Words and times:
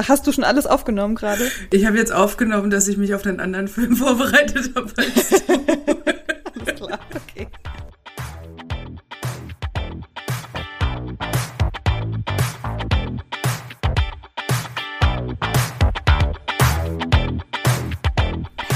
Ach, 0.00 0.08
hast 0.08 0.28
du 0.28 0.32
schon 0.32 0.44
alles 0.44 0.64
aufgenommen 0.64 1.16
gerade? 1.16 1.50
Ich 1.72 1.84
habe 1.84 1.96
jetzt 1.96 2.12
aufgenommen, 2.12 2.70
dass 2.70 2.86
ich 2.86 2.98
mich 2.98 3.14
auf 3.14 3.26
einen 3.26 3.40
anderen 3.40 3.66
Film 3.66 3.96
vorbereitet 3.96 4.70
habe. 4.76 4.92
Alles 4.96 6.76
klar, 6.76 7.00
okay. 7.16 7.48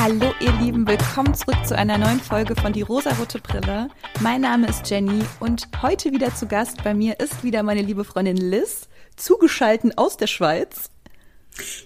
Hallo 0.00 0.34
ihr 0.40 0.52
Lieben, 0.60 0.88
willkommen 0.88 1.34
zurück 1.34 1.64
zu 1.64 1.78
einer 1.78 1.98
neuen 1.98 2.18
Folge 2.18 2.56
von 2.56 2.72
Die 2.72 2.82
rosarote 2.82 3.38
Brille. 3.38 3.86
Mein 4.18 4.40
Name 4.40 4.66
ist 4.66 4.90
Jenny 4.90 5.22
und 5.38 5.68
heute 5.82 6.10
wieder 6.10 6.34
zu 6.34 6.48
Gast 6.48 6.82
bei 6.82 6.94
mir 6.94 7.20
ist 7.20 7.44
wieder 7.44 7.62
meine 7.62 7.82
liebe 7.82 8.02
Freundin 8.02 8.36
Liz, 8.36 8.88
zugeschalten 9.14 9.96
aus 9.96 10.16
der 10.16 10.26
Schweiz. 10.26 10.90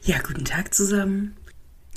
Ja, 0.02 0.18
guten 0.26 0.44
Tag 0.44 0.72
zusammen. 0.74 1.36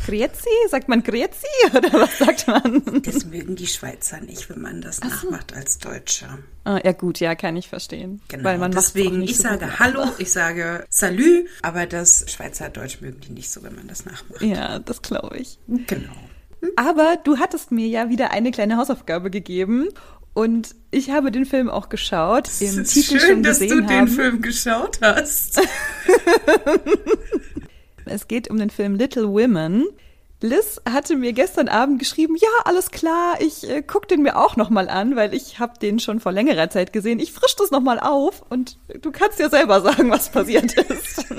Grüezi? 0.05 0.47
Sagt 0.69 0.87
man 0.87 1.03
Grüezi 1.03 1.45
oder 1.75 1.91
was 1.93 2.17
sagt 2.17 2.47
man? 2.47 3.01
Das 3.03 3.25
mögen 3.25 3.55
die 3.57 3.67
Schweizer 3.67 4.21
nicht, 4.21 4.49
wenn 4.49 4.61
man 4.61 4.81
das 4.81 5.01
nachmacht 5.01 5.53
als 5.53 5.77
Deutscher. 5.77 6.39
Ah, 6.63 6.79
ja 6.83 6.93
gut, 6.93 7.19
ja, 7.19 7.35
kann 7.35 7.57
ich 7.57 7.67
verstehen. 7.67 8.21
Genau. 8.29 8.43
Weil 8.45 8.57
man 8.59 8.71
Deswegen, 8.71 9.21
ich 9.21 9.35
so 9.37 9.43
sage 9.43 9.65
gut. 9.65 9.79
Hallo, 9.79 10.05
ich 10.17 10.31
sage 10.31 10.85
Salü, 10.89 11.47
aber 11.61 11.85
das 11.85 12.25
Schweizerdeutsch 12.31 13.01
mögen 13.01 13.19
die 13.19 13.31
nicht 13.33 13.51
so, 13.51 13.61
wenn 13.61 13.75
man 13.75 13.87
das 13.87 14.05
nachmacht. 14.05 14.41
Ja, 14.41 14.79
das 14.79 15.01
glaube 15.01 15.37
ich. 15.37 15.59
Genau. 15.67 16.13
Aber 16.77 17.17
du 17.23 17.37
hattest 17.37 17.71
mir 17.71 17.87
ja 17.87 18.09
wieder 18.09 18.31
eine 18.31 18.51
kleine 18.51 18.77
Hausaufgabe 18.77 19.29
gegeben 19.29 19.89
und 20.33 20.75
ich 20.91 21.09
habe 21.09 21.31
den 21.31 21.45
Film 21.45 21.69
auch 21.69 21.89
geschaut, 21.89 22.47
Es 22.47 22.61
im 22.61 22.81
ist 22.81 22.93
Titel 22.93 23.19
schön, 23.19 23.29
schon 23.29 23.43
dass 23.43 23.59
du 23.59 23.67
den 23.67 23.89
haben. 23.89 24.07
Film 24.07 24.41
geschaut 24.41 24.99
hast. 25.01 25.59
Es 28.05 28.27
geht 28.27 28.49
um 28.49 28.57
den 28.57 28.69
Film 28.69 28.95
Little 28.95 29.29
Women. 29.29 29.85
Liz 30.41 30.79
hatte 30.89 31.17
mir 31.17 31.33
gestern 31.33 31.67
Abend 31.67 31.99
geschrieben, 31.99 32.35
ja, 32.37 32.47
alles 32.63 32.91
klar, 32.91 33.37
ich 33.41 33.69
äh, 33.69 33.83
guck 33.85 34.07
den 34.07 34.21
mir 34.21 34.37
auch 34.37 34.55
noch 34.55 34.69
mal 34.69 34.87
an, 34.87 35.17
weil 35.17 35.33
ich 35.33 35.59
habe 35.59 35.77
den 35.79 35.99
schon 35.99 36.21
vor 36.21 36.31
längerer 36.31 36.69
Zeit 36.69 36.93
gesehen. 36.93 37.19
Ich 37.19 37.33
frisch 37.33 37.55
das 37.57 37.71
noch 37.71 37.81
mal 37.81 37.99
auf 37.99 38.43
und 38.49 38.77
du 39.01 39.11
kannst 39.11 39.39
ja 39.39 39.49
selber 39.49 39.81
sagen, 39.83 40.09
was 40.09 40.31
passiert 40.31 40.73
ist. 40.73 41.25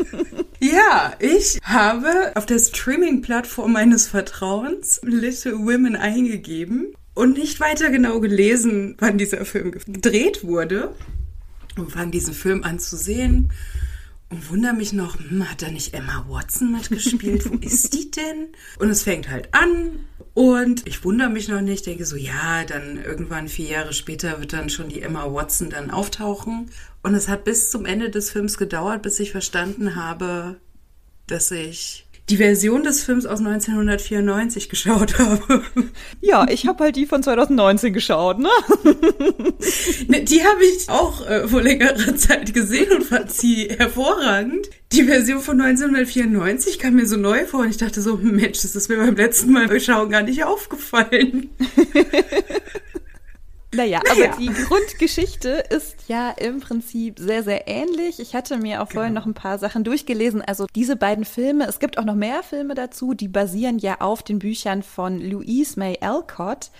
Ja, 0.63 1.15
ich 1.19 1.59
habe 1.63 2.33
auf 2.35 2.45
der 2.45 2.59
Streaming-Plattform 2.59 3.73
meines 3.73 4.09
Vertrauens 4.09 5.01
Little 5.03 5.55
Women 5.55 5.97
eingegeben 5.97 6.93
und 7.15 7.39
nicht 7.39 7.61
weiter 7.61 7.89
genau 7.89 8.21
gelesen, 8.21 8.95
wann 8.99 9.17
dieser 9.17 9.47
Film 9.47 9.73
gedreht 9.87 10.45
wurde 10.45 10.95
und 11.79 11.91
fang 11.91 12.11
diesen 12.11 12.35
Film 12.35 12.63
an 12.63 12.79
zu 12.79 12.99
sehen 12.99 13.51
und 14.31 14.49
wundere 14.49 14.73
mich 14.73 14.93
noch, 14.93 15.19
hm, 15.19 15.51
hat 15.51 15.63
da 15.63 15.71
nicht 15.71 15.93
Emma 15.93 16.25
Watson 16.29 16.73
mitgespielt? 16.73 17.51
Wo 17.51 17.57
ist 17.57 17.93
die 17.95 18.11
denn? 18.11 18.49
Und 18.79 18.89
es 18.89 19.03
fängt 19.03 19.29
halt 19.29 19.53
an 19.53 20.05
und 20.35 20.87
ich 20.87 21.05
wundere 21.05 21.29
mich 21.29 21.49
noch 21.49 21.61
nicht, 21.61 21.87
denke 21.87 22.07
so, 22.07 22.17
ja, 22.17 22.65
dann 22.65 23.03
irgendwann 23.03 23.49
vier 23.49 23.69
Jahre 23.69 23.93
später 23.93 24.41
wird 24.41 24.53
dann 24.53 24.71
schon 24.71 24.89
die 24.89 25.03
Emma 25.03 25.33
Watson 25.33 25.71
dann 25.71 25.91
auftauchen. 25.91 26.71
Und 27.03 27.15
es 27.15 27.29
hat 27.29 27.45
bis 27.45 27.71
zum 27.71 27.85
Ende 27.85 28.11
des 28.11 28.31
Films 28.31 28.57
gedauert, 28.57 29.03
bis 29.03 29.19
ich 29.19 29.33
verstanden 29.33 29.97
habe, 29.97 30.61
dass 31.27 31.51
ich 31.51 32.07
die 32.29 32.37
Version 32.37 32.85
des 32.85 33.03
Films 33.03 33.27
aus 33.27 33.41
1994 33.41 34.69
geschaut 34.69 35.19
habe. 35.19 35.63
ja, 36.21 36.47
ich 36.49 36.67
habe 36.67 36.85
halt 36.85 36.97
die 36.97 37.07
von 37.07 37.23
2019 37.23 37.93
geschaut, 37.93 38.39
ne? 38.39 38.49
Die 40.23 40.45
habe 40.45 40.65
ich 40.65 40.89
auch 40.89 41.27
äh, 41.27 41.49
vor 41.49 41.63
längerer 41.63 42.17
Zeit 42.17 42.55
gesehen 42.55 42.93
und 42.93 43.05
fand 43.05 43.33
sie 43.33 43.69
hervorragend. 43.69 44.69
Die 44.93 45.05
Version 45.05 45.41
von 45.41 45.61
1994 45.61 46.79
kam 46.79 46.95
mir 46.95 47.07
so 47.07 47.17
neu 47.17 47.47
vor 47.47 47.61
und 47.61 47.71
ich 47.71 47.77
dachte 47.77 48.01
so, 48.01 48.17
Mensch, 48.17 48.63
das 48.63 48.77
ist 48.77 48.89
mir 48.89 48.97
beim 48.97 49.17
letzten 49.17 49.53
Mal 49.53 49.69
beim 49.69 49.81
Schauen 49.81 50.11
gar 50.11 50.23
nicht 50.23 50.45
aufgefallen. 50.45 51.51
Naja, 53.73 54.01
Naja. 54.05 54.31
aber 54.33 54.37
die 54.41 54.49
Grundgeschichte 54.53 55.49
ist 55.71 56.09
ja 56.09 56.31
im 56.31 56.61
Prinzip 56.61 57.19
sehr, 57.21 57.43
sehr 57.45 57.69
ähnlich. 57.69 58.19
Ich 58.19 58.35
hatte 58.35 58.57
mir 58.59 58.83
auch 58.83 58.91
vorhin 58.91 59.13
Genau. 59.13 59.21
noch 59.21 59.27
ein 59.27 59.35
paar 59.35 59.59
Sachen 59.59 59.85
durchgelesen. 59.85 60.43
Also 60.43 60.67
diese 60.75 60.97
beiden 60.97 61.25
Filme, 61.25 61.67
es 61.69 61.79
gibt 61.79 61.97
auch 61.99 62.05
noch 62.05 62.17
mehr 62.17 62.43
Filme 62.43 62.75
dazu, 62.75 63.15
die 63.15 63.29
basieren 63.29 63.79
ja 63.79 64.01
auf 64.01 64.23
den 64.25 64.41
Büchern 64.41 64.83
von 64.83 65.21
Louise 65.21 65.79
May 65.79 65.99
Alcott, 66.01 66.71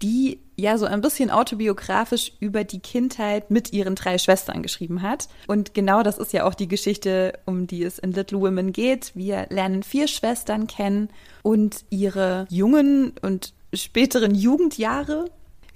die 0.00 0.38
ja 0.56 0.78
so 0.78 0.86
ein 0.86 1.00
bisschen 1.00 1.30
autobiografisch 1.30 2.32
über 2.38 2.62
die 2.62 2.78
Kindheit 2.78 3.50
mit 3.50 3.72
ihren 3.72 3.96
drei 3.96 4.16
Schwestern 4.18 4.62
geschrieben 4.62 5.02
hat. 5.02 5.28
Und 5.48 5.74
genau 5.74 6.04
das 6.04 6.18
ist 6.18 6.32
ja 6.32 6.44
auch 6.46 6.54
die 6.54 6.68
Geschichte, 6.68 7.32
um 7.46 7.66
die 7.66 7.82
es 7.82 7.98
in 7.98 8.12
Little 8.12 8.40
Women 8.40 8.72
geht. 8.72 9.10
Wir 9.16 9.46
lernen 9.50 9.82
vier 9.82 10.06
Schwestern 10.06 10.68
kennen 10.68 11.08
und 11.42 11.84
ihre 11.90 12.46
jungen 12.48 13.12
und 13.22 13.54
späteren 13.74 14.36
Jugendjahre. 14.36 15.26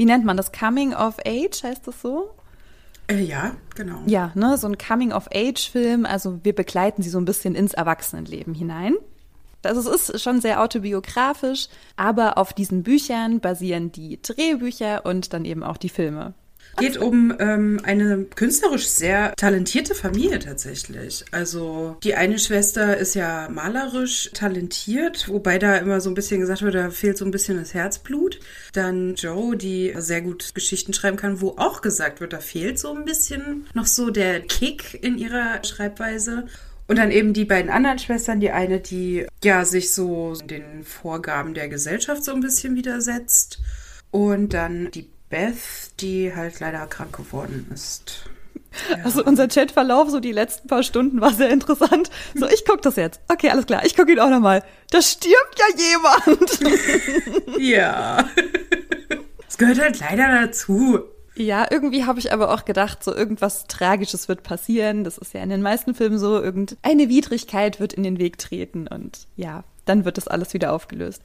Wie 0.03 0.07
nennt 0.07 0.25
man 0.25 0.37
das? 0.37 0.51
Coming 0.51 0.95
of 0.95 1.19
Age 1.25 1.63
heißt 1.63 1.87
das 1.87 2.03
so? 2.03 2.35
Äh, 3.07 3.21
ja, 3.21 3.55
genau. 3.77 4.01
Ja, 4.07 4.33
ne, 4.35 4.59
so 4.59 4.67
ein 4.67 4.77
Coming-of-Age-Film. 4.77 6.07
Also 6.07 6.41
wir 6.43 6.57
begleiten 6.57 7.03
sie 7.03 7.09
so 7.09 7.19
ein 7.19 7.25
bisschen 7.25 7.55
ins 7.55 7.73
Erwachsenenleben 7.73 8.53
hinein. 8.53 8.97
Also 9.63 9.93
es 9.93 10.09
ist 10.09 10.21
schon 10.21 10.41
sehr 10.41 10.61
autobiografisch, 10.61 11.69
aber 11.95 12.37
auf 12.37 12.53
diesen 12.53 12.83
Büchern 12.83 13.39
basieren 13.39 13.93
die 13.93 14.21
Drehbücher 14.21 15.07
und 15.07 15.33
dann 15.33 15.45
eben 15.45 15.63
auch 15.63 15.77
die 15.77 15.89
Filme. 15.89 16.35
Geht 16.79 16.97
um 16.97 17.35
ähm, 17.39 17.81
eine 17.83 18.25
künstlerisch 18.25 18.87
sehr 18.87 19.35
talentierte 19.37 19.95
Familie 19.95 20.39
tatsächlich. 20.39 21.25
Also 21.31 21.97
die 22.03 22.15
eine 22.15 22.39
Schwester 22.39 22.97
ist 22.97 23.15
ja 23.15 23.49
malerisch 23.51 24.31
talentiert, 24.33 25.29
wobei 25.29 25.59
da 25.59 25.77
immer 25.77 26.01
so 26.01 26.11
ein 26.11 26.15
bisschen 26.15 26.41
gesagt 26.41 26.63
wird, 26.63 26.75
da 26.75 26.91
fehlt 26.91 27.19
so 27.19 27.25
ein 27.25 27.31
bisschen 27.31 27.59
das 27.59 27.75
Herzblut. 27.75 28.41
Dann 28.73 29.15
Joe, 29.15 29.57
die 29.57 29.95
sehr 29.99 30.23
gut 30.23 30.55
Geschichten 30.55 30.93
schreiben 30.93 31.17
kann, 31.17 31.41
wo 31.41 31.51
auch 31.59 31.83
gesagt 31.83 32.21
wird, 32.21 32.33
da 32.33 32.41
fehlt 32.41 32.79
so 32.79 32.95
ein 32.95 33.05
bisschen 33.05 33.67
noch 33.75 33.87
so 33.87 34.11
der 34.11 34.41
Kick 34.41 34.99
in 35.03 35.19
ihrer 35.19 35.63
Schreibweise. 35.65 36.47
Und 36.89 36.97
dann 36.99 37.11
eben 37.11 37.33
die 37.33 37.45
beiden 37.45 37.71
anderen 37.71 37.99
Schwestern, 37.99 38.41
die 38.41 38.51
eine, 38.51 38.81
die 38.81 39.27
ja 39.45 39.65
sich 39.65 39.93
so 39.93 40.35
den 40.35 40.85
Vorgaben 40.85 41.55
der 41.55 41.69
Gesellschaft 41.69 42.25
so 42.25 42.33
ein 42.33 42.41
bisschen 42.41 42.75
widersetzt. 42.77 43.61
Und 44.11 44.53
dann 44.53 44.91
die 44.91 45.09
Beth, 45.33 45.57
die 46.01 46.37
halt 46.37 46.61
leider 46.61 46.87
krank 46.87 47.17
geworden 47.17 47.67
ist. 47.75 48.27
Also 49.03 49.25
unser 49.25 49.49
Chatverlauf 49.49 50.11
so 50.11 50.21
die 50.21 50.33
letzten 50.33 50.69
paar 50.69 50.83
Stunden 50.83 51.21
war 51.21 51.33
sehr 51.33 51.51
interessant. 51.51 52.11
So, 52.35 52.47
ich 52.47 52.65
guck 52.67 52.83
das 52.83 52.97
jetzt. 52.97 53.21
Okay, 53.29 53.49
alles 53.51 53.67
klar, 53.67 53.85
ich 53.85 53.97
guck 53.97 54.09
ihn 54.11 54.21
auch 54.21 54.29
nochmal. 54.29 54.63
Da 54.91 55.01
stirbt 55.03 55.59
ja 55.59 56.37
jemand. 56.37 57.59
Ja. 57.59 58.29
Es 59.49 59.57
gehört 59.57 59.81
halt 59.81 60.01
leider 60.01 60.43
dazu. 60.47 61.01
Ja, 61.35 61.67
irgendwie 61.71 62.05
habe 62.05 62.19
ich 62.19 62.33
aber 62.33 62.53
auch 62.53 62.65
gedacht, 62.65 63.03
so 63.03 63.15
irgendwas 63.15 63.67
Tragisches 63.67 64.29
wird 64.29 64.43
passieren. 64.43 65.05
Das 65.05 65.17
ist 65.17 65.33
ja 65.33 65.43
in 65.43 65.49
den 65.49 65.63
meisten 65.63 65.95
Filmen 65.95 66.19
so, 66.19 66.41
irgendeine 66.43 67.09
Widrigkeit 67.09 67.81
wird 67.81 67.95
in 67.95 68.03
den 68.03 68.19
Weg 68.19 68.37
treten 68.39 68.87
und 68.87 69.29
ja, 69.37 69.65
dann 69.87 70.05
wird 70.05 70.19
das 70.19 70.29
alles 70.29 70.53
wieder 70.53 70.73
aufgelöst. 70.73 71.23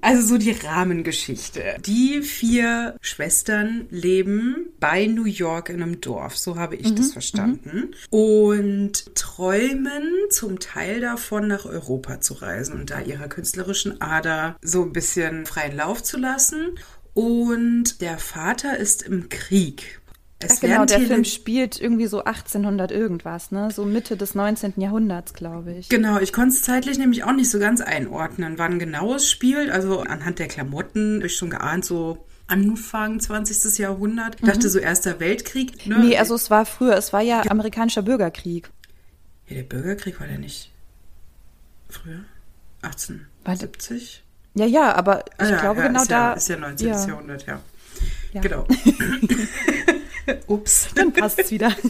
Also 0.00 0.26
so 0.26 0.38
die 0.38 0.52
Rahmengeschichte. 0.52 1.76
Die 1.84 2.22
vier 2.22 2.96
Schwestern 3.00 3.86
leben 3.90 4.68
bei 4.80 5.06
New 5.06 5.24
York 5.24 5.68
in 5.68 5.82
einem 5.82 6.00
Dorf, 6.00 6.36
so 6.36 6.56
habe 6.56 6.76
ich 6.76 6.94
das 6.94 7.12
verstanden. 7.12 7.94
Und 8.10 9.14
träumen 9.14 10.04
zum 10.30 10.58
Teil 10.58 11.00
davon, 11.00 11.48
nach 11.48 11.64
Europa 11.64 12.20
zu 12.20 12.34
reisen 12.34 12.80
und 12.80 12.90
da 12.90 13.00
ihrer 13.00 13.28
künstlerischen 13.28 14.00
Ader 14.00 14.56
so 14.62 14.82
ein 14.82 14.92
bisschen 14.92 15.46
freien 15.46 15.76
Lauf 15.76 16.02
zu 16.02 16.18
lassen. 16.18 16.78
Und 17.14 18.00
der 18.00 18.18
Vater 18.18 18.78
ist 18.78 19.02
im 19.02 19.28
Krieg. 19.28 20.01
Es 20.44 20.56
Ach, 20.56 20.60
genau, 20.60 20.84
der 20.84 21.00
Film 21.00 21.24
spielt 21.24 21.80
irgendwie 21.80 22.06
so 22.06 22.24
1800 22.24 22.90
irgendwas, 22.90 23.50
ne? 23.50 23.70
So 23.70 23.84
Mitte 23.84 24.16
des 24.16 24.34
19. 24.34 24.74
Jahrhunderts, 24.76 25.34
glaube 25.34 25.72
ich. 25.72 25.88
Genau, 25.88 26.18
ich 26.18 26.32
konnte 26.32 26.54
es 26.54 26.62
zeitlich 26.62 26.98
nämlich 26.98 27.24
auch 27.24 27.32
nicht 27.32 27.50
so 27.50 27.58
ganz 27.58 27.80
einordnen, 27.80 28.58
wann 28.58 28.78
genau 28.78 29.14
es 29.14 29.30
spielt. 29.30 29.70
Also 29.70 30.00
anhand 30.00 30.38
der 30.38 30.48
Klamotten 30.48 31.16
habe 31.16 31.26
ich 31.26 31.36
schon 31.36 31.50
geahnt, 31.50 31.84
so 31.84 32.24
Anfang 32.46 33.20
20. 33.20 33.78
Jahrhundert. 33.78 34.36
Ich 34.36 34.46
dachte 34.46 34.68
so 34.68 34.78
Erster 34.78 35.20
Weltkrieg. 35.20 35.86
Ne? 35.86 35.96
Mhm. 35.96 36.08
Nee, 36.08 36.18
also 36.18 36.34
es 36.34 36.50
war 36.50 36.66
früher, 36.66 36.96
es 36.96 37.12
war 37.12 37.22
ja 37.22 37.42
amerikanischer 37.48 38.02
Bürgerkrieg. 38.02 38.70
Ja, 39.48 39.56
der 39.56 39.62
Bürgerkrieg 39.62 40.20
war 40.20 40.26
der 40.26 40.38
nicht 40.38 40.70
früher? 41.88 42.20
1870? 42.82 44.22
Ja, 44.54 44.66
ja, 44.66 44.94
aber 44.94 45.24
ich 45.26 45.32
Ah 45.38 45.50
ja, 45.50 45.60
glaube 45.60 45.80
ja, 45.80 45.86
genau 45.86 46.02
ist 46.02 46.10
da. 46.10 46.30
Ja, 46.30 46.32
ist 46.34 46.48
ja 46.48 46.56
19. 46.56 46.88
ja, 46.88 47.06
Jahrhundert, 47.06 47.46
ja. 47.46 47.60
ja. 48.32 48.40
Genau. 48.40 48.66
Ups. 50.46 50.88
Dann 50.94 51.12
passt's 51.12 51.50
wieder. 51.50 51.74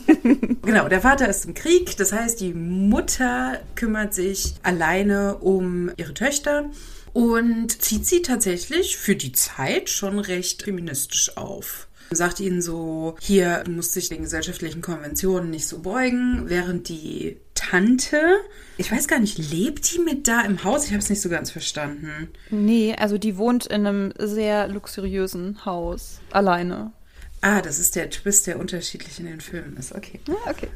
Genau, 0.65 0.89
der 0.89 1.01
Vater 1.01 1.29
ist 1.29 1.45
im 1.45 1.55
Krieg, 1.55 1.97
das 1.97 2.13
heißt, 2.13 2.41
die 2.41 2.55
Mutter 2.55 3.61
kümmert 3.75 4.15
sich 4.15 4.55
alleine 4.63 5.39
um 5.39 5.91
ihre 5.97 6.15
Töchter 6.15 6.71
und 7.13 7.83
zieht 7.83 8.07
sie 8.07 8.23
tatsächlich 8.23 8.97
für 8.97 9.17
die 9.17 9.33
Zeit 9.33 9.91
schon 9.91 10.19
recht 10.19 10.63
feministisch 10.63 11.37
auf. 11.37 11.89
Sagt 12.13 12.41
ihnen 12.41 12.63
so, 12.63 13.17
hier 13.21 13.65
du 13.65 13.73
musst 13.73 13.97
dich 13.97 14.09
den 14.09 14.23
gesellschaftlichen 14.23 14.83
Konventionen 14.83 15.51
nicht 15.51 15.67
so 15.67 15.81
beugen, 15.81 16.45
während 16.47 16.89
die 16.89 17.39
Tante. 17.55 18.37
Ich 18.77 18.91
weiß 18.91 19.09
gar 19.09 19.19
nicht, 19.19 19.39
lebt 19.39 19.93
die 19.93 19.99
mit 19.99 20.29
da 20.29 20.43
im 20.43 20.63
Haus? 20.65 20.85
Ich 20.85 20.91
habe 20.91 21.03
es 21.03 21.11
nicht 21.11 21.23
so 21.23 21.29
ganz 21.29 21.51
verstanden. 21.51 22.29
Nee, 22.51 22.95
also 22.99 23.19
die 23.19 23.37
wohnt 23.37 23.67
in 23.67 23.87
einem 23.87 24.13
sehr 24.19 24.69
luxuriösen 24.69 25.65
Haus. 25.65 26.21
Alleine. 26.31 26.93
Ah, 27.45 27.61
das 27.61 27.81
ist 27.81 27.97
der 27.97 28.09
Twist, 28.09 28.47
der 28.47 28.61
unterschiedlich 28.61 29.19
in 29.19 29.27
den 29.27 29.41
Filmen 29.41 29.77
ist. 29.77 29.93
Okay. 29.93 30.21
Ah, 30.29 30.51
okay. 30.51 30.69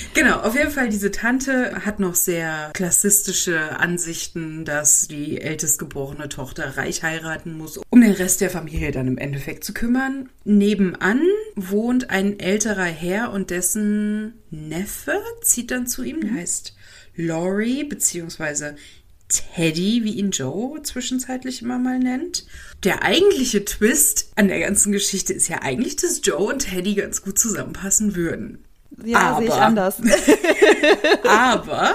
genau, 0.14 0.40
auf 0.40 0.54
jeden 0.56 0.70
Fall, 0.70 0.88
diese 0.88 1.10
Tante 1.10 1.84
hat 1.84 2.00
noch 2.00 2.14
sehr 2.14 2.70
klassistische 2.72 3.78
Ansichten, 3.78 4.64
dass 4.64 5.08
die 5.08 5.42
ältestgeborene 5.42 6.30
Tochter 6.30 6.78
reich 6.78 7.02
heiraten 7.02 7.52
muss, 7.52 7.78
um 7.90 8.00
den 8.00 8.12
Rest 8.12 8.40
der 8.40 8.48
Familie 8.48 8.92
dann 8.92 9.08
im 9.08 9.18
Endeffekt 9.18 9.62
zu 9.62 9.74
kümmern. 9.74 10.30
Nebenan 10.44 11.20
wohnt 11.54 12.08
ein 12.08 12.40
älterer 12.40 12.84
Herr 12.84 13.30
und 13.30 13.50
dessen 13.50 14.38
Neffe 14.50 15.20
zieht 15.42 15.70
dann 15.70 15.86
zu 15.86 16.02
ihm, 16.02 16.22
der 16.22 16.32
heißt 16.32 16.74
Laurie, 17.14 17.84
beziehungsweise 17.84 18.76
Teddy, 19.28 20.04
wie 20.04 20.12
ihn 20.12 20.30
Joe 20.30 20.82
zwischenzeitlich 20.82 21.62
immer 21.62 21.78
mal 21.78 21.98
nennt. 21.98 22.46
Der 22.84 23.02
eigentliche 23.02 23.64
Twist 23.64 24.32
an 24.36 24.48
der 24.48 24.60
ganzen 24.60 24.92
Geschichte 24.92 25.32
ist 25.32 25.48
ja 25.48 25.62
eigentlich, 25.62 25.96
dass 25.96 26.20
Joe 26.22 26.52
und 26.52 26.60
Teddy 26.60 26.94
ganz 26.94 27.22
gut 27.22 27.38
zusammenpassen 27.38 28.16
würden. 28.16 28.64
Ja, 29.04 29.36
sehe 29.38 29.48
ich 29.48 29.52
anders. 29.52 29.96
aber 31.28 31.94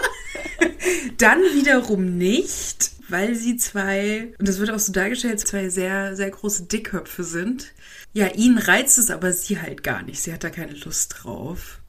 dann 1.18 1.39
wiederum 1.39 2.18
nicht, 2.18 2.91
weil 3.09 3.35
sie 3.35 3.57
zwei, 3.57 4.33
und 4.39 4.47
das 4.47 4.59
wird 4.59 4.69
auch 4.69 4.80
so 4.80 4.91
dargestellt, 4.91 5.39
zwei 5.39 5.69
sehr, 5.69 6.15
sehr 6.15 6.30
große 6.30 6.63
Dickköpfe 6.63 7.24
sind. 7.24 7.74
Ja, 8.13 8.27
ihn 8.27 8.57
reizt 8.59 8.97
es 9.00 9.09
aber 9.09 9.33
sie 9.33 9.59
halt 9.59 9.83
gar 9.83 10.03
nicht. 10.03 10.21
Sie 10.21 10.31
hat 10.31 10.44
da 10.44 10.50
keine 10.50 10.74
Lust 10.74 11.15
drauf. 11.18 11.80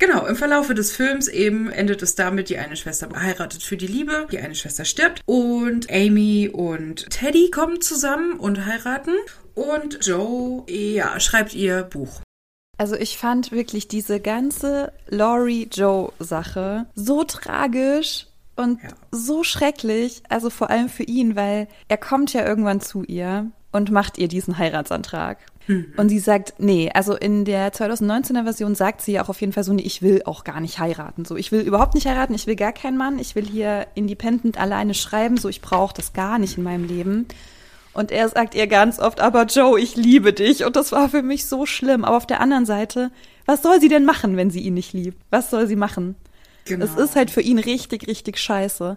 Genau, 0.00 0.24
im 0.24 0.34
Verlaufe 0.34 0.74
des 0.74 0.92
Films 0.92 1.28
eben 1.28 1.70
endet 1.70 2.00
es 2.00 2.14
damit, 2.14 2.48
die 2.48 2.56
eine 2.56 2.74
Schwester 2.74 3.10
heiratet 3.14 3.62
für 3.62 3.76
die 3.76 3.86
Liebe, 3.86 4.26
die 4.32 4.38
eine 4.38 4.54
Schwester 4.54 4.86
stirbt 4.86 5.20
und 5.26 5.90
Amy 5.90 6.48
und 6.50 7.10
Teddy 7.10 7.50
kommen 7.50 7.82
zusammen 7.82 8.40
und 8.40 8.64
heiraten 8.64 9.12
und 9.54 9.98
Joe, 10.00 10.64
ja, 10.70 11.20
schreibt 11.20 11.52
ihr 11.52 11.82
Buch. 11.82 12.22
Also 12.78 12.96
ich 12.96 13.18
fand 13.18 13.52
wirklich 13.52 13.88
diese 13.88 14.20
ganze 14.20 14.94
Laurie-Joe-Sache 15.08 16.86
so 16.94 17.24
tragisch 17.24 18.26
und 18.56 18.82
ja. 18.82 18.88
so 19.10 19.44
schrecklich, 19.44 20.22
also 20.30 20.48
vor 20.48 20.70
allem 20.70 20.88
für 20.88 21.02
ihn, 21.02 21.36
weil 21.36 21.68
er 21.88 21.98
kommt 21.98 22.32
ja 22.32 22.46
irgendwann 22.46 22.80
zu 22.80 23.02
ihr 23.02 23.50
und 23.72 23.90
macht 23.90 24.18
ihr 24.18 24.28
diesen 24.28 24.58
Heiratsantrag. 24.58 25.38
Mhm. 25.66 25.92
Und 25.96 26.08
sie 26.08 26.18
sagt, 26.18 26.54
nee, 26.58 26.90
also 26.92 27.14
in 27.14 27.44
der 27.44 27.72
2019er 27.72 28.44
Version 28.44 28.74
sagt 28.74 29.02
sie 29.02 29.12
ja 29.12 29.24
auch 29.24 29.28
auf 29.28 29.40
jeden 29.40 29.52
Fall 29.52 29.64
so, 29.64 29.72
nee, 29.72 29.82
ich 29.82 30.02
will 30.02 30.22
auch 30.24 30.44
gar 30.44 30.60
nicht 30.60 30.78
heiraten. 30.78 31.24
So, 31.24 31.36
ich 31.36 31.52
will 31.52 31.60
überhaupt 31.60 31.94
nicht 31.94 32.06
heiraten, 32.06 32.34
ich 32.34 32.46
will 32.46 32.56
gar 32.56 32.72
keinen 32.72 32.96
Mann, 32.96 33.18
ich 33.18 33.34
will 33.34 33.46
hier 33.46 33.86
independent 33.94 34.58
alleine 34.58 34.94
schreiben, 34.94 35.36
so 35.36 35.48
ich 35.48 35.60
brauche 35.60 35.94
das 35.94 36.12
gar 36.12 36.38
nicht 36.38 36.58
in 36.58 36.64
meinem 36.64 36.86
Leben. 36.86 37.26
Und 37.92 38.12
er 38.12 38.28
sagt 38.28 38.54
ihr 38.54 38.66
ganz 38.66 38.98
oft, 39.00 39.20
aber 39.20 39.44
Joe, 39.44 39.78
ich 39.78 39.96
liebe 39.96 40.32
dich. 40.32 40.64
Und 40.64 40.76
das 40.76 40.92
war 40.92 41.08
für 41.08 41.22
mich 41.22 41.46
so 41.46 41.66
schlimm. 41.66 42.04
Aber 42.04 42.16
auf 42.16 42.26
der 42.26 42.40
anderen 42.40 42.64
Seite, 42.64 43.10
was 43.46 43.62
soll 43.62 43.80
sie 43.80 43.88
denn 43.88 44.04
machen, 44.04 44.36
wenn 44.36 44.50
sie 44.50 44.60
ihn 44.60 44.74
nicht 44.74 44.92
liebt? 44.92 45.20
Was 45.30 45.50
soll 45.50 45.66
sie 45.66 45.76
machen? 45.76 46.14
Genau. 46.66 46.84
Es 46.84 46.94
ist 46.94 47.16
halt 47.16 47.30
für 47.30 47.40
ihn 47.40 47.58
richtig, 47.58 48.06
richtig 48.06 48.38
scheiße. 48.38 48.96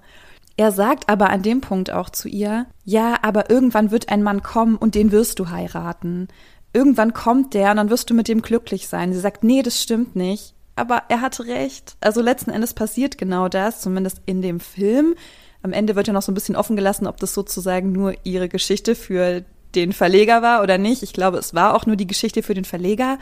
Er 0.55 0.71
sagt 0.71 1.09
aber 1.09 1.29
an 1.29 1.41
dem 1.41 1.61
Punkt 1.61 1.91
auch 1.91 2.09
zu 2.09 2.27
ihr, 2.27 2.67
ja, 2.85 3.17
aber 3.23 3.49
irgendwann 3.49 3.91
wird 3.91 4.09
ein 4.09 4.21
Mann 4.21 4.43
kommen 4.43 4.75
und 4.75 4.93
den 4.93 5.11
wirst 5.11 5.39
du 5.39 5.49
heiraten 5.49 6.27
irgendwann 6.73 7.13
kommt 7.13 7.53
der 7.53 7.71
und 7.71 7.77
dann 7.77 7.89
wirst 7.89 8.09
du 8.09 8.13
mit 8.13 8.27
dem 8.27 8.41
glücklich 8.41 8.87
sein. 8.87 9.13
Sie 9.13 9.19
sagt, 9.19 9.43
nee, 9.43 9.61
das 9.61 9.81
stimmt 9.81 10.15
nicht. 10.15 10.53
Aber 10.75 11.03
er 11.07 11.21
hatte 11.21 11.45
recht. 11.45 11.95
Also 12.01 12.21
letzten 12.21 12.49
Endes 12.49 12.73
passiert 12.73 13.19
genau 13.19 13.47
das, 13.47 13.81
zumindest 13.81 14.21
in 14.25 14.41
dem 14.41 14.59
Film. 14.59 15.13
Am 15.61 15.71
Ende 15.71 15.95
wird 15.95 16.07
ja 16.07 16.13
noch 16.13 16.23
so 16.23 16.31
ein 16.31 16.35
bisschen 16.35 16.55
offen 16.55 16.75
gelassen, 16.75 17.05
ob 17.05 17.17
das 17.17 17.35
sozusagen 17.35 17.91
nur 17.91 18.15
ihre 18.23 18.49
Geschichte 18.49 18.95
für 18.95 19.45
den 19.75 19.93
Verleger 19.93 20.41
war 20.41 20.63
oder 20.63 20.79
nicht. 20.79 21.03
Ich 21.03 21.13
glaube, 21.13 21.37
es 21.37 21.53
war 21.53 21.75
auch 21.75 21.85
nur 21.85 21.95
die 21.95 22.07
Geschichte 22.07 22.41
für 22.41 22.55
den 22.55 22.65
Verleger. 22.65 23.19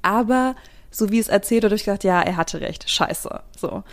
Aber 0.00 0.56
so 0.90 1.10
wie 1.10 1.18
es 1.18 1.28
erzählt, 1.28 1.64
habe 1.64 1.74
ich 1.74 1.84
gedacht, 1.84 2.02
ja, 2.02 2.22
er 2.22 2.38
hatte 2.38 2.62
recht. 2.62 2.88
Scheiße. 2.88 3.42
So. 3.58 3.84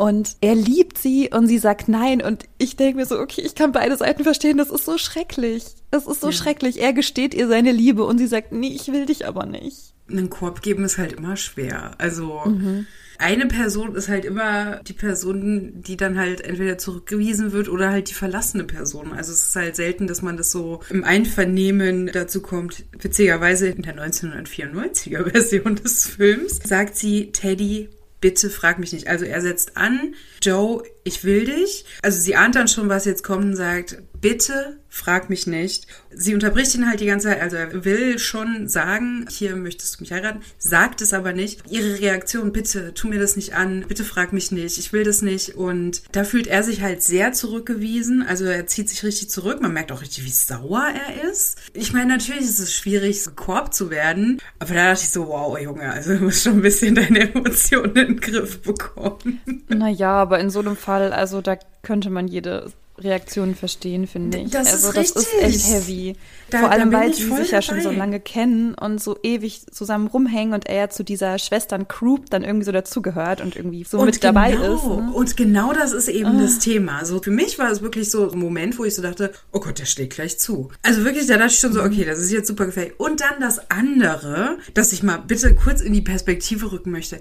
Und 0.00 0.36
er 0.40 0.54
liebt 0.54 0.96
sie 0.96 1.28
und 1.30 1.46
sie 1.46 1.58
sagt 1.58 1.86
nein. 1.86 2.22
Und 2.22 2.44
ich 2.56 2.74
denke 2.74 2.96
mir 2.96 3.04
so, 3.04 3.18
okay, 3.18 3.42
ich 3.42 3.54
kann 3.54 3.72
beide 3.72 3.98
Seiten 3.98 4.24
verstehen. 4.24 4.56
Das 4.56 4.70
ist 4.70 4.86
so 4.86 4.96
schrecklich. 4.96 5.62
Es 5.90 6.06
ist 6.06 6.22
so 6.22 6.28
ja. 6.28 6.32
schrecklich. 6.32 6.80
Er 6.80 6.94
gesteht 6.94 7.34
ihr 7.34 7.48
seine 7.48 7.70
Liebe 7.70 8.04
und 8.04 8.16
sie 8.16 8.26
sagt, 8.26 8.50
nee, 8.50 8.74
ich 8.74 8.90
will 8.90 9.04
dich 9.04 9.26
aber 9.26 9.44
nicht. 9.44 9.92
Einen 10.08 10.30
Korb 10.30 10.62
geben 10.62 10.86
ist 10.86 10.96
halt 10.96 11.12
immer 11.12 11.36
schwer. 11.36 11.96
Also 11.98 12.40
mhm. 12.46 12.86
eine 13.18 13.44
Person 13.44 13.94
ist 13.94 14.08
halt 14.08 14.24
immer 14.24 14.76
die 14.84 14.94
Person, 14.94 15.82
die 15.82 15.98
dann 15.98 16.18
halt 16.18 16.40
entweder 16.40 16.78
zurückgewiesen 16.78 17.52
wird 17.52 17.68
oder 17.68 17.90
halt 17.90 18.08
die 18.08 18.14
verlassene 18.14 18.64
Person. 18.64 19.12
Also 19.12 19.32
es 19.32 19.48
ist 19.48 19.56
halt 19.56 19.76
selten, 19.76 20.06
dass 20.06 20.22
man 20.22 20.38
das 20.38 20.50
so 20.50 20.80
im 20.88 21.04
Einvernehmen 21.04 22.06
dazu 22.10 22.40
kommt. 22.40 22.86
Witzigerweise 22.98 23.68
in 23.68 23.82
der 23.82 23.98
1994er 23.98 25.30
Version 25.30 25.74
des 25.74 26.06
Films 26.06 26.58
sagt 26.64 26.96
sie, 26.96 27.32
Teddy, 27.32 27.90
bitte 28.20 28.50
frag 28.50 28.78
mich 28.78 28.92
nicht. 28.92 29.08
Also 29.08 29.24
er 29.24 29.40
setzt 29.40 29.76
an, 29.76 30.14
Joe, 30.42 30.82
ich 31.10 31.24
will 31.24 31.44
dich. 31.44 31.84
Also 32.02 32.20
sie 32.20 32.36
ahnt 32.36 32.54
dann 32.54 32.68
schon, 32.68 32.88
was 32.88 33.04
jetzt 33.04 33.24
kommt 33.24 33.44
und 33.44 33.56
sagt, 33.56 33.98
bitte 34.20 34.78
frag 34.90 35.30
mich 35.30 35.46
nicht. 35.46 35.86
Sie 36.12 36.34
unterbricht 36.34 36.74
ihn 36.74 36.88
halt 36.88 37.00
die 37.00 37.06
ganze 37.06 37.28
Zeit, 37.28 37.40
also 37.40 37.56
er 37.56 37.84
will 37.84 38.18
schon 38.18 38.68
sagen, 38.68 39.26
hier 39.30 39.54
möchtest 39.54 39.96
du 39.96 40.02
mich 40.02 40.12
heiraten, 40.12 40.42
sagt 40.58 41.00
es 41.00 41.14
aber 41.14 41.32
nicht. 41.32 41.62
Ihre 41.70 42.00
Reaktion, 42.00 42.52
bitte, 42.52 42.92
tu 42.92 43.08
mir 43.08 43.20
das 43.20 43.36
nicht 43.36 43.54
an, 43.54 43.84
bitte 43.86 44.04
frag 44.04 44.32
mich 44.32 44.50
nicht, 44.50 44.78
ich 44.78 44.92
will 44.92 45.04
das 45.04 45.22
nicht. 45.22 45.54
Und 45.54 46.02
da 46.12 46.24
fühlt 46.24 46.48
er 46.48 46.64
sich 46.64 46.82
halt 46.82 47.02
sehr 47.02 47.32
zurückgewiesen, 47.32 48.22
also 48.22 48.44
er 48.44 48.66
zieht 48.66 48.88
sich 48.88 49.04
richtig 49.04 49.30
zurück, 49.30 49.62
man 49.62 49.72
merkt 49.72 49.92
auch 49.92 50.02
richtig, 50.02 50.24
wie 50.24 50.30
sauer 50.30 50.88
er 50.92 51.30
ist. 51.30 51.58
Ich 51.72 51.92
meine, 51.92 52.08
natürlich 52.08 52.42
ist 52.42 52.58
es 52.58 52.74
schwierig, 52.74 53.22
so 53.22 53.30
Korb 53.30 53.72
zu 53.72 53.90
werden, 53.90 54.40
aber 54.58 54.74
da 54.74 54.90
dachte 54.90 55.04
ich 55.04 55.10
so, 55.10 55.28
wow, 55.28 55.58
Junge, 55.58 55.88
also 55.88 56.14
du 56.14 56.24
musst 56.24 56.42
schon 56.42 56.54
ein 56.54 56.62
bisschen 56.62 56.96
deine 56.96 57.20
Emotionen 57.34 57.96
in 57.96 58.06
den 58.06 58.20
Griff 58.20 58.60
bekommen. 58.60 59.40
Naja, 59.68 60.10
aber 60.10 60.40
in 60.40 60.50
so 60.50 60.58
einem 60.58 60.76
Fall, 60.76 60.99
also 61.08 61.40
da 61.40 61.56
könnte 61.82 62.10
man 62.10 62.28
jede 62.28 62.72
Reaktionen 63.02 63.54
verstehen, 63.54 64.06
finde 64.06 64.38
ich. 64.38 64.50
Das 64.50 64.72
also 64.72 64.88
ist 64.88 65.16
das 65.16 65.16
richtig. 65.16 65.54
ist 65.54 65.64
echt 65.64 65.72
heavy. 65.72 66.16
Da, 66.50 66.60
Vor 66.60 66.70
allem, 66.70 66.92
weil 66.92 67.14
sie 67.14 67.24
sich 67.24 67.50
ja 67.50 67.62
schon 67.62 67.80
so 67.80 67.90
lange 67.90 68.20
kennen 68.20 68.74
und 68.74 69.02
so 69.02 69.18
ewig 69.22 69.62
zusammen 69.70 70.06
rumhängen 70.08 70.54
und 70.54 70.66
er 70.66 70.76
ja 70.76 70.90
zu 70.90 71.02
dieser 71.02 71.38
Schwestern-Group 71.38 72.28
dann 72.30 72.44
irgendwie 72.44 72.64
so 72.64 72.72
dazugehört 72.72 73.40
und 73.40 73.56
irgendwie 73.56 73.84
so 73.84 73.98
und 73.98 74.06
mit 74.06 74.20
genau, 74.20 74.32
dabei 74.32 74.52
ist. 74.52 74.84
Ne? 74.84 75.12
Und 75.14 75.36
genau 75.36 75.72
das 75.72 75.92
ist 75.92 76.08
eben 76.08 76.36
oh. 76.36 76.40
das 76.40 76.58
Thema. 76.58 77.04
So 77.04 77.22
für 77.22 77.30
mich 77.30 77.58
war 77.58 77.70
es 77.70 77.80
wirklich 77.82 78.10
so 78.10 78.30
ein 78.30 78.38
Moment, 78.38 78.78
wo 78.78 78.84
ich 78.84 78.94
so 78.94 79.02
dachte, 79.02 79.32
oh 79.52 79.60
Gott, 79.60 79.78
der 79.78 79.86
schlägt 79.86 80.14
gleich 80.14 80.38
zu. 80.38 80.70
Also 80.82 81.04
wirklich, 81.04 81.26
da 81.26 81.38
dachte 81.38 81.52
ich 81.52 81.58
schon 81.58 81.72
so, 81.72 81.80
mhm. 81.80 81.86
okay, 81.86 82.04
das 82.04 82.18
ist 82.18 82.32
jetzt 82.32 82.48
super 82.48 82.66
gefährlich. 82.66 82.98
Und 82.98 83.20
dann 83.20 83.40
das 83.40 83.70
andere, 83.70 84.58
dass 84.74 84.92
ich 84.92 85.02
mal 85.02 85.18
bitte 85.18 85.54
kurz 85.54 85.80
in 85.80 85.92
die 85.92 86.02
Perspektive 86.02 86.72
rücken 86.72 86.90
möchte. 86.90 87.20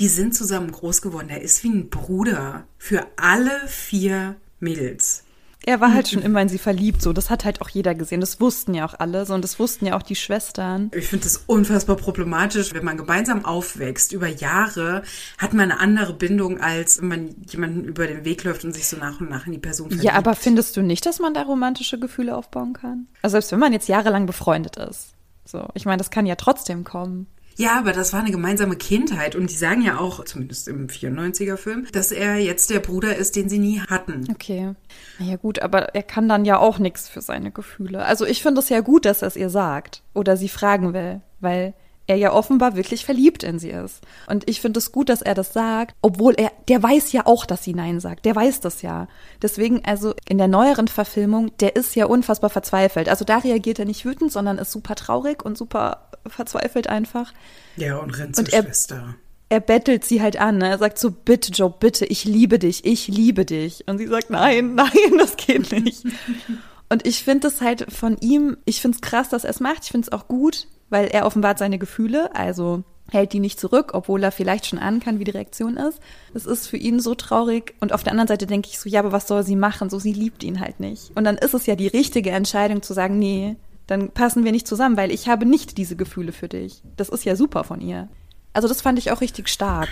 Die 0.00 0.08
sind 0.08 0.34
zusammen 0.34 0.72
groß 0.72 1.02
geworden. 1.02 1.28
Der 1.28 1.42
ist 1.42 1.62
wie 1.62 1.70
ein 1.70 1.88
Bruder 1.88 2.64
für 2.78 3.06
alle 3.16 3.52
vier 3.66 4.36
Mädels. 4.60 5.24
Er 5.66 5.80
war 5.80 5.94
halt 5.94 6.08
schon 6.08 6.20
immer 6.20 6.42
in 6.42 6.50
sie 6.50 6.58
verliebt, 6.58 7.00
so. 7.00 7.14
Das 7.14 7.30
hat 7.30 7.46
halt 7.46 7.62
auch 7.62 7.70
jeder 7.70 7.94
gesehen. 7.94 8.20
Das 8.20 8.38
wussten 8.38 8.74
ja 8.74 8.84
auch 8.84 8.94
alle, 8.98 9.24
so. 9.24 9.32
Und 9.32 9.42
das 9.42 9.58
wussten 9.58 9.86
ja 9.86 9.96
auch 9.96 10.02
die 10.02 10.14
Schwestern. 10.14 10.90
Ich 10.94 11.06
finde 11.06 11.24
das 11.24 11.44
unfassbar 11.46 11.96
problematisch. 11.96 12.74
Wenn 12.74 12.84
man 12.84 12.98
gemeinsam 12.98 13.46
aufwächst, 13.46 14.12
über 14.12 14.28
Jahre, 14.28 15.02
hat 15.38 15.54
man 15.54 15.70
eine 15.70 15.80
andere 15.80 16.12
Bindung, 16.12 16.60
als 16.60 17.00
wenn 17.00 17.08
man 17.08 17.34
jemanden 17.48 17.84
über 17.84 18.06
den 18.06 18.26
Weg 18.26 18.44
läuft 18.44 18.64
und 18.64 18.74
sich 18.74 18.86
so 18.86 18.98
nach 18.98 19.20
und 19.20 19.30
nach 19.30 19.46
in 19.46 19.52
die 19.52 19.58
Person 19.58 19.88
verliebt. 19.88 20.04
Ja, 20.04 20.14
aber 20.14 20.34
findest 20.34 20.76
du 20.76 20.82
nicht, 20.82 21.06
dass 21.06 21.18
man 21.18 21.32
da 21.32 21.42
romantische 21.42 21.98
Gefühle 21.98 22.36
aufbauen 22.36 22.74
kann? 22.74 23.06
Also 23.22 23.34
selbst 23.34 23.52
wenn 23.52 23.60
man 23.60 23.72
jetzt 23.72 23.88
jahrelang 23.88 24.26
befreundet 24.26 24.76
ist. 24.76 25.14
So. 25.46 25.66
Ich 25.72 25.86
meine, 25.86 25.98
das 25.98 26.10
kann 26.10 26.26
ja 26.26 26.34
trotzdem 26.34 26.84
kommen. 26.84 27.26
Ja, 27.56 27.78
aber 27.78 27.92
das 27.92 28.12
war 28.12 28.20
eine 28.20 28.30
gemeinsame 28.30 28.76
Kindheit 28.76 29.36
und 29.36 29.50
die 29.50 29.54
sagen 29.54 29.82
ja 29.82 29.98
auch, 29.98 30.24
zumindest 30.24 30.68
im 30.68 30.88
94er 30.88 31.56
Film, 31.56 31.86
dass 31.92 32.12
er 32.12 32.36
jetzt 32.36 32.70
der 32.70 32.80
Bruder 32.80 33.16
ist, 33.16 33.36
den 33.36 33.48
sie 33.48 33.58
nie 33.58 33.80
hatten. 33.80 34.26
Okay. 34.30 34.74
Naja 35.18 35.36
gut, 35.36 35.60
aber 35.60 35.94
er 35.94 36.02
kann 36.02 36.28
dann 36.28 36.44
ja 36.44 36.58
auch 36.58 36.78
nichts 36.78 37.08
für 37.08 37.20
seine 37.20 37.50
Gefühle. 37.50 38.04
Also 38.04 38.26
ich 38.26 38.42
finde 38.42 38.60
es 38.60 38.68
ja 38.68 38.80
gut, 38.80 39.04
dass 39.04 39.22
er 39.22 39.28
es 39.28 39.36
ihr 39.36 39.50
sagt 39.50 40.02
oder 40.12 40.36
sie 40.36 40.48
fragen 40.48 40.92
will, 40.92 41.20
weil 41.40 41.74
er 42.06 42.16
ja 42.16 42.32
offenbar 42.32 42.76
wirklich 42.76 43.04
verliebt 43.04 43.42
in 43.42 43.58
sie 43.58 43.70
ist. 43.70 44.02
Und 44.26 44.48
ich 44.48 44.60
finde 44.60 44.78
es 44.78 44.92
gut, 44.92 45.08
dass 45.08 45.22
er 45.22 45.34
das 45.34 45.52
sagt, 45.52 45.94
obwohl 46.02 46.34
er, 46.36 46.52
der 46.68 46.82
weiß 46.82 47.12
ja 47.12 47.26
auch, 47.26 47.46
dass 47.46 47.64
sie 47.64 47.74
Nein 47.74 48.00
sagt. 48.00 48.26
Der 48.26 48.36
weiß 48.36 48.60
das 48.60 48.82
ja. 48.82 49.08
Deswegen, 49.40 49.82
also 49.84 50.14
in 50.28 50.38
der 50.38 50.48
neueren 50.48 50.88
Verfilmung, 50.88 51.50
der 51.60 51.76
ist 51.76 51.94
ja 51.96 52.06
unfassbar 52.06 52.50
verzweifelt. 52.50 53.08
Also 53.08 53.24
da 53.24 53.38
reagiert 53.38 53.78
er 53.78 53.86
nicht 53.86 54.04
wütend, 54.04 54.32
sondern 54.32 54.58
ist 54.58 54.72
super 54.72 54.94
traurig 54.94 55.44
und 55.44 55.56
super 55.56 56.03
verzweifelt 56.26 56.88
einfach. 56.88 57.32
Ja, 57.76 57.98
und 57.98 58.16
rennt 58.18 58.36
zur 58.36 58.44
und 58.44 58.52
er, 58.52 58.62
Schwester. 58.62 59.14
Er 59.48 59.60
bettelt 59.60 60.04
sie 60.04 60.22
halt 60.22 60.40
an. 60.40 60.58
Ne? 60.58 60.68
Er 60.68 60.78
sagt 60.78 60.98
so, 60.98 61.10
bitte, 61.10 61.52
Joe, 61.52 61.72
bitte, 61.78 62.06
ich 62.06 62.24
liebe 62.24 62.58
dich, 62.58 62.84
ich 62.84 63.08
liebe 63.08 63.44
dich. 63.44 63.86
Und 63.86 63.98
sie 63.98 64.06
sagt, 64.06 64.30
nein, 64.30 64.74
nein, 64.74 65.18
das 65.18 65.36
geht 65.36 65.70
nicht. 65.72 66.04
und 66.88 67.06
ich 67.06 67.22
finde 67.24 67.48
es 67.48 67.60
halt 67.60 67.92
von 67.92 68.16
ihm, 68.20 68.56
ich 68.64 68.80
finde 68.80 68.96
es 68.96 69.02
krass, 69.02 69.28
dass 69.28 69.44
er 69.44 69.50
es 69.50 69.60
macht. 69.60 69.84
Ich 69.84 69.90
finde 69.90 70.06
es 70.06 70.12
auch 70.12 70.28
gut, 70.28 70.66
weil 70.90 71.06
er 71.06 71.26
offenbart 71.26 71.58
seine 71.58 71.78
Gefühle. 71.78 72.34
Also 72.34 72.84
hält 73.10 73.32
die 73.32 73.40
nicht 73.40 73.60
zurück, 73.60 73.90
obwohl 73.92 74.22
er 74.22 74.32
vielleicht 74.32 74.66
schon 74.66 74.78
ahnen 74.78 75.00
kann, 75.00 75.18
wie 75.18 75.24
die 75.24 75.30
Reaktion 75.30 75.76
ist. 75.76 76.00
Es 76.32 76.46
ist 76.46 76.66
für 76.66 76.76
ihn 76.76 77.00
so 77.00 77.14
traurig. 77.14 77.74
Und 77.80 77.92
auf 77.92 78.02
der 78.02 78.12
anderen 78.12 78.28
Seite 78.28 78.46
denke 78.46 78.68
ich 78.70 78.78
so, 78.78 78.88
ja, 78.88 79.00
aber 79.00 79.12
was 79.12 79.28
soll 79.28 79.42
sie 79.44 79.56
machen? 79.56 79.90
So, 79.90 79.98
sie 79.98 80.12
liebt 80.12 80.42
ihn 80.42 80.60
halt 80.60 80.80
nicht. 80.80 81.12
Und 81.14 81.24
dann 81.24 81.36
ist 81.36 81.54
es 81.54 81.66
ja 81.66 81.76
die 81.76 81.86
richtige 81.86 82.30
Entscheidung 82.30 82.82
zu 82.82 82.94
sagen, 82.94 83.18
nee, 83.18 83.56
dann 83.86 84.10
passen 84.10 84.44
wir 84.44 84.52
nicht 84.52 84.66
zusammen, 84.66 84.96
weil 84.96 85.10
ich 85.10 85.28
habe 85.28 85.46
nicht 85.46 85.78
diese 85.78 85.96
Gefühle 85.96 86.32
für 86.32 86.48
dich. 86.48 86.82
Das 86.96 87.08
ist 87.08 87.24
ja 87.24 87.36
super 87.36 87.64
von 87.64 87.80
ihr. 87.80 88.08
Also 88.52 88.68
das 88.68 88.82
fand 88.82 88.98
ich 88.98 89.10
auch 89.10 89.20
richtig 89.20 89.48
stark. 89.48 89.88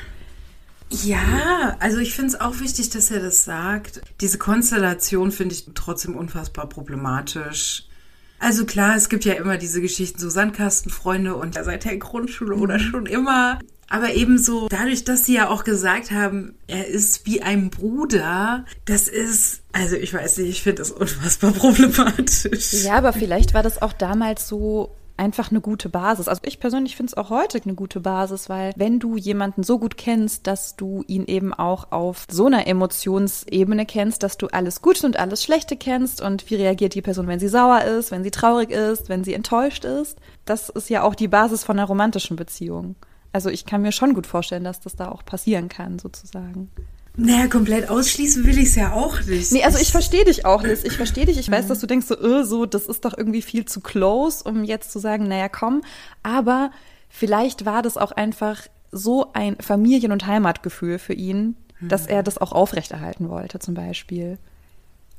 Ja, 0.90 1.76
also 1.80 1.98
ich 1.98 2.14
finde 2.14 2.28
es 2.28 2.40
auch 2.40 2.60
wichtig, 2.60 2.90
dass 2.90 3.10
er 3.10 3.20
das 3.20 3.44
sagt. 3.44 4.02
Diese 4.20 4.38
Konstellation 4.38 5.32
finde 5.32 5.54
ich 5.54 5.66
trotzdem 5.74 6.16
unfassbar 6.16 6.68
problematisch. 6.68 7.86
Also 8.38 8.66
klar, 8.66 8.96
es 8.96 9.08
gibt 9.08 9.24
ja 9.24 9.34
immer 9.34 9.56
diese 9.56 9.80
Geschichten, 9.80 10.18
so 10.18 10.28
Sandkastenfreunde 10.28 11.34
und 11.34 11.54
ja, 11.54 11.64
seit 11.64 11.84
der 11.84 11.96
Grundschule 11.96 12.56
oder 12.56 12.74
mhm. 12.74 12.82
schon 12.82 13.06
immer. 13.06 13.58
Aber 13.92 14.14
ebenso 14.14 14.68
dadurch, 14.68 15.04
dass 15.04 15.26
sie 15.26 15.34
ja 15.34 15.50
auch 15.50 15.64
gesagt 15.64 16.12
haben, 16.12 16.54
er 16.66 16.88
ist 16.88 17.26
wie 17.26 17.42
ein 17.42 17.68
Bruder, 17.68 18.64
das 18.86 19.06
ist, 19.06 19.64
also 19.72 19.96
ich 19.96 20.14
weiß 20.14 20.38
nicht, 20.38 20.48
ich 20.48 20.62
finde 20.62 20.78
das 20.78 20.90
unfassbar 20.90 21.52
problematisch. 21.52 22.72
Ja, 22.84 22.94
aber 22.94 23.12
vielleicht 23.12 23.52
war 23.52 23.62
das 23.62 23.82
auch 23.82 23.92
damals 23.92 24.48
so 24.48 24.94
einfach 25.18 25.50
eine 25.50 25.60
gute 25.60 25.90
Basis. 25.90 26.26
Also 26.26 26.40
ich 26.46 26.58
persönlich 26.58 26.96
finde 26.96 27.10
es 27.10 27.16
auch 27.18 27.28
heute 27.28 27.60
eine 27.62 27.74
gute 27.74 28.00
Basis, 28.00 28.48
weil 28.48 28.72
wenn 28.76 28.98
du 28.98 29.18
jemanden 29.18 29.62
so 29.62 29.78
gut 29.78 29.98
kennst, 29.98 30.46
dass 30.46 30.74
du 30.74 31.04
ihn 31.06 31.26
eben 31.26 31.52
auch 31.52 31.92
auf 31.92 32.24
so 32.30 32.46
einer 32.46 32.66
Emotionsebene 32.66 33.84
kennst, 33.84 34.22
dass 34.22 34.38
du 34.38 34.46
alles 34.46 34.80
Gute 34.80 35.04
und 35.04 35.18
alles 35.18 35.44
Schlechte 35.44 35.76
kennst 35.76 36.22
und 36.22 36.48
wie 36.48 36.54
reagiert 36.54 36.94
die 36.94 37.02
Person, 37.02 37.26
wenn 37.26 37.40
sie 37.40 37.48
sauer 37.48 37.82
ist, 37.82 38.10
wenn 38.10 38.24
sie 38.24 38.30
traurig 38.30 38.70
ist, 38.70 39.10
wenn 39.10 39.22
sie 39.22 39.34
enttäuscht 39.34 39.84
ist, 39.84 40.16
das 40.46 40.70
ist 40.70 40.88
ja 40.88 41.02
auch 41.02 41.14
die 41.14 41.28
Basis 41.28 41.62
von 41.62 41.78
einer 41.78 41.88
romantischen 41.88 42.36
Beziehung. 42.36 42.96
Also 43.32 43.48
ich 43.48 43.64
kann 43.64 43.82
mir 43.82 43.92
schon 43.92 44.14
gut 44.14 44.26
vorstellen, 44.26 44.64
dass 44.64 44.80
das 44.80 44.96
da 44.96 45.08
auch 45.08 45.24
passieren 45.24 45.68
kann, 45.68 45.98
sozusagen. 45.98 46.70
Naja, 47.14 47.46
komplett 47.46 47.90
ausschließen 47.90 48.44
will 48.46 48.58
ich 48.58 48.70
es 48.70 48.74
ja 48.74 48.92
auch 48.92 49.20
nicht. 49.24 49.52
Nee, 49.52 49.64
also 49.64 49.78
ich 49.78 49.90
verstehe 49.92 50.24
dich 50.24 50.46
auch, 50.46 50.62
Liz. 50.62 50.82
Ich 50.82 50.96
verstehe 50.96 51.26
dich. 51.26 51.38
Ich 51.38 51.50
weiß, 51.50 51.66
dass 51.66 51.80
du 51.80 51.86
denkst 51.86 52.06
so, 52.06 52.18
äh, 52.18 52.44
so, 52.44 52.64
das 52.64 52.86
ist 52.86 53.04
doch 53.04 53.16
irgendwie 53.16 53.42
viel 53.42 53.66
zu 53.66 53.80
close, 53.80 54.42
um 54.44 54.64
jetzt 54.64 54.92
zu 54.92 54.98
sagen, 54.98 55.28
naja, 55.28 55.48
komm. 55.48 55.82
Aber 56.22 56.70
vielleicht 57.10 57.66
war 57.66 57.82
das 57.82 57.98
auch 57.98 58.12
einfach 58.12 58.66
so 58.90 59.30
ein 59.34 59.56
Familien- 59.60 60.12
und 60.12 60.26
Heimatgefühl 60.26 60.98
für 60.98 61.12
ihn, 61.12 61.56
dass 61.80 62.06
er 62.06 62.22
das 62.22 62.38
auch 62.38 62.52
aufrechterhalten 62.52 63.28
wollte, 63.28 63.58
zum 63.58 63.74
Beispiel. 63.74 64.38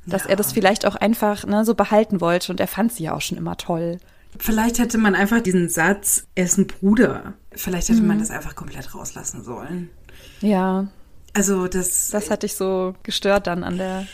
Dass 0.06 0.24
ja. 0.24 0.30
er 0.30 0.36
das 0.36 0.52
vielleicht 0.52 0.86
auch 0.86 0.96
einfach 0.96 1.46
ne, 1.46 1.64
so 1.64 1.74
behalten 1.74 2.20
wollte 2.20 2.52
und 2.52 2.60
er 2.60 2.66
fand 2.66 2.92
sie 2.92 3.04
ja 3.04 3.14
auch 3.14 3.20
schon 3.20 3.38
immer 3.38 3.56
toll. 3.56 3.98
Vielleicht 4.38 4.78
hätte 4.78 4.98
man 4.98 5.14
einfach 5.14 5.40
diesen 5.40 5.68
Satz, 5.68 6.26
er 6.34 6.44
ist 6.44 6.58
ein 6.58 6.66
Bruder. 6.66 7.34
Vielleicht 7.52 7.88
hätte 7.88 8.02
mhm. 8.02 8.08
man 8.08 8.18
das 8.18 8.30
einfach 8.30 8.54
komplett 8.54 8.94
rauslassen 8.94 9.44
sollen. 9.44 9.90
Ja, 10.40 10.88
also 11.32 11.68
das. 11.68 12.10
Das 12.10 12.30
hat 12.30 12.42
dich 12.42 12.54
so 12.54 12.94
gestört 13.02 13.46
dann 13.46 13.64
an 13.64 13.78
der. 13.78 14.06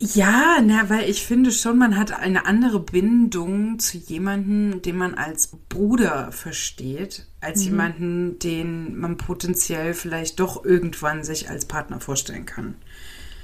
Ja, 0.00 0.58
na, 0.62 0.90
weil 0.90 1.08
ich 1.08 1.24
finde 1.24 1.52
schon, 1.52 1.78
man 1.78 1.96
hat 1.96 2.12
eine 2.12 2.46
andere 2.46 2.80
Bindung 2.80 3.78
zu 3.78 3.96
jemandem, 3.96 4.82
den 4.82 4.96
man 4.96 5.14
als 5.14 5.56
Bruder 5.68 6.32
versteht, 6.32 7.26
als 7.40 7.60
mhm. 7.60 7.64
jemanden, 7.64 8.38
den 8.40 8.98
man 8.98 9.16
potenziell 9.16 9.94
vielleicht 9.94 10.40
doch 10.40 10.64
irgendwann 10.64 11.22
sich 11.22 11.48
als 11.48 11.64
Partner 11.64 12.00
vorstellen 12.00 12.44
kann. 12.44 12.74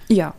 Ja, 0.08 0.34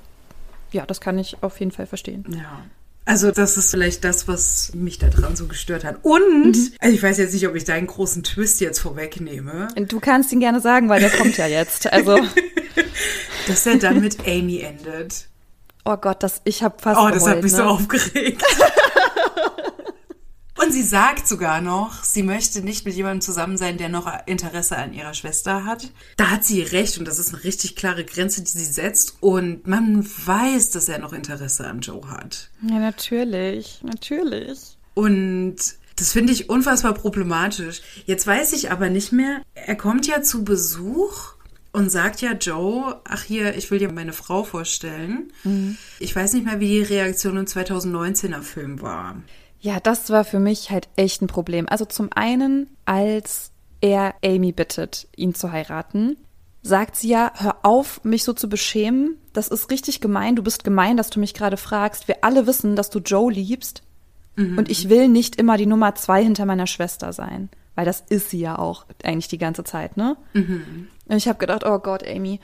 ja, 0.71 0.85
das 0.85 1.01
kann 1.01 1.17
ich 1.17 1.41
auf 1.41 1.59
jeden 1.59 1.71
Fall 1.71 1.87
verstehen. 1.87 2.25
Ja. 2.29 2.61
Also 3.05 3.31
das 3.31 3.57
ist 3.57 3.71
vielleicht 3.71 4.03
das, 4.03 4.27
was 4.27 4.73
mich 4.75 4.99
daran 4.99 5.35
so 5.35 5.47
gestört 5.47 5.83
hat. 5.83 5.97
Und, 6.03 6.55
mhm. 6.55 6.71
also 6.79 6.95
ich 6.95 7.01
weiß 7.01 7.17
jetzt 7.17 7.33
nicht, 7.33 7.47
ob 7.47 7.55
ich 7.55 7.63
deinen 7.63 7.87
großen 7.87 8.23
Twist 8.23 8.61
jetzt 8.61 8.79
vorwegnehme. 8.79 9.69
Du 9.75 9.99
kannst 9.99 10.31
ihn 10.31 10.39
gerne 10.39 10.61
sagen, 10.61 10.87
weil 10.87 10.99
der 10.99 11.09
kommt 11.09 11.35
ja 11.37 11.47
jetzt. 11.47 11.91
Also 11.91 12.19
dass 13.47 13.65
er 13.65 13.77
dann 13.77 14.01
mit 14.01 14.27
Amy 14.27 14.59
endet. 14.59 15.27
Oh 15.83 15.97
Gott, 15.97 16.21
das 16.21 16.41
ich 16.43 16.61
habe 16.63 16.75
fast. 16.79 16.99
Oh, 16.99 17.09
das 17.09 17.27
hat 17.27 17.41
mich 17.41 17.51
ne? 17.51 17.57
so 17.57 17.63
aufgeregt. 17.63 18.43
Und 20.71 20.77
sie 20.77 20.83
sagt 20.83 21.27
sogar 21.27 21.59
noch, 21.59 22.01
sie 22.01 22.23
möchte 22.23 22.61
nicht 22.61 22.85
mit 22.85 22.95
jemandem 22.95 23.19
zusammen 23.19 23.57
sein, 23.57 23.77
der 23.77 23.89
noch 23.89 24.09
Interesse 24.25 24.77
an 24.77 24.93
ihrer 24.93 25.13
Schwester 25.13 25.65
hat. 25.65 25.91
Da 26.15 26.29
hat 26.29 26.45
sie 26.45 26.61
recht 26.61 26.97
und 26.97 27.05
das 27.05 27.19
ist 27.19 27.33
eine 27.33 27.43
richtig 27.43 27.75
klare 27.75 28.05
Grenze, 28.05 28.41
die 28.41 28.51
sie 28.51 28.63
setzt. 28.63 29.17
Und 29.19 29.67
man 29.67 30.01
weiß, 30.05 30.69
dass 30.69 30.87
er 30.87 30.99
noch 30.99 31.11
Interesse 31.11 31.67
an 31.67 31.81
Joe 31.81 32.09
hat. 32.09 32.51
Ja, 32.61 32.79
natürlich, 32.79 33.81
natürlich. 33.83 34.77
Und 34.93 35.57
das 35.97 36.13
finde 36.13 36.31
ich 36.31 36.49
unfassbar 36.49 36.93
problematisch. 36.93 37.81
Jetzt 38.05 38.25
weiß 38.25 38.53
ich 38.53 38.71
aber 38.71 38.89
nicht 38.89 39.11
mehr, 39.11 39.41
er 39.53 39.75
kommt 39.75 40.07
ja 40.07 40.21
zu 40.21 40.45
Besuch 40.45 41.33
und 41.73 41.91
sagt 41.91 42.21
ja 42.21 42.31
Joe, 42.31 43.01
ach 43.03 43.23
hier, 43.23 43.57
ich 43.57 43.69
will 43.71 43.79
dir 43.79 43.91
meine 43.91 44.13
Frau 44.13 44.45
vorstellen. 44.45 45.33
Mhm. 45.43 45.75
Ich 45.99 46.15
weiß 46.15 46.31
nicht 46.31 46.45
mehr, 46.45 46.61
wie 46.61 46.69
die 46.69 46.81
Reaktion 46.81 47.35
im 47.35 47.45
2019er 47.45 48.41
Film 48.41 48.81
war. 48.81 49.17
Ja, 49.61 49.79
das 49.79 50.09
war 50.09 50.25
für 50.25 50.39
mich 50.39 50.71
halt 50.71 50.89
echt 50.95 51.21
ein 51.21 51.27
Problem. 51.27 51.67
Also 51.69 51.85
zum 51.85 52.09
einen, 52.13 52.67
als 52.85 53.51
er 53.79 54.15
Amy 54.25 54.51
bittet, 54.51 55.07
ihn 55.15 55.35
zu 55.35 55.51
heiraten, 55.51 56.17
sagt 56.63 56.95
sie 56.95 57.09
ja, 57.09 57.31
hör 57.35 57.57
auf, 57.61 58.03
mich 58.03 58.23
so 58.23 58.33
zu 58.33 58.49
beschämen. 58.49 59.17
Das 59.33 59.47
ist 59.47 59.69
richtig 59.69 60.01
gemein. 60.01 60.35
Du 60.35 60.41
bist 60.41 60.63
gemein, 60.63 60.97
dass 60.97 61.11
du 61.11 61.19
mich 61.19 61.35
gerade 61.35 61.57
fragst. 61.57 62.07
Wir 62.07 62.23
alle 62.23 62.47
wissen, 62.47 62.75
dass 62.75 62.89
du 62.89 62.99
Joe 62.99 63.31
liebst. 63.31 63.83
Mhm. 64.35 64.57
Und 64.57 64.69
ich 64.69 64.89
will 64.89 65.07
nicht 65.07 65.35
immer 65.35 65.57
die 65.57 65.67
Nummer 65.67 65.93
zwei 65.93 66.23
hinter 66.23 66.45
meiner 66.45 66.67
Schwester 66.67 67.13
sein. 67.13 67.49
Weil 67.75 67.85
das 67.85 68.03
ist 68.09 68.31
sie 68.31 68.39
ja 68.39 68.57
auch 68.57 68.85
eigentlich 69.03 69.27
die 69.27 69.37
ganze 69.37 69.63
Zeit, 69.63 69.95
ne? 69.95 70.17
Mhm. 70.33 70.87
Und 71.05 71.17
ich 71.17 71.27
habe 71.27 71.39
gedacht, 71.39 71.63
oh 71.65 71.79
Gott, 71.79 72.03
Amy. 72.07 72.39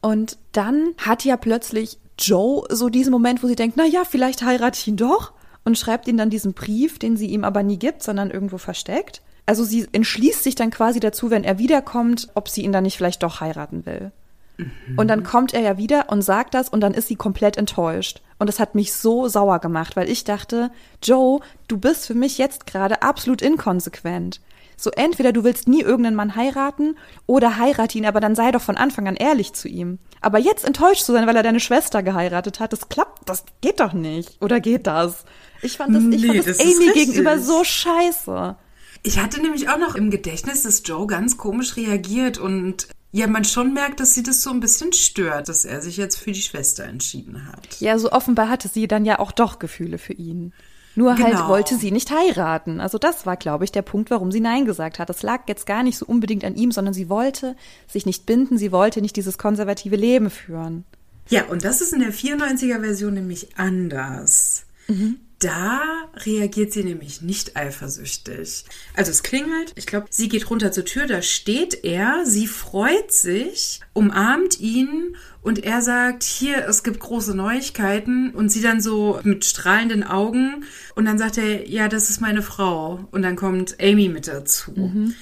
Und 0.00 0.38
dann 0.52 0.94
hat 0.96 1.24
ja 1.24 1.36
plötzlich 1.36 1.98
Joe 2.18 2.64
so 2.70 2.88
diesen 2.88 3.12
Moment, 3.12 3.42
wo 3.42 3.46
sie 3.46 3.56
denkt, 3.56 3.76
na 3.76 3.84
ja, 3.84 4.04
vielleicht 4.04 4.42
heirate 4.42 4.78
ich 4.78 4.88
ihn 4.88 4.96
doch 4.96 5.32
und 5.64 5.78
schreibt 5.78 6.08
ihm 6.08 6.16
dann 6.16 6.30
diesen 6.30 6.54
Brief, 6.54 6.98
den 6.98 7.16
sie 7.16 7.28
ihm 7.28 7.44
aber 7.44 7.62
nie 7.62 7.78
gibt, 7.78 8.02
sondern 8.02 8.30
irgendwo 8.30 8.58
versteckt. 8.58 9.22
Also 9.46 9.64
sie 9.64 9.86
entschließt 9.90 10.42
sich 10.42 10.54
dann 10.54 10.70
quasi 10.70 11.00
dazu, 11.00 11.30
wenn 11.30 11.44
er 11.44 11.58
wiederkommt, 11.58 12.28
ob 12.34 12.48
sie 12.48 12.62
ihn 12.62 12.72
dann 12.72 12.84
nicht 12.84 12.96
vielleicht 12.96 13.22
doch 13.22 13.40
heiraten 13.40 13.86
will. 13.86 14.12
Mhm. 14.56 14.98
Und 14.98 15.08
dann 15.08 15.24
kommt 15.24 15.54
er 15.54 15.60
ja 15.60 15.78
wieder 15.78 16.06
und 16.10 16.22
sagt 16.22 16.54
das 16.54 16.68
und 16.68 16.80
dann 16.80 16.94
ist 16.94 17.08
sie 17.08 17.16
komplett 17.16 17.56
enttäuscht. 17.56 18.22
Und 18.38 18.46
das 18.48 18.60
hat 18.60 18.74
mich 18.74 18.92
so 18.92 19.28
sauer 19.28 19.58
gemacht, 19.58 19.96
weil 19.96 20.08
ich 20.08 20.24
dachte, 20.24 20.70
Joe, 21.02 21.40
du 21.68 21.78
bist 21.78 22.06
für 22.06 22.14
mich 22.14 22.38
jetzt 22.38 22.66
gerade 22.66 23.02
absolut 23.02 23.42
inkonsequent. 23.42 24.40
So 24.76 24.90
entweder 24.90 25.32
du 25.32 25.44
willst 25.44 25.68
nie 25.68 25.82
irgendeinen 25.82 26.16
Mann 26.16 26.34
heiraten 26.34 26.96
oder 27.26 27.56
heirate 27.58 27.96
ihn, 27.98 28.06
aber 28.06 28.18
dann 28.18 28.34
sei 28.34 28.50
doch 28.50 28.62
von 28.62 28.76
Anfang 28.76 29.06
an 29.06 29.16
ehrlich 29.16 29.52
zu 29.52 29.68
ihm. 29.68 29.98
Aber 30.20 30.38
jetzt 30.38 30.64
enttäuscht 30.64 31.04
zu 31.04 31.12
sein, 31.12 31.26
weil 31.26 31.36
er 31.36 31.44
deine 31.44 31.60
Schwester 31.60 32.02
geheiratet 32.02 32.58
hat, 32.58 32.72
das 32.72 32.88
klappt, 32.88 33.28
das 33.28 33.44
geht 33.60 33.78
doch 33.78 33.92
nicht. 33.92 34.42
Oder 34.42 34.60
geht 34.60 34.86
das? 34.88 35.24
Ich 35.62 35.76
fand 35.76 35.94
das, 35.94 36.02
ich 36.04 36.26
fand 36.26 36.38
das, 36.38 36.58
das 36.58 36.60
Amy 36.60 36.92
gegenüber 36.92 37.38
so 37.38 37.64
scheiße. 37.64 38.56
Ich 39.02 39.18
hatte 39.18 39.40
nämlich 39.40 39.68
auch 39.68 39.78
noch 39.78 39.94
im 39.94 40.10
Gedächtnis, 40.10 40.62
dass 40.62 40.82
Joe 40.84 41.06
ganz 41.06 41.36
komisch 41.36 41.76
reagiert 41.76 42.38
und 42.38 42.88
ja, 43.10 43.26
man 43.26 43.44
schon 43.44 43.74
merkt, 43.74 44.00
dass 44.00 44.14
sie 44.14 44.22
das 44.22 44.42
so 44.42 44.50
ein 44.50 44.60
bisschen 44.60 44.92
stört, 44.92 45.48
dass 45.48 45.64
er 45.64 45.82
sich 45.82 45.98
jetzt 45.98 46.16
für 46.16 46.32
die 46.32 46.40
Schwester 46.40 46.84
entschieden 46.84 47.46
hat. 47.46 47.80
Ja, 47.80 47.98
so 47.98 48.10
offenbar 48.10 48.48
hatte 48.48 48.68
sie 48.68 48.88
dann 48.88 49.04
ja 49.04 49.18
auch 49.18 49.32
doch 49.32 49.58
Gefühle 49.58 49.98
für 49.98 50.14
ihn. 50.14 50.52
Nur 50.94 51.10
halt 51.16 51.26
genau. 51.26 51.38
halt 51.40 51.48
wollte 51.48 51.76
sie 51.76 51.90
nicht 51.90 52.10
heiraten. 52.10 52.80
Also 52.80 52.98
das 52.98 53.24
war, 53.24 53.36
glaube 53.36 53.64
ich, 53.64 53.72
der 53.72 53.82
Punkt, 53.82 54.10
warum 54.10 54.30
sie 54.30 54.40
Nein 54.40 54.64
gesagt 54.64 54.98
hat. 54.98 55.08
Das 55.08 55.22
lag 55.22 55.42
jetzt 55.48 55.66
gar 55.66 55.82
nicht 55.82 55.98
so 55.98 56.06
unbedingt 56.06 56.44
an 56.44 56.54
ihm, 56.54 56.70
sondern 56.70 56.94
sie 56.94 57.08
wollte 57.08 57.56
sich 57.86 58.06
nicht 58.06 58.26
binden, 58.26 58.58
sie 58.58 58.72
wollte 58.72 59.00
nicht 59.00 59.16
dieses 59.16 59.38
konservative 59.38 59.96
Leben 59.96 60.30
führen. 60.30 60.84
Ja, 61.28 61.46
und 61.46 61.64
das 61.64 61.80
ist 61.80 61.92
in 61.92 62.00
der 62.00 62.12
94er 62.12 62.80
Version 62.80 63.14
nämlich 63.14 63.56
anders. 63.56 64.64
Mhm. 64.88 65.18
Da 65.42 65.82
reagiert 66.14 66.72
sie 66.72 66.84
nämlich 66.84 67.20
nicht 67.20 67.56
eifersüchtig. 67.56 68.64
Also 68.94 69.10
es 69.10 69.24
klingelt, 69.24 69.72
ich 69.74 69.86
glaube, 69.86 70.06
sie 70.08 70.28
geht 70.28 70.48
runter 70.48 70.70
zur 70.70 70.84
Tür, 70.84 71.06
da 71.06 71.20
steht 71.20 71.82
er, 71.82 72.24
sie 72.24 72.46
freut 72.46 73.10
sich, 73.10 73.80
umarmt 73.92 74.60
ihn 74.60 75.16
und 75.40 75.64
er 75.64 75.82
sagt, 75.82 76.22
hier, 76.22 76.68
es 76.68 76.84
gibt 76.84 77.00
große 77.00 77.34
Neuigkeiten 77.34 78.30
und 78.30 78.50
sie 78.50 78.62
dann 78.62 78.80
so 78.80 79.18
mit 79.24 79.44
strahlenden 79.44 80.04
Augen 80.04 80.64
und 80.94 81.06
dann 81.06 81.18
sagt 81.18 81.38
er, 81.38 81.68
ja, 81.68 81.88
das 81.88 82.08
ist 82.08 82.20
meine 82.20 82.42
Frau 82.42 83.08
und 83.10 83.22
dann 83.22 83.34
kommt 83.34 83.80
Amy 83.80 84.08
mit 84.08 84.28
dazu. 84.28 84.70
Mhm. 84.70 85.14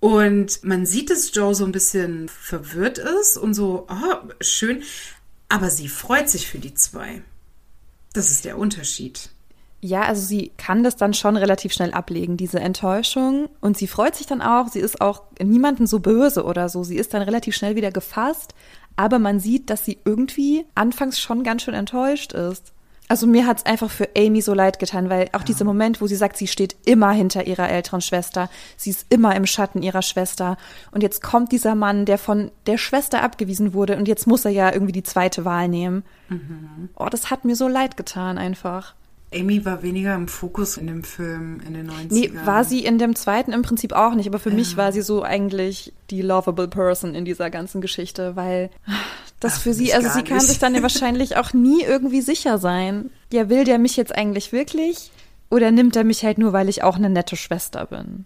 Und 0.00 0.64
man 0.64 0.86
sieht, 0.86 1.10
dass 1.10 1.32
Joe 1.32 1.54
so 1.54 1.64
ein 1.64 1.72
bisschen 1.72 2.28
verwirrt 2.28 2.98
ist 2.98 3.36
und 3.36 3.54
so, 3.54 3.86
oh, 3.88 4.14
schön, 4.40 4.82
aber 5.48 5.70
sie 5.70 5.88
freut 5.88 6.28
sich 6.28 6.48
für 6.48 6.58
die 6.58 6.74
zwei. 6.74 7.22
Das 8.12 8.32
ist 8.32 8.44
der 8.44 8.58
Unterschied. 8.58 9.30
Ja, 9.80 10.02
also 10.02 10.20
sie 10.22 10.50
kann 10.56 10.82
das 10.82 10.96
dann 10.96 11.14
schon 11.14 11.36
relativ 11.36 11.72
schnell 11.72 11.92
ablegen, 11.92 12.36
diese 12.36 12.58
Enttäuschung. 12.58 13.48
Und 13.60 13.76
sie 13.76 13.86
freut 13.86 14.16
sich 14.16 14.26
dann 14.26 14.42
auch. 14.42 14.68
Sie 14.68 14.80
ist 14.80 15.00
auch 15.00 15.22
niemanden 15.40 15.86
so 15.86 16.00
böse 16.00 16.44
oder 16.44 16.68
so. 16.68 16.82
Sie 16.82 16.96
ist 16.96 17.14
dann 17.14 17.22
relativ 17.22 17.54
schnell 17.54 17.76
wieder 17.76 17.92
gefasst. 17.92 18.54
Aber 18.96 19.20
man 19.20 19.38
sieht, 19.38 19.70
dass 19.70 19.84
sie 19.84 19.98
irgendwie 20.04 20.64
anfangs 20.74 21.20
schon 21.20 21.44
ganz 21.44 21.62
schön 21.62 21.74
enttäuscht 21.74 22.32
ist. 22.32 22.72
Also 23.08 23.26
mir 23.26 23.46
hat's 23.46 23.64
einfach 23.64 23.90
für 23.90 24.10
Amy 24.16 24.42
so 24.42 24.52
leid 24.52 24.78
getan, 24.78 25.08
weil 25.08 25.28
auch 25.32 25.40
ja. 25.40 25.46
dieser 25.46 25.64
Moment, 25.64 26.00
wo 26.00 26.06
sie 26.06 26.16
sagt, 26.16 26.36
sie 26.36 26.46
steht 26.46 26.76
immer 26.84 27.10
hinter 27.12 27.46
ihrer 27.46 27.70
älteren 27.70 28.02
Schwester, 28.02 28.50
sie 28.76 28.90
ist 28.90 29.06
immer 29.08 29.34
im 29.34 29.46
Schatten 29.46 29.82
ihrer 29.82 30.02
Schwester 30.02 30.58
und 30.90 31.02
jetzt 31.02 31.22
kommt 31.22 31.50
dieser 31.50 31.74
Mann, 31.74 32.04
der 32.04 32.18
von 32.18 32.50
der 32.66 32.76
Schwester 32.76 33.22
abgewiesen 33.22 33.72
wurde 33.72 33.96
und 33.96 34.08
jetzt 34.08 34.26
muss 34.26 34.44
er 34.44 34.50
ja 34.50 34.70
irgendwie 34.70 34.92
die 34.92 35.02
zweite 35.02 35.46
Wahl 35.46 35.68
nehmen. 35.68 36.04
Mhm. 36.28 36.90
Oh, 36.96 37.08
das 37.10 37.30
hat 37.30 37.46
mir 37.46 37.56
so 37.56 37.66
leid 37.66 37.96
getan 37.96 38.36
einfach. 38.36 38.94
Amy 39.34 39.64
war 39.64 39.82
weniger 39.82 40.14
im 40.14 40.26
Fokus 40.26 40.76
in 40.76 40.86
dem 40.86 41.04
Film 41.04 41.60
in 41.66 41.74
den 41.74 41.90
90ern. 41.90 42.06
Nee, 42.10 42.30
war 42.44 42.64
sie 42.64 42.84
in 42.84 42.98
dem 42.98 43.14
zweiten 43.14 43.52
im 43.52 43.62
Prinzip 43.62 43.92
auch 43.92 44.14
nicht, 44.14 44.26
aber 44.26 44.38
für 44.38 44.48
ja. 44.48 44.56
mich 44.56 44.76
war 44.76 44.92
sie 44.92 45.02
so 45.02 45.22
eigentlich 45.22 45.92
die 46.10 46.22
lovable 46.22 46.68
person 46.68 47.14
in 47.14 47.24
dieser 47.24 47.50
ganzen 47.50 47.80
Geschichte, 47.80 48.36
weil 48.36 48.70
das 49.40 49.56
Ach, 49.56 49.60
für 49.62 49.74
sie, 49.74 49.92
also 49.92 50.08
sie 50.08 50.22
kann 50.22 50.40
sich 50.40 50.58
dann 50.58 50.74
ja 50.74 50.82
wahrscheinlich 50.82 51.36
auch 51.36 51.52
nie 51.52 51.82
irgendwie 51.82 52.22
sicher 52.22 52.58
sein. 52.58 53.10
Ja, 53.32 53.48
will 53.48 53.64
der 53.64 53.78
mich 53.78 53.96
jetzt 53.96 54.14
eigentlich 54.16 54.52
wirklich? 54.52 55.10
Oder 55.50 55.70
nimmt 55.70 55.96
er 55.96 56.04
mich 56.04 56.24
halt 56.24 56.38
nur, 56.38 56.52
weil 56.52 56.68
ich 56.68 56.82
auch 56.82 56.96
eine 56.96 57.10
nette 57.10 57.36
Schwester 57.36 57.86
bin? 57.86 58.24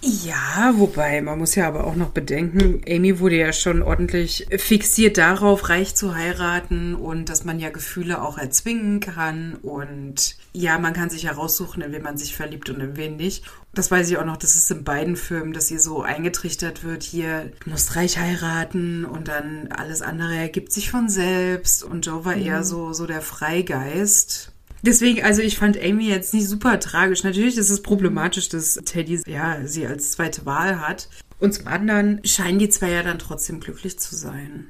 Ja, 0.00 0.74
wobei, 0.76 1.20
man 1.22 1.38
muss 1.40 1.56
ja 1.56 1.66
aber 1.66 1.84
auch 1.84 1.96
noch 1.96 2.10
bedenken, 2.10 2.82
Amy 2.88 3.18
wurde 3.18 3.36
ja 3.36 3.52
schon 3.52 3.82
ordentlich 3.82 4.46
fixiert 4.56 5.18
darauf, 5.18 5.68
reich 5.70 5.96
zu 5.96 6.14
heiraten 6.14 6.94
und 6.94 7.28
dass 7.28 7.44
man 7.44 7.58
ja 7.58 7.70
Gefühle 7.70 8.22
auch 8.22 8.38
erzwingen 8.38 9.00
kann 9.00 9.54
und 9.56 10.36
ja, 10.52 10.78
man 10.78 10.92
kann 10.92 11.10
sich 11.10 11.24
heraussuchen, 11.24 11.82
in 11.82 11.90
wen 11.90 12.02
man 12.02 12.16
sich 12.16 12.36
verliebt 12.36 12.70
und 12.70 12.80
in 12.80 12.96
wen 12.96 13.16
nicht. 13.16 13.44
Das 13.74 13.90
weiß 13.90 14.08
ich 14.08 14.18
auch 14.18 14.24
noch, 14.24 14.36
das 14.36 14.54
ist 14.54 14.70
in 14.70 14.84
beiden 14.84 15.16
Filmen, 15.16 15.52
dass 15.52 15.70
ihr 15.70 15.80
so 15.80 16.02
eingetrichtert 16.02 16.84
wird, 16.84 17.02
hier, 17.02 17.50
du 17.64 17.70
musst 17.70 17.96
reich 17.96 18.18
heiraten 18.18 19.04
und 19.04 19.26
dann 19.26 19.68
alles 19.72 20.02
andere 20.02 20.36
ergibt 20.36 20.72
sich 20.72 20.92
von 20.92 21.08
selbst 21.08 21.82
und 21.82 22.06
Joe 22.06 22.24
war 22.24 22.36
mhm. 22.36 22.46
eher 22.46 22.62
so, 22.62 22.92
so 22.92 23.06
der 23.06 23.20
Freigeist 23.20 24.52
Deswegen, 24.82 25.24
also 25.24 25.42
ich 25.42 25.58
fand 25.58 25.82
Amy 25.82 26.08
jetzt 26.08 26.34
nicht 26.34 26.46
super 26.46 26.78
tragisch. 26.78 27.24
Natürlich 27.24 27.56
ist 27.56 27.70
es 27.70 27.82
problematisch, 27.82 28.48
dass 28.48 28.74
Teddy 28.74 29.20
ja 29.26 29.58
sie 29.64 29.86
als 29.86 30.12
zweite 30.12 30.46
Wahl 30.46 30.80
hat. 30.80 31.08
Und 31.40 31.54
zum 31.54 31.66
anderen 31.68 32.20
scheinen 32.24 32.58
die 32.58 32.68
zwei 32.68 32.90
ja 32.90 33.02
dann 33.02 33.18
trotzdem 33.18 33.60
glücklich 33.60 33.98
zu 33.98 34.14
sein. 34.16 34.66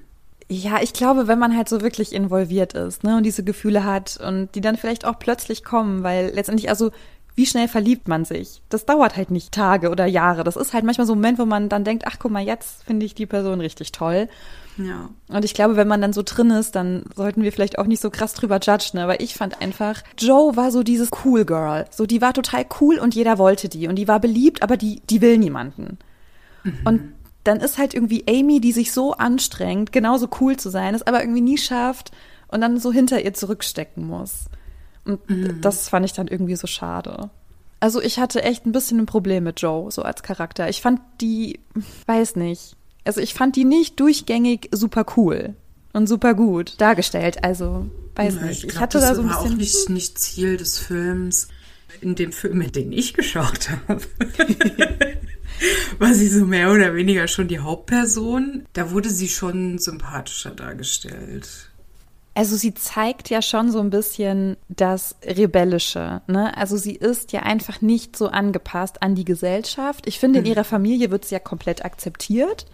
Ja, 0.51 0.81
ich 0.81 0.95
glaube, 0.95 1.27
wenn 1.27 1.39
man 1.39 1.57
halt 1.57 1.69
so 1.69 1.83
wirklich 1.83 2.15
involviert 2.15 2.73
ist, 2.73 3.05
ne, 3.05 3.19
und 3.19 3.25
diese 3.25 3.45
Gefühle 3.45 3.85
hat 3.85 4.19
und 4.19 4.55
die 4.55 4.63
dann 4.63 4.79
vielleicht 4.79 5.05
auch 5.05 5.19
plötzlich 5.19 5.63
kommen, 5.63 6.03
weil 6.03 6.31
letztendlich, 6.35 6.71
also 6.71 6.91
wie 7.35 7.47
schnell 7.47 7.69
verliebt 7.69 8.09
man 8.09 8.25
sich? 8.25 8.63
Das 8.69 8.87
dauert 8.87 9.17
halt 9.17 9.31
nicht 9.31 9.53
Tage 9.53 9.91
oder 9.91 10.07
Jahre. 10.07 10.45
Das 10.45 10.57
ist 10.57 10.73
halt 10.73 10.85
manchmal 10.85 11.07
so 11.07 11.13
ein 11.13 11.19
Moment, 11.19 11.39
wo 11.39 11.45
man 11.45 11.69
dann 11.69 11.85
denkt, 11.85 12.05
ach 12.07 12.17
guck 12.19 12.33
mal, 12.33 12.43
jetzt 12.43 12.83
finde 12.85 13.07
ich 13.07 13.15
die 13.15 13.27
Person 13.27 13.61
richtig 13.61 13.93
toll. 13.93 14.29
Ja. 14.79 15.11
Und 15.29 15.45
ich 15.45 15.55
glaube, 15.55 15.77
wenn 15.77 15.89
man 15.89 16.01
dann 16.01 16.13
so 16.13 16.23
drin 16.25 16.51
ist, 16.51 16.75
dann 16.75 17.03
sollten 17.15 17.43
wir 17.43 17.53
vielleicht 17.53 17.79
auch 17.79 17.87
nicht 17.87 18.01
so 18.01 18.11
krass 18.11 18.33
drüber 18.35 18.61
judgen. 18.63 18.99
Ne? 18.99 19.05
Aber 19.05 19.21
ich 19.21 19.35
fand 19.35 19.61
einfach, 19.61 20.03
Joe 20.17 20.57
war 20.57 20.71
so 20.71 20.83
dieses 20.83 21.11
Cool 21.25 21.45
Girl. 21.45 21.87
So, 21.91 22.07
die 22.07 22.21
war 22.21 22.33
total 22.33 22.65
cool 22.81 22.99
und 22.99 23.15
jeder 23.15 23.39
wollte 23.39 23.69
die. 23.69 23.89
Und 23.89 23.97
die 23.97 24.09
war 24.09 24.21
beliebt, 24.21 24.63
aber 24.63 24.77
die, 24.77 25.03
die 25.11 25.21
will 25.21 25.37
niemanden. 25.39 25.99
Mhm. 26.63 26.79
Und 26.85 27.13
dann 27.45 27.61
ist 27.61 27.79
halt 27.79 27.95
irgendwie 27.95 28.25
Amy, 28.29 28.61
die 28.61 28.73
sich 28.73 28.93
so 28.93 29.13
anstrengt, 29.13 29.93
genauso 29.93 30.29
cool 30.41 30.57
zu 30.57 30.71
sein, 30.71 30.95
es 30.95 31.07
aber 31.07 31.21
irgendwie 31.21 31.41
nie 31.41 31.59
schafft 31.59 32.13
und 32.49 32.61
dann 32.61 32.79
so 32.79 32.93
hinter 32.93 33.23
ihr 33.23 33.35
zurückstecken 33.35 34.07
muss. 34.07 34.47
Und 35.05 35.29
mhm. 35.29 35.61
das 35.61 35.89
fand 35.89 36.05
ich 36.05 36.13
dann 36.13 36.29
irgendwie 36.29 36.57
so 36.57 36.67
schade. 36.67 37.31
Also 37.81 38.03
ich 38.03 38.19
hatte 38.19 38.43
echt 38.43 38.67
ein 38.67 38.73
bisschen 38.73 38.99
ein 38.99 39.07
Problem 39.07 39.45
mit 39.45 39.61
Joe, 39.61 39.91
so 39.91 40.03
als 40.03 40.23
Charakter. 40.23 40.69
Ich 40.69 40.83
fand 40.83 41.01
die, 41.21 41.61
weiß 42.07 42.37
nicht, 42.37 42.77
also 43.09 43.23
ich 43.23 43.33
fand 43.33 43.57
die 43.57 43.65
nicht 43.65 43.99
durchgängig 44.01 44.69
super 44.71 45.07
cool 45.17 45.57
und 45.95 46.07
super 46.07 46.35
gut 46.35 46.75
dargestellt. 46.79 47.43
Also 47.43 47.87
weiß 48.17 48.35
ja, 48.35 48.43
nicht. 48.43 48.65
Ich, 48.65 48.71
glaub, 48.71 48.83
hatte 48.83 49.01
da 49.01 49.15
so 49.15 49.23
ein 49.23 49.29
bisschen. 49.29 49.45
Das 49.45 49.53
auch 49.53 49.57
nicht, 49.57 49.89
nicht 49.89 50.19
Ziel 50.19 50.59
des 50.59 50.79
Films. 50.79 51.49
In 52.03 52.15
dem 52.15 52.33
Film, 52.33 52.61
in 52.61 52.71
den 52.71 52.93
ich 52.93 53.15
geschaut 53.15 53.71
habe, 53.89 54.03
war 55.99 56.13
sie 56.15 56.29
so 56.29 56.45
mehr 56.45 56.71
oder 56.71 56.95
weniger 56.95 57.27
schon 57.29 57.49
die 57.49 57.59
Hauptperson. 57.59 58.67
Da 58.75 58.91
wurde 58.91 59.09
sie 59.09 59.29
schon 59.29 59.79
sympathischer 59.79 60.51
dargestellt. 60.51 61.71
Also 62.35 62.57
sie 62.57 62.75
zeigt 62.75 63.31
ja 63.31 63.43
schon 63.43 63.73
so 63.73 63.81
ein 63.81 63.91
bisschen 63.91 64.59
das 64.69 65.17
Rebellische. 65.25 66.21
Ne? 66.29 66.57
Also 66.57 66.77
sie 66.77 66.95
ist 66.95 67.33
ja 67.33 67.41
einfach 67.41 67.81
nicht 67.81 68.17
so 68.17 68.29
angepasst 68.29 69.03
an 69.03 69.17
die 69.17 69.25
Gesellschaft. 69.25 70.07
Ich 70.07 70.21
finde, 70.21 70.41
in 70.41 70.45
mhm. 70.45 70.51
ihrer 70.51 70.65
Familie 70.65 71.11
wird 71.11 71.25
sie 71.25 71.35
ja 71.35 71.41
komplett 71.41 71.85
akzeptiert. 71.85 72.67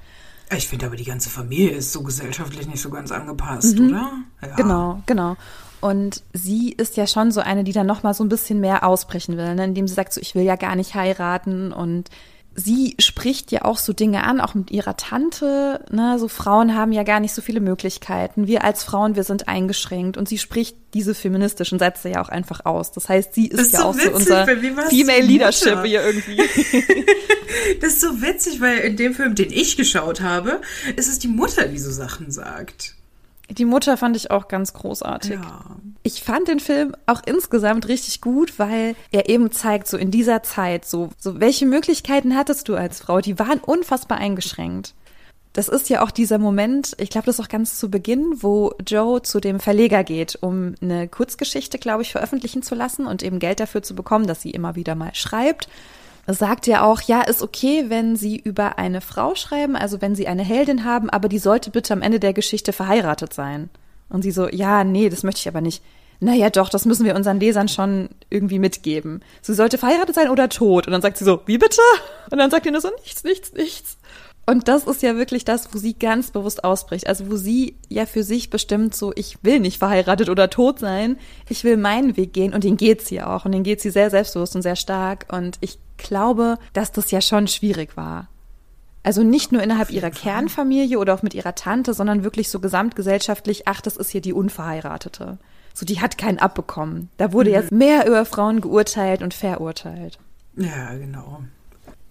Ich 0.57 0.69
finde 0.69 0.87
aber, 0.87 0.97
die 0.97 1.05
ganze 1.05 1.31
Familie 1.31 1.71
ist 1.71 1.93
so 1.93 2.03
gesellschaftlich 2.03 2.67
nicht 2.67 2.81
so 2.81 2.91
ganz 2.91 3.11
angepasst, 3.13 3.79
mhm. 3.79 3.91
oder? 3.91 4.13
Ja. 4.43 4.55
Genau, 4.57 5.03
genau. 5.07 5.37
Und 5.81 6.23
sie 6.33 6.73
ist 6.73 6.97
ja 6.97 7.07
schon 7.07 7.31
so 7.31 7.41
eine, 7.41 7.63
die 7.63 7.73
dann 7.73 7.87
noch 7.87 8.03
mal 8.03 8.15
so 8.15 8.25
ein 8.25 8.29
bisschen 8.29 8.61
mehr 8.61 8.85
ausbrechen 8.85 9.37
will, 9.37 9.55
ne? 9.55 9.65
indem 9.65 9.87
sie 9.87 9.95
sagt, 9.95 10.13
so 10.13 10.21
ich 10.21 10.35
will 10.35 10.43
ja 10.43 10.57
gar 10.57 10.77
nicht 10.77 10.95
heiraten 10.95 11.73
und 11.73 12.09
sie 12.55 12.95
spricht 12.99 13.53
ja 13.53 13.65
auch 13.65 13.79
so 13.79 13.93
Dinge 13.93 14.25
an, 14.25 14.41
auch 14.41 14.55
mit 14.55 14.71
ihrer 14.71 14.97
Tante. 14.97 15.85
Ne? 15.91 16.19
So 16.19 16.29
Frauen 16.29 16.75
haben 16.75 16.93
ja 16.93 17.03
gar 17.03 17.21
nicht 17.21 17.35
so 17.35 17.43
viele 17.43 17.61
Möglichkeiten. 17.61 18.47
Wir 18.47 18.65
als 18.65 18.85
Frauen, 18.85 19.17
wir 19.17 19.25
sind 19.25 19.49
eingeschränkt. 19.49 20.17
Und 20.17 20.29
sie 20.29 20.39
spricht 20.39 20.77
diese 20.95 21.15
feministischen 21.15 21.79
Sätze 21.79 22.09
ja 22.11 22.23
auch 22.23 22.29
einfach 22.29 22.65
aus. 22.65 22.93
Das 22.93 23.09
heißt, 23.09 23.35
sie 23.35 23.49
ist, 23.49 23.61
ist 23.61 23.73
ja 23.73 23.81
so 23.81 23.85
auch 23.87 23.95
witzig, 23.97 24.11
so 24.11 24.17
unser 24.17 24.47
Female 24.47 25.23
Leadership 25.23 25.85
hier 25.85 26.05
irgendwie. 26.05 26.37
das 27.81 27.95
ist 27.95 28.01
so 28.01 28.23
witzig, 28.23 28.61
weil 28.61 28.79
in 28.79 28.97
dem 28.97 29.15
Film, 29.15 29.35
den 29.35 29.51
ich 29.51 29.77
geschaut 29.77 30.21
habe, 30.21 30.61
ist 30.97 31.09
es 31.09 31.19
die 31.19 31.29
Mutter, 31.29 31.67
die 31.67 31.79
so 31.79 31.91
Sachen 31.91 32.31
sagt. 32.31 32.94
Die 33.51 33.65
Mutter 33.65 33.97
fand 33.97 34.17
ich 34.17 34.31
auch 34.31 34.49
ganz 34.49 34.73
großartig. 34.73 35.33
Ja. 35.33 35.65
Ich 36.03 36.23
fand 36.23 36.49
den 36.49 36.61
Film 36.61 36.95
auch 37.07 37.23
insgesamt 37.27 37.89
richtig 37.89 38.21
gut, 38.21 38.59
weil 38.59 38.97
er 39.11 39.29
eben 39.29 39.51
zeigt, 39.53 39.87
so 39.87 39.97
in 39.97 40.11
dieser 40.11 40.43
Zeit, 40.43 40.85
so, 40.85 41.11
so 41.19 41.41
welche 41.41 41.67
Möglichkeiten 41.67 42.37
hattest 42.37 42.69
du 42.69 42.75
als 42.75 43.01
Frau? 43.01 43.21
Die 43.21 43.39
waren 43.39 43.61
unfassbar 43.61 44.19
eingeschränkt. 44.19 44.95
Das 45.53 45.69
ist 45.69 45.89
ja 45.89 46.03
auch 46.03 46.11
dieser 46.11 46.39
Moment, 46.39 46.97
ich 46.99 47.11
glaube, 47.11 47.27
das 47.27 47.39
ist 47.39 47.45
auch 47.45 47.49
ganz 47.49 47.79
zu 47.79 47.89
Beginn, 47.89 48.43
wo 48.43 48.73
Joe 48.85 49.23
zu 49.23 49.39
dem 49.39 49.61
Verleger 49.61 50.03
geht, 50.03 50.37
um 50.41 50.75
eine 50.81 51.07
Kurzgeschichte, 51.07 51.79
glaube 51.79 52.03
ich, 52.03 52.11
veröffentlichen 52.11 52.63
zu 52.63 52.75
lassen 52.75 53.07
und 53.07 53.23
eben 53.23 53.39
Geld 53.39 53.61
dafür 53.61 53.83
zu 53.83 53.95
bekommen, 53.95 54.27
dass 54.27 54.43
sie 54.43 54.51
immer 54.51 54.75
wieder 54.75 54.97
mal 54.97 55.15
schreibt 55.15 55.69
sagt 56.27 56.67
ja 56.67 56.85
auch, 56.85 57.03
ja, 57.03 57.23
ist 57.23 57.43
okay, 57.43 57.87
wenn 57.89 58.17
Sie 58.17 58.37
über 58.37 58.79
eine 58.79 59.01
Frau 59.01 59.35
schreiben, 59.35 59.77
also 59.77 60.01
wenn 60.01 60.15
Sie 60.15 60.27
eine 60.27 60.43
Heldin 60.43 60.85
haben, 60.85 61.11
aber 61.11 61.29
die 61.29 61.39
sollte 61.39 61.71
bitte 61.71 61.93
am 61.93 62.03
Ende 62.03 62.21
der 62.21 62.33
Geschichte 62.33 62.73
verheiratet 62.73 63.35
sein. 63.35 63.71
Und 64.09 64.23
sie 64.23 64.31
so, 64.31 64.49
ja, 64.49 64.85
nee, 64.85 65.09
das 65.09 65.23
möchte 65.23 65.41
ich 65.41 65.49
aber 65.49 65.61
nicht. 65.61 65.83
Naja, 66.21 66.49
doch, 66.49 66.69
das 66.69 66.85
müssen 66.85 67.05
wir 67.05 67.17
unseren 67.17 67.41
Lesern 67.41 67.69
schon 67.69 68.09
irgendwie 68.31 68.59
mitgeben. 68.59 69.21
Sie 69.43 69.55
sollte 69.55 69.79
verheiratet 69.79 70.15
sein 70.15 70.31
oder 70.31 70.49
tot. 70.49 70.87
Und 70.87 70.93
dann 70.93 71.03
sagt 71.03 71.19
sie 71.19 71.25
so, 71.25 71.41
wie 71.47 71.59
bitte? 71.59 71.81
Und 72.31 72.39
dann 72.39 72.51
sagt 72.51 72.67
er 72.67 72.73
nur 72.73 72.81
so, 72.81 72.91
nichts, 73.03 73.25
nichts, 73.25 73.53
nichts. 73.53 73.99
Und 74.47 74.69
das 74.69 74.85
ist 74.85 75.03
ja 75.03 75.17
wirklich 75.17 75.45
das, 75.45 75.75
wo 75.75 75.79
sie 75.79 75.95
ganz 75.95 76.31
bewusst 76.31 76.65
ausbricht. 76.65 77.07
Also 77.09 77.31
wo 77.31 77.37
sie 77.37 77.77
ja 77.89 78.07
für 78.07 78.23
sich 78.23 78.51
bestimmt 78.51 78.95
so, 78.95 79.13
ich 79.17 79.39
will 79.43 79.59
nicht 79.59 79.79
verheiratet 79.79 80.29
oder 80.29 80.51
tot 80.51 80.79
sein, 80.79 81.19
ich 81.49 81.65
will 81.65 81.77
meinen 81.77 82.17
Weg 82.17 82.35
gehen 82.35 82.53
und 82.53 82.63
den 82.63 82.77
geht 82.77 83.03
sie 83.03 83.23
auch. 83.23 83.45
Und 83.45 83.53
den 83.53 83.63
geht 83.63 83.81
sie 83.81 83.91
sehr 83.91 84.11
selbstbewusst 84.11 84.55
und 84.55 84.63
sehr 84.63 84.77
stark. 84.77 85.27
Und 85.33 85.57
ich 85.61 85.79
glaube, 85.97 86.59
dass 86.73 86.93
das 86.93 87.11
ja 87.11 87.21
schon 87.21 87.49
schwierig 87.49 87.97
war. 87.97 88.29
Also 89.03 89.23
nicht 89.23 89.53
nur 89.53 89.63
innerhalb 89.63 89.91
ihrer 89.91 90.11
Kernfamilie 90.11 90.99
oder 90.99 91.15
auch 91.15 91.23
mit 91.23 91.35
ihrer 91.35 91.55
Tante, 91.55 91.93
sondern 91.93 92.25
wirklich 92.25 92.49
so 92.49 92.59
gesamtgesellschaftlich, 92.59 93.69
ach, 93.69 93.83
das 93.83 93.99
ist 93.99 94.11
hier 94.11 94.23
die 94.23 94.33
Unverheiratete. 94.33 95.39
So, 95.75 95.85
die 95.85 96.01
hat 96.01 96.17
keinen 96.17 96.39
abbekommen. 96.39 97.11
Da 97.19 97.33
wurde 97.33 97.51
mhm. 97.51 97.57
jetzt 97.57 97.73
mehr 97.73 98.07
über 98.07 98.25
Frauen 98.25 98.61
geurteilt 98.61 99.23
und 99.23 99.35
verurteilt. 99.35 100.19
Ja, 100.57 100.95
genau. 100.95 101.43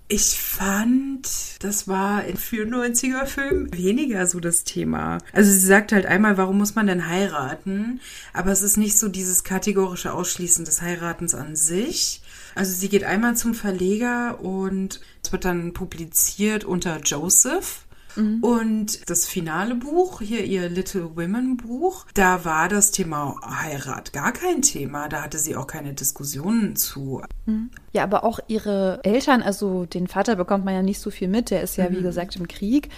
Ich 0.10 0.40
fand, 0.40 1.28
das 1.64 1.88
war 1.88 2.26
in 2.26 2.38
94er 2.38 3.26
Film 3.26 3.74
weniger 3.74 4.28
so 4.28 4.40
das 4.40 4.64
Thema. 4.64 5.18
Also 5.32 5.50
sie 5.50 5.66
sagt 5.66 5.92
halt 5.92 6.06
einmal, 6.06 6.38
warum 6.38 6.60
muss 6.60 6.76
man 6.76 6.86
denn 6.86 7.08
heiraten? 7.08 8.00
Aber 8.34 8.52
es 8.52 8.62
ist 8.62 8.78
nicht 8.78 9.00
so 9.00 9.08
dieses 9.08 9.44
kategorische 9.44 10.14
Ausschließen 10.14 10.66
des 10.66 10.82
Heiratens 10.84 11.34
an 11.34 11.56
sich. 11.56 12.22
Also 12.56 12.74
sie 12.74 12.90
geht 12.90 13.04
einmal 13.04 13.36
zum 13.36 13.54
Verleger 13.54 14.40
und 14.42 15.02
es 15.24 15.32
wird 15.32 15.46
dann 15.46 15.74
publiziert 15.74 16.64
unter 16.64 17.00
Joseph. 17.02 17.86
Mhm. 18.16 18.44
Und 18.44 19.10
das 19.10 19.26
finale 19.26 19.76
Buch, 19.76 20.22
hier 20.22 20.44
ihr 20.44 20.70
Little 20.70 21.16
Women 21.16 21.58
Buch, 21.58 22.06
da 22.14 22.46
war 22.46 22.70
das 22.70 22.92
Thema 22.92 23.40
Heirat 23.44 24.14
gar 24.14 24.32
kein 24.32 24.62
Thema. 24.62 25.10
Da 25.10 25.24
hatte 25.24 25.40
sie 25.40 25.56
auch 25.56 25.68
keine 25.68 25.94
Diskussionen 25.94 26.76
zu. 26.76 27.22
Mhm. 27.46 27.72
Ja, 27.92 28.04
aber 28.04 28.24
auch 28.24 28.40
ihre 28.48 29.00
Eltern, 29.04 29.42
also 29.42 29.86
den 29.86 30.08
Vater 30.08 30.36
bekommt 30.36 30.66
man 30.66 30.76
ja 30.76 30.82
nicht 30.82 31.00
so 31.00 31.10
viel 31.10 31.28
mit. 31.28 31.50
Der 31.50 31.62
ist 31.62 31.78
ja, 31.78 31.90
mhm. 31.90 31.98
wie 31.98 32.02
gesagt, 32.02 32.36
im 32.36 32.48
Krieg. 32.48 32.90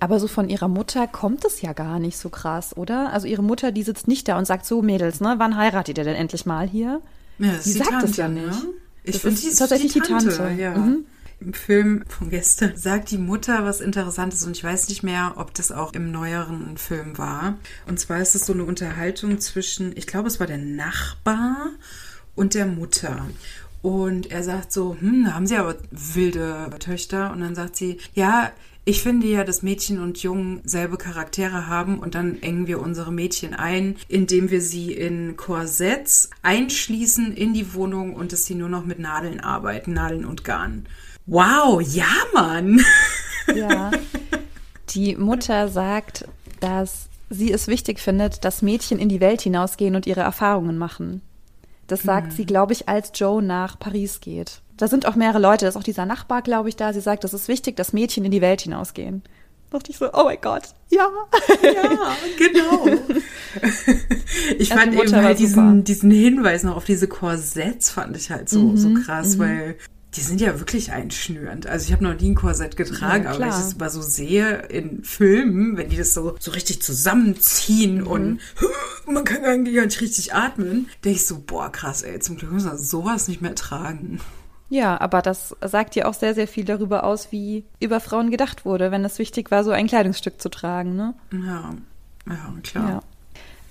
Aber 0.00 0.18
so 0.18 0.26
von 0.26 0.48
ihrer 0.48 0.68
Mutter 0.68 1.06
kommt 1.06 1.44
es 1.44 1.62
ja 1.62 1.72
gar 1.72 1.98
nicht 1.98 2.18
so 2.18 2.28
krass, 2.28 2.76
oder? 2.76 3.12
Also 3.12 3.26
ihre 3.26 3.42
Mutter, 3.42 3.72
die 3.72 3.84
sitzt 3.84 4.08
nicht 4.08 4.28
da 4.28 4.36
und 4.36 4.44
sagt 4.44 4.66
so, 4.66 4.82
Mädels, 4.82 5.20
ne, 5.20 5.36
wann 5.38 5.56
heiratet 5.56 5.98
ihr 5.98 6.04
denn 6.04 6.16
endlich 6.16 6.46
mal 6.46 6.68
hier? 6.68 7.00
Ja, 7.38 7.54
sie 7.58 7.72
sagt 7.72 8.02
es 8.02 8.16
ja 8.16 8.28
nicht. 8.28 8.46
Ne? 8.46 8.74
Ich 9.04 9.20
finde, 9.20 9.36
sie 9.36 9.48
ist 9.48 9.58
tatsächlich 9.58 9.92
die 9.92 10.00
Tante. 10.00 10.30
Die 10.30 10.36
Tante. 10.36 10.60
Ja. 10.60 10.76
Mhm 10.76 11.04
Im 11.40 11.52
Film 11.52 12.04
von 12.08 12.30
gestern 12.30 12.72
sagt 12.76 13.10
die 13.10 13.18
Mutter 13.18 13.64
was 13.64 13.80
Interessantes 13.80 14.44
und 14.44 14.56
ich 14.56 14.64
weiß 14.64 14.88
nicht 14.88 15.02
mehr, 15.02 15.34
ob 15.36 15.54
das 15.54 15.72
auch 15.72 15.92
im 15.92 16.10
neueren 16.10 16.76
Film 16.78 17.18
war. 17.18 17.58
Und 17.86 18.00
zwar 18.00 18.20
ist 18.20 18.34
es 18.34 18.46
so 18.46 18.52
eine 18.52 18.64
Unterhaltung 18.64 19.38
zwischen, 19.40 19.96
ich 19.96 20.06
glaube, 20.06 20.28
es 20.28 20.40
war 20.40 20.46
der 20.46 20.58
Nachbar 20.58 21.70
und 22.34 22.54
der 22.54 22.66
Mutter. 22.66 23.26
Und 23.82 24.30
er 24.30 24.42
sagt 24.42 24.72
so, 24.72 24.96
hm, 24.98 25.34
haben 25.34 25.46
Sie 25.46 25.56
aber 25.56 25.76
wilde 25.90 26.70
Töchter? 26.78 27.32
Und 27.32 27.40
dann 27.40 27.54
sagt 27.54 27.76
sie, 27.76 27.98
ja, 28.14 28.50
ich 28.86 29.02
finde 29.02 29.26
ja, 29.26 29.44
dass 29.44 29.62
Mädchen 29.62 29.98
und 30.02 30.22
Jungen 30.22 30.60
selbe 30.64 30.98
Charaktere 30.98 31.66
haben 31.68 31.98
und 31.98 32.14
dann 32.14 32.42
engen 32.42 32.66
wir 32.66 32.80
unsere 32.80 33.12
Mädchen 33.12 33.54
ein, 33.54 33.96
indem 34.08 34.50
wir 34.50 34.60
sie 34.60 34.92
in 34.92 35.36
Korsetts 35.36 36.28
einschließen 36.42 37.34
in 37.34 37.54
die 37.54 37.72
Wohnung 37.72 38.14
und 38.14 38.32
dass 38.32 38.44
sie 38.44 38.54
nur 38.54 38.68
noch 38.68 38.84
mit 38.84 38.98
Nadeln 38.98 39.40
arbeiten, 39.40 39.94
Nadeln 39.94 40.26
und 40.26 40.44
Garn. 40.44 40.86
Wow, 41.26 41.80
ja, 41.80 42.12
Mann! 42.34 42.80
Ja. 43.54 43.90
Die 44.90 45.16
Mutter 45.16 45.68
sagt, 45.68 46.26
dass 46.60 47.08
sie 47.30 47.52
es 47.52 47.68
wichtig 47.68 48.00
findet, 48.00 48.44
dass 48.44 48.62
Mädchen 48.62 48.98
in 48.98 49.08
die 49.08 49.20
Welt 49.20 49.40
hinausgehen 49.40 49.96
und 49.96 50.06
ihre 50.06 50.20
Erfahrungen 50.20 50.78
machen. 50.78 51.22
Das 51.86 52.02
sagt 52.02 52.28
hm. 52.28 52.36
sie, 52.36 52.46
glaube 52.46 52.72
ich, 52.72 52.88
als 52.88 53.12
Joe 53.14 53.42
nach 53.42 53.78
Paris 53.78 54.20
geht. 54.20 54.62
Da 54.76 54.88
sind 54.88 55.06
auch 55.06 55.14
mehrere 55.14 55.38
Leute, 55.38 55.64
da 55.64 55.68
ist 55.68 55.76
auch 55.76 55.84
dieser 55.84 56.06
Nachbar, 56.06 56.42
glaube 56.42 56.68
ich, 56.68 56.76
da. 56.76 56.92
Sie 56.92 57.00
sagt, 57.00 57.24
es 57.24 57.32
ist 57.32 57.48
wichtig, 57.48 57.76
dass 57.76 57.92
Mädchen 57.92 58.24
in 58.24 58.30
die 58.30 58.40
Welt 58.40 58.62
hinausgehen. 58.62 59.22
Da 59.70 59.78
dachte 59.78 59.90
ich 59.90 59.98
so, 59.98 60.12
oh 60.12 60.24
mein 60.24 60.40
Gott, 60.40 60.62
ja. 60.90 61.08
Ja, 61.62 62.16
genau. 62.38 62.86
ich 64.58 64.68
ja, 64.68 64.76
fand 64.76 64.94
eben 64.94 65.14
halt 65.16 65.38
diesen, 65.38 65.84
diesen 65.84 66.10
Hinweis 66.10 66.62
noch 66.62 66.76
auf 66.76 66.84
diese 66.84 67.08
Korsetts 67.08 67.90
fand 67.90 68.16
ich 68.16 68.30
halt 68.30 68.48
so, 68.48 68.60
mhm, 68.60 68.76
so 68.76 68.94
krass, 68.94 69.36
mhm. 69.36 69.40
weil 69.40 69.76
die 70.16 70.20
sind 70.20 70.40
ja 70.40 70.58
wirklich 70.60 70.92
einschnürend. 70.92 71.66
Also 71.66 71.86
ich 71.86 71.92
habe 71.92 72.04
noch 72.04 72.18
nie 72.20 72.30
ein 72.30 72.34
Korsett 72.34 72.76
getragen, 72.76 73.24
ja, 73.24 73.30
aber 73.30 73.40
wenn 73.40 73.48
ich 73.48 73.54
das 73.54 73.76
mal 73.76 73.90
so 73.90 74.00
sehe 74.00 74.62
in 74.68 75.02
Filmen, 75.02 75.76
wenn 75.76 75.88
die 75.88 75.96
das 75.96 76.14
so, 76.14 76.36
so 76.38 76.52
richtig 76.52 76.82
zusammenziehen 76.82 78.02
mhm. 78.02 78.06
und 78.06 78.40
man 79.06 79.24
kann 79.24 79.44
eigentlich 79.44 79.74
gar 79.74 79.84
nicht 79.84 80.00
richtig 80.00 80.34
atmen, 80.34 80.88
denke 81.04 81.18
ich 81.18 81.26
so, 81.26 81.42
boah, 81.44 81.70
krass, 81.70 82.02
ey, 82.02 82.20
zum 82.20 82.36
Glück 82.36 82.52
muss 82.52 82.64
man 82.64 82.78
sowas 82.78 83.28
nicht 83.28 83.42
mehr 83.42 83.54
tragen. 83.54 84.20
Ja, 84.74 85.00
aber 85.00 85.22
das 85.22 85.54
sagt 85.64 85.94
ja 85.94 86.06
auch 86.06 86.14
sehr, 86.14 86.34
sehr 86.34 86.48
viel 86.48 86.64
darüber 86.64 87.04
aus, 87.04 87.30
wie 87.30 87.62
über 87.78 88.00
Frauen 88.00 88.32
gedacht 88.32 88.64
wurde, 88.64 88.90
wenn 88.90 89.04
es 89.04 89.20
wichtig 89.20 89.52
war, 89.52 89.62
so 89.62 89.70
ein 89.70 89.86
Kleidungsstück 89.86 90.42
zu 90.42 90.48
tragen, 90.48 90.96
ne? 90.96 91.14
Ja, 91.30 91.74
ja, 92.26 92.54
klar. 92.64 92.88
Ja. 92.90 93.00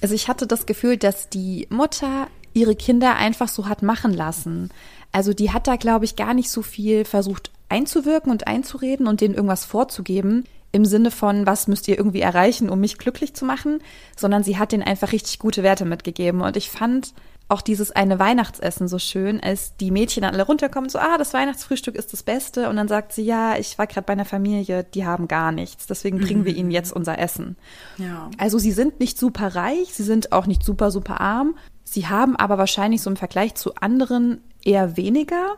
Also 0.01 0.15
ich 0.15 0.29
hatte 0.29 0.47
das 0.47 0.65
Gefühl, 0.65 0.95
dass 0.95 1.27
die 1.27 1.67
Mutter 1.69 2.27
ihre 2.53 2.77
Kinder 2.77 3.17
einfach 3.17 3.49
so 3.49 3.67
hat 3.67 3.83
machen 3.83 4.13
lassen. 4.13 4.69
Also 5.11 5.33
die 5.33 5.51
hat 5.51 5.67
da, 5.67 5.75
glaube 5.75 6.05
ich, 6.05 6.15
gar 6.15 6.33
nicht 6.33 6.49
so 6.49 6.61
viel 6.61 7.03
versucht 7.03 7.51
einzuwirken 7.67 8.31
und 8.31 8.47
einzureden 8.47 9.05
und 9.05 9.19
denen 9.19 9.35
irgendwas 9.35 9.65
vorzugeben 9.65 10.45
im 10.71 10.85
Sinne 10.85 11.11
von, 11.11 11.45
was 11.45 11.67
müsst 11.67 11.89
ihr 11.89 11.97
irgendwie 11.97 12.21
erreichen, 12.21 12.69
um 12.69 12.79
mich 12.79 12.97
glücklich 12.97 13.33
zu 13.33 13.43
machen, 13.43 13.79
sondern 14.15 14.45
sie 14.45 14.57
hat 14.57 14.71
denen 14.71 14.83
einfach 14.83 15.11
richtig 15.11 15.37
gute 15.37 15.63
Werte 15.63 15.83
mitgegeben. 15.83 16.39
Und 16.39 16.55
ich 16.55 16.69
fand 16.69 17.13
auch 17.49 17.61
dieses 17.61 17.91
eine 17.91 18.19
Weihnachtsessen 18.19 18.87
so 18.87 18.97
schön, 18.97 19.39
als 19.41 19.75
die 19.77 19.91
Mädchen 19.91 20.23
dann 20.23 20.33
alle 20.33 20.45
runterkommen, 20.45 20.89
so, 20.89 20.99
ah, 20.99 21.17
das 21.17 21.33
Weihnachtsfrühstück 21.33 21.95
ist 21.95 22.13
das 22.13 22.23
Beste. 22.23 22.69
Und 22.69 22.77
dann 22.77 22.87
sagt 22.87 23.13
sie, 23.13 23.23
ja, 23.23 23.57
ich 23.57 23.77
war 23.77 23.85
gerade 23.87 24.05
bei 24.05 24.13
einer 24.13 24.25
Familie, 24.25 24.83
die 24.83 25.05
haben 25.05 25.27
gar 25.27 25.51
nichts. 25.51 25.85
Deswegen 25.85 26.19
bringen 26.19 26.41
mhm. 26.41 26.45
wir 26.45 26.55
ihnen 26.55 26.71
jetzt 26.71 26.91
unser 26.91 27.19
Essen. 27.19 27.57
Ja. 27.97 28.29
Also 28.37 28.57
sie 28.57 28.71
sind 28.71 28.99
nicht 28.99 29.19
super 29.19 29.55
reich, 29.55 29.93
sie 29.93 30.03
sind 30.03 30.31
auch 30.31 30.47
nicht 30.47 30.63
super, 30.63 30.89
super 30.89 31.21
arm. 31.21 31.55
Sie 31.83 32.07
haben 32.07 32.35
aber 32.35 32.57
wahrscheinlich 32.57 33.01
so 33.01 33.09
im 33.09 33.17
Vergleich 33.17 33.55
zu 33.55 33.75
anderen 33.75 34.41
eher 34.63 34.97
weniger 34.97 35.57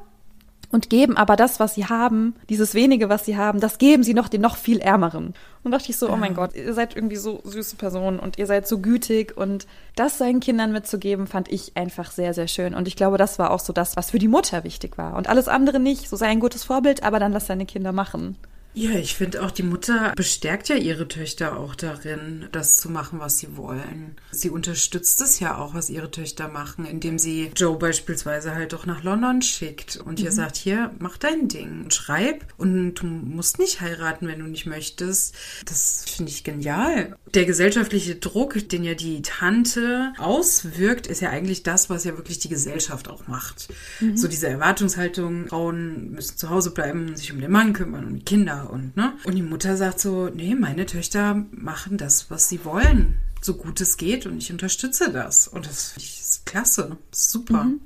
und 0.75 0.89
geben 0.89 1.15
aber 1.15 1.37
das, 1.37 1.61
was 1.61 1.73
sie 1.73 1.85
haben, 1.85 2.35
dieses 2.49 2.73
wenige, 2.73 3.07
was 3.07 3.23
sie 3.23 3.37
haben, 3.37 3.61
das 3.61 3.77
geben 3.77 4.03
sie 4.03 4.13
noch 4.13 4.27
den 4.27 4.41
noch 4.41 4.57
viel 4.57 4.79
Ärmeren. 4.79 5.33
Und 5.63 5.71
dachte 5.71 5.89
ich 5.89 5.95
so, 5.95 6.09
oh 6.11 6.17
mein 6.17 6.35
Gott, 6.35 6.53
ihr 6.53 6.73
seid 6.73 6.97
irgendwie 6.97 7.15
so 7.15 7.39
süße 7.45 7.77
Personen 7.77 8.19
und 8.19 8.37
ihr 8.37 8.45
seid 8.45 8.67
so 8.67 8.79
gütig 8.79 9.37
und 9.37 9.67
das 9.95 10.17
seinen 10.17 10.41
Kindern 10.41 10.73
mitzugeben, 10.73 11.27
fand 11.27 11.49
ich 11.49 11.77
einfach 11.77 12.11
sehr, 12.11 12.33
sehr 12.33 12.49
schön. 12.49 12.75
Und 12.75 12.89
ich 12.89 12.97
glaube, 12.97 13.17
das 13.17 13.39
war 13.39 13.51
auch 13.51 13.61
so 13.61 13.71
das, 13.71 13.95
was 13.95 14.11
für 14.11 14.19
die 14.19 14.27
Mutter 14.27 14.65
wichtig 14.65 14.97
war. 14.97 15.15
Und 15.15 15.29
alles 15.29 15.47
andere 15.47 15.79
nicht. 15.79 16.09
So 16.09 16.17
sei 16.17 16.27
ein 16.27 16.41
gutes 16.41 16.65
Vorbild, 16.65 17.03
aber 17.03 17.19
dann 17.19 17.31
lass 17.31 17.47
deine 17.47 17.65
Kinder 17.65 17.93
machen. 17.93 18.35
Ja, 18.77 18.91
ich 18.91 19.15
finde 19.15 19.41
auch, 19.41 19.51
die 19.51 19.63
Mutter 19.63 20.11
bestärkt 20.17 20.67
ja 20.67 20.75
ihre 20.75 21.07
Töchter 21.07 21.57
auch 21.57 21.75
darin, 21.75 22.47
das 22.51 22.77
zu 22.77 22.89
machen, 22.89 23.19
was 23.19 23.39
sie 23.39 23.55
wollen. 23.55 24.17
Sie 24.31 24.49
unterstützt 24.49 25.21
es 25.21 25.39
ja 25.39 25.57
auch, 25.57 25.73
was 25.73 25.89
ihre 25.89 26.11
Töchter 26.11 26.49
machen, 26.49 26.85
indem 26.85 27.17
sie 27.17 27.51
Joe 27.55 27.77
beispielsweise 27.77 28.53
halt 28.53 28.73
doch 28.73 28.85
nach 28.85 29.01
London 29.01 29.41
schickt 29.41 29.95
und 29.95 30.19
mhm. 30.19 30.25
ihr 30.25 30.31
sagt, 30.33 30.57
hier, 30.57 30.91
mach 30.99 31.17
dein 31.17 31.47
Ding, 31.47 31.89
schreib 31.89 32.45
und 32.57 32.95
du 32.95 33.05
musst 33.05 33.59
nicht 33.59 33.79
heiraten, 33.79 34.27
wenn 34.27 34.39
du 34.39 34.45
nicht 34.45 34.65
möchtest. 34.65 35.35
Das 35.65 36.03
finde 36.05 36.33
ich 36.33 36.43
genial. 36.43 37.15
Der 37.33 37.45
gesellschaftliche 37.45 38.15
Druck, 38.15 38.67
den 38.67 38.83
ja 38.83 38.93
die 38.93 39.21
Tante 39.21 40.11
auswirkt, 40.17 41.07
ist 41.07 41.21
ja 41.21 41.29
eigentlich 41.29 41.63
das, 41.63 41.89
was 41.89 42.03
ja 42.03 42.17
wirklich 42.17 42.39
die 42.39 42.49
Gesellschaft 42.49 43.09
auch 43.09 43.27
macht. 43.27 43.69
Mhm. 44.01 44.17
So 44.17 44.27
diese 44.27 44.49
Erwartungshaltung, 44.49 45.47
Frauen 45.47 46.11
müssen 46.11 46.37
zu 46.37 46.49
Hause 46.49 46.71
bleiben, 46.71 47.15
sich 47.15 47.31
um 47.31 47.39
den 47.39 47.51
Mann 47.51 47.71
kümmern, 47.71 48.05
um 48.05 48.15
die 48.19 48.25
Und 48.69 48.95
ne? 48.97 49.13
Und 49.25 49.35
die 49.35 49.41
Mutter 49.41 49.77
sagt 49.77 49.99
so, 49.99 50.29
nee, 50.29 50.55
meine 50.55 50.85
Töchter 50.85 51.45
machen 51.51 51.97
das, 51.97 52.29
was 52.29 52.49
sie 52.49 52.65
wollen, 52.65 53.17
so 53.41 53.55
gut 53.55 53.79
es 53.81 53.97
geht 53.97 54.25
und 54.25 54.37
ich 54.37 54.51
unterstütze 54.51 55.11
das. 55.11 55.47
Und 55.47 55.65
das 55.65 55.91
finde 55.91 56.05
ich 56.05 56.45
klasse, 56.45 56.97
super. 57.11 57.65
Mhm. 57.65 57.79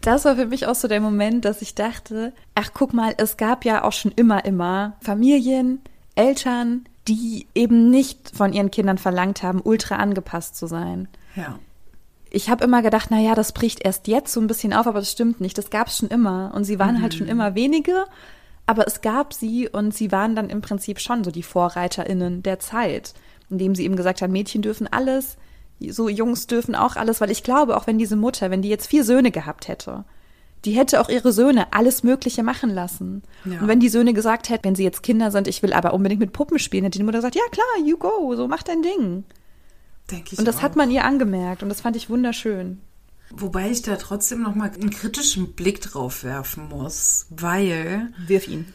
Das 0.00 0.24
war 0.24 0.36
für 0.36 0.46
mich 0.46 0.66
auch 0.66 0.74
so 0.74 0.88
der 0.88 1.00
Moment, 1.00 1.44
dass 1.44 1.60
ich 1.60 1.74
dachte, 1.74 2.32
ach 2.54 2.70
guck 2.72 2.94
mal, 2.94 3.14
es 3.18 3.36
gab 3.36 3.64
ja 3.64 3.84
auch 3.84 3.92
schon 3.92 4.12
immer, 4.12 4.44
immer 4.44 4.96
Familien, 5.00 5.80
Eltern, 6.14 6.86
die 7.06 7.46
eben 7.54 7.90
nicht 7.90 8.34
von 8.34 8.52
ihren 8.52 8.70
Kindern 8.70 8.98
verlangt 8.98 9.42
haben, 9.42 9.60
ultra 9.62 9.96
angepasst 9.96 10.56
zu 10.56 10.66
sein. 10.66 11.08
Ja. 11.36 11.58
Ich 12.30 12.48
habe 12.48 12.64
immer 12.64 12.80
gedacht, 12.80 13.08
na 13.10 13.18
ja, 13.18 13.34
das 13.34 13.52
bricht 13.52 13.84
erst 13.84 14.06
jetzt 14.06 14.32
so 14.32 14.40
ein 14.40 14.46
bisschen 14.46 14.72
auf, 14.72 14.86
aber 14.86 15.00
das 15.00 15.10
stimmt 15.10 15.40
nicht. 15.40 15.58
Das 15.58 15.70
gab 15.70 15.88
es 15.88 15.98
schon 15.98 16.08
immer 16.08 16.52
und 16.54 16.64
sie 16.64 16.78
waren 16.78 16.96
mhm. 16.96 17.02
halt 17.02 17.14
schon 17.14 17.26
immer 17.26 17.54
wenige 17.54 18.06
aber 18.66 18.86
es 18.86 19.00
gab 19.00 19.34
sie 19.34 19.68
und 19.68 19.94
sie 19.94 20.12
waren 20.12 20.36
dann 20.36 20.48
im 20.48 20.60
Prinzip 20.60 21.00
schon 21.00 21.24
so 21.24 21.30
die 21.30 21.42
VorreiterInnen 21.42 22.42
der 22.42 22.58
Zeit, 22.60 23.14
indem 23.48 23.74
sie 23.74 23.84
eben 23.84 23.96
gesagt 23.96 24.22
haben, 24.22 24.32
Mädchen 24.32 24.62
dürfen 24.62 24.86
alles, 24.86 25.36
so 25.88 26.08
Jungs 26.08 26.46
dürfen 26.46 26.74
auch 26.74 26.96
alles, 26.96 27.20
weil 27.20 27.30
ich 27.30 27.42
glaube, 27.42 27.76
auch 27.76 27.86
wenn 27.86 27.98
diese 27.98 28.16
Mutter, 28.16 28.50
wenn 28.50 28.62
die 28.62 28.68
jetzt 28.68 28.86
vier 28.86 29.04
Söhne 29.04 29.30
gehabt 29.30 29.68
hätte, 29.68 30.04
die 30.64 30.72
hätte 30.72 31.00
auch 31.00 31.08
ihre 31.08 31.32
Söhne 31.32 31.72
alles 31.72 32.02
Mögliche 32.02 32.42
machen 32.42 32.70
lassen. 32.70 33.22
Ja. 33.44 33.60
Und 33.60 33.68
wenn 33.68 33.80
die 33.80 33.88
Söhne 33.88 34.12
gesagt 34.12 34.50
hätten, 34.50 34.64
wenn 34.64 34.74
sie 34.74 34.84
jetzt 34.84 35.02
Kinder 35.02 35.30
sind, 35.30 35.48
ich 35.48 35.62
will 35.62 35.72
aber 35.72 35.94
unbedingt 35.94 36.20
mit 36.20 36.32
Puppen 36.32 36.58
spielen, 36.58 36.84
hätte 36.84 36.98
die 36.98 37.04
Mutter 37.04 37.18
gesagt, 37.18 37.36
ja 37.36 37.42
klar, 37.50 37.86
you 37.86 37.96
go, 37.96 38.34
so 38.36 38.46
mach 38.46 38.62
dein 38.62 38.82
Ding. 38.82 39.24
Denke 40.10 40.32
ich 40.32 40.38
und 40.38 40.46
das 40.46 40.58
auch. 40.58 40.62
hat 40.62 40.76
man 40.76 40.90
ihr 40.90 41.04
angemerkt 41.04 41.62
und 41.62 41.70
das 41.70 41.80
fand 41.80 41.96
ich 41.96 42.10
wunderschön. 42.10 42.80
Wobei 43.30 43.70
ich 43.70 43.82
da 43.82 43.96
trotzdem 43.96 44.42
noch 44.42 44.54
mal 44.54 44.70
einen 44.70 44.90
kritischen 44.90 45.52
Blick 45.52 45.80
drauf 45.80 46.24
werfen 46.24 46.68
muss, 46.68 47.26
weil 47.30 48.12
wirf 48.26 48.48
ihn. 48.48 48.66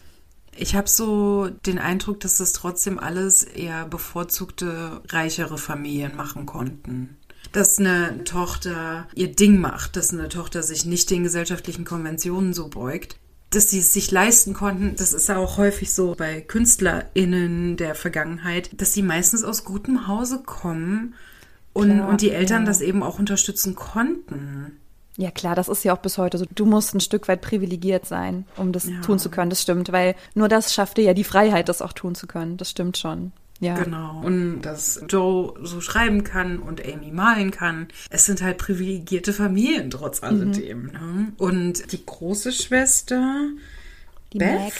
Ich 0.57 0.75
habe 0.75 0.87
so 0.87 1.49
den 1.65 1.79
Eindruck, 1.79 2.21
dass 2.21 2.37
das 2.37 2.53
trotzdem 2.53 2.97
alles 2.97 3.43
eher 3.43 3.85
bevorzugte 3.85 5.01
reichere 5.09 5.57
Familien 5.57 6.15
machen 6.15 6.45
konnten. 6.45 7.17
Dass 7.51 7.77
eine 7.77 8.23
Tochter 8.23 9.07
ihr 9.13 9.35
Ding 9.35 9.59
macht, 9.59 9.97
dass 9.97 10.13
eine 10.13 10.29
Tochter 10.29 10.63
sich 10.63 10.85
nicht 10.85 11.09
den 11.09 11.23
gesellschaftlichen 11.23 11.83
Konventionen 11.83 12.53
so 12.53 12.69
beugt, 12.69 13.17
dass 13.49 13.69
sie 13.69 13.79
es 13.79 13.93
sich 13.93 14.11
leisten 14.11 14.53
konnten. 14.53 14.95
Das 14.95 15.13
ist 15.13 15.29
auch 15.29 15.57
häufig 15.57 15.93
so 15.93 16.15
bei 16.17 16.41
KünstlerInnen 16.41 17.75
der 17.75 17.95
Vergangenheit, 17.95 18.69
dass 18.79 18.93
sie 18.93 19.01
meistens 19.01 19.43
aus 19.43 19.65
gutem 19.65 20.07
Hause 20.07 20.41
kommen 20.43 21.15
und, 21.75 21.93
klar, 21.93 22.07
und 22.07 22.21
die 22.21 22.31
Eltern 22.31 22.61
ja. 22.61 22.67
das 22.67 22.79
eben 22.79 23.03
auch 23.03 23.19
unterstützen 23.19 23.75
konnten. 23.75 24.79
Ja 25.17 25.29
klar, 25.29 25.55
das 25.55 25.67
ist 25.67 25.83
ja 25.83 25.93
auch 25.93 25.99
bis 25.99 26.17
heute 26.17 26.37
so. 26.37 26.45
Du 26.55 26.65
musst 26.65 26.95
ein 26.95 27.01
Stück 27.01 27.27
weit 27.27 27.41
privilegiert 27.41 28.05
sein, 28.05 28.45
um 28.55 28.71
das 28.71 28.87
ja. 28.87 29.01
tun 29.01 29.19
zu 29.19 29.29
können. 29.29 29.49
Das 29.49 29.61
stimmt, 29.61 29.91
weil 29.91 30.15
nur 30.35 30.47
das 30.47 30.73
schafft 30.73 30.97
dir 30.97 31.03
ja 31.03 31.13
die 31.13 31.23
Freiheit, 31.25 31.67
das 31.67 31.81
auch 31.81 31.93
tun 31.93 32.15
zu 32.15 32.27
können. 32.27 32.55
Das 32.55 32.69
stimmt 32.69 32.97
schon. 32.97 33.33
Ja. 33.59 33.75
Genau. 33.75 34.21
Und 34.21 34.61
dass 34.61 35.01
Joe 35.07 35.53
so 35.63 35.81
schreiben 35.81 36.23
kann 36.23 36.59
und 36.59 36.81
Amy 36.85 37.11
malen 37.11 37.51
kann. 37.51 37.87
Es 38.09 38.25
sind 38.25 38.41
halt 38.41 38.57
privilegierte 38.57 39.33
Familien 39.33 39.89
trotz 39.89 40.23
alledem. 40.23 40.83
Mhm. 40.83 40.91
Ne? 40.91 41.33
Und 41.37 41.91
die 41.91 42.05
große 42.05 42.53
Schwester, 42.53 43.49
die 44.31 44.37
Beth. 44.39 44.59
Mac. 44.59 44.73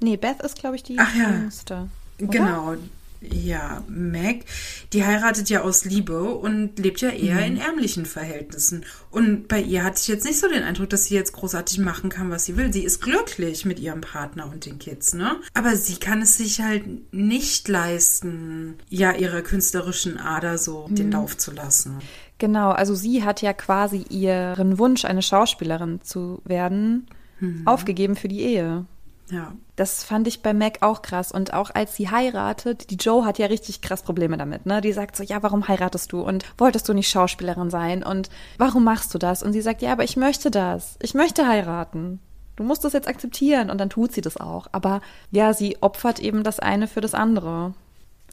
Nee, 0.00 0.16
Beth 0.16 0.42
ist, 0.42 0.58
glaube 0.58 0.76
ich, 0.76 0.82
die 0.82 0.98
Ach, 0.98 1.14
ja. 1.14 1.30
jüngste. 1.30 1.88
Oder? 2.20 2.30
Genau, 2.30 2.76
ja, 3.20 3.84
Meg, 3.88 4.46
die 4.92 5.04
heiratet 5.04 5.50
ja 5.50 5.60
aus 5.62 5.84
Liebe 5.84 6.22
und 6.22 6.78
lebt 6.78 7.00
ja 7.00 7.10
eher 7.10 7.36
mhm. 7.36 7.42
in 7.42 7.56
ärmlichen 7.58 8.06
Verhältnissen. 8.06 8.84
Und 9.10 9.46
bei 9.48 9.60
ihr 9.60 9.84
hatte 9.84 10.00
ich 10.00 10.08
jetzt 10.08 10.24
nicht 10.24 10.38
so 10.38 10.48
den 10.48 10.62
Eindruck, 10.62 10.88
dass 10.90 11.04
sie 11.04 11.14
jetzt 11.14 11.32
großartig 11.32 11.78
machen 11.78 12.08
kann, 12.08 12.30
was 12.30 12.46
sie 12.46 12.56
will. 12.56 12.72
Sie 12.72 12.84
ist 12.84 13.02
glücklich 13.02 13.64
mit 13.64 13.78
ihrem 13.78 14.00
Partner 14.00 14.50
und 14.50 14.64
den 14.64 14.78
Kids, 14.78 15.12
ne? 15.12 15.36
Aber 15.52 15.76
sie 15.76 15.96
kann 15.96 16.22
es 16.22 16.38
sich 16.38 16.60
halt 16.60 17.12
nicht 17.12 17.68
leisten, 17.68 18.76
ja, 18.88 19.12
ihrer 19.12 19.42
künstlerischen 19.42 20.18
Ader 20.18 20.56
so 20.56 20.88
mhm. 20.88 20.94
den 20.94 21.10
Lauf 21.10 21.36
zu 21.36 21.52
lassen. 21.52 21.98
Genau, 22.38 22.70
also 22.70 22.94
sie 22.94 23.22
hat 23.22 23.42
ja 23.42 23.52
quasi 23.52 24.06
ihren 24.08 24.78
Wunsch, 24.78 25.04
eine 25.04 25.20
Schauspielerin 25.20 26.00
zu 26.02 26.40
werden, 26.44 27.06
mhm. 27.38 27.66
aufgegeben 27.66 28.16
für 28.16 28.28
die 28.28 28.40
Ehe. 28.40 28.86
Ja. 29.30 29.52
Das 29.76 30.04
fand 30.04 30.26
ich 30.26 30.42
bei 30.42 30.52
Mac 30.52 30.78
auch 30.82 31.02
krass. 31.02 31.32
Und 31.32 31.54
auch 31.54 31.70
als 31.72 31.96
sie 31.96 32.10
heiratet, 32.10 32.90
die 32.90 32.96
Joe 32.96 33.24
hat 33.24 33.38
ja 33.38 33.46
richtig 33.46 33.80
krass 33.80 34.02
Probleme 34.02 34.36
damit, 34.36 34.66
ne? 34.66 34.80
Die 34.80 34.92
sagt 34.92 35.16
so, 35.16 35.22
ja, 35.22 35.42
warum 35.42 35.68
heiratest 35.68 36.12
du? 36.12 36.20
Und 36.20 36.44
wolltest 36.58 36.88
du 36.88 36.94
nicht 36.94 37.08
Schauspielerin 37.08 37.70
sein? 37.70 38.02
Und 38.02 38.28
warum 38.58 38.84
machst 38.84 39.14
du 39.14 39.18
das? 39.18 39.42
Und 39.42 39.52
sie 39.52 39.60
sagt, 39.60 39.82
ja, 39.82 39.92
aber 39.92 40.04
ich 40.04 40.16
möchte 40.16 40.50
das. 40.50 40.96
Ich 41.00 41.14
möchte 41.14 41.46
heiraten. 41.46 42.20
Du 42.56 42.64
musst 42.64 42.84
das 42.84 42.92
jetzt 42.92 43.08
akzeptieren. 43.08 43.70
Und 43.70 43.78
dann 43.78 43.90
tut 43.90 44.12
sie 44.12 44.20
das 44.20 44.36
auch. 44.36 44.66
Aber 44.72 45.00
ja, 45.30 45.54
sie 45.54 45.78
opfert 45.80 46.18
eben 46.18 46.42
das 46.42 46.58
eine 46.58 46.88
für 46.88 47.00
das 47.00 47.14
andere. 47.14 47.72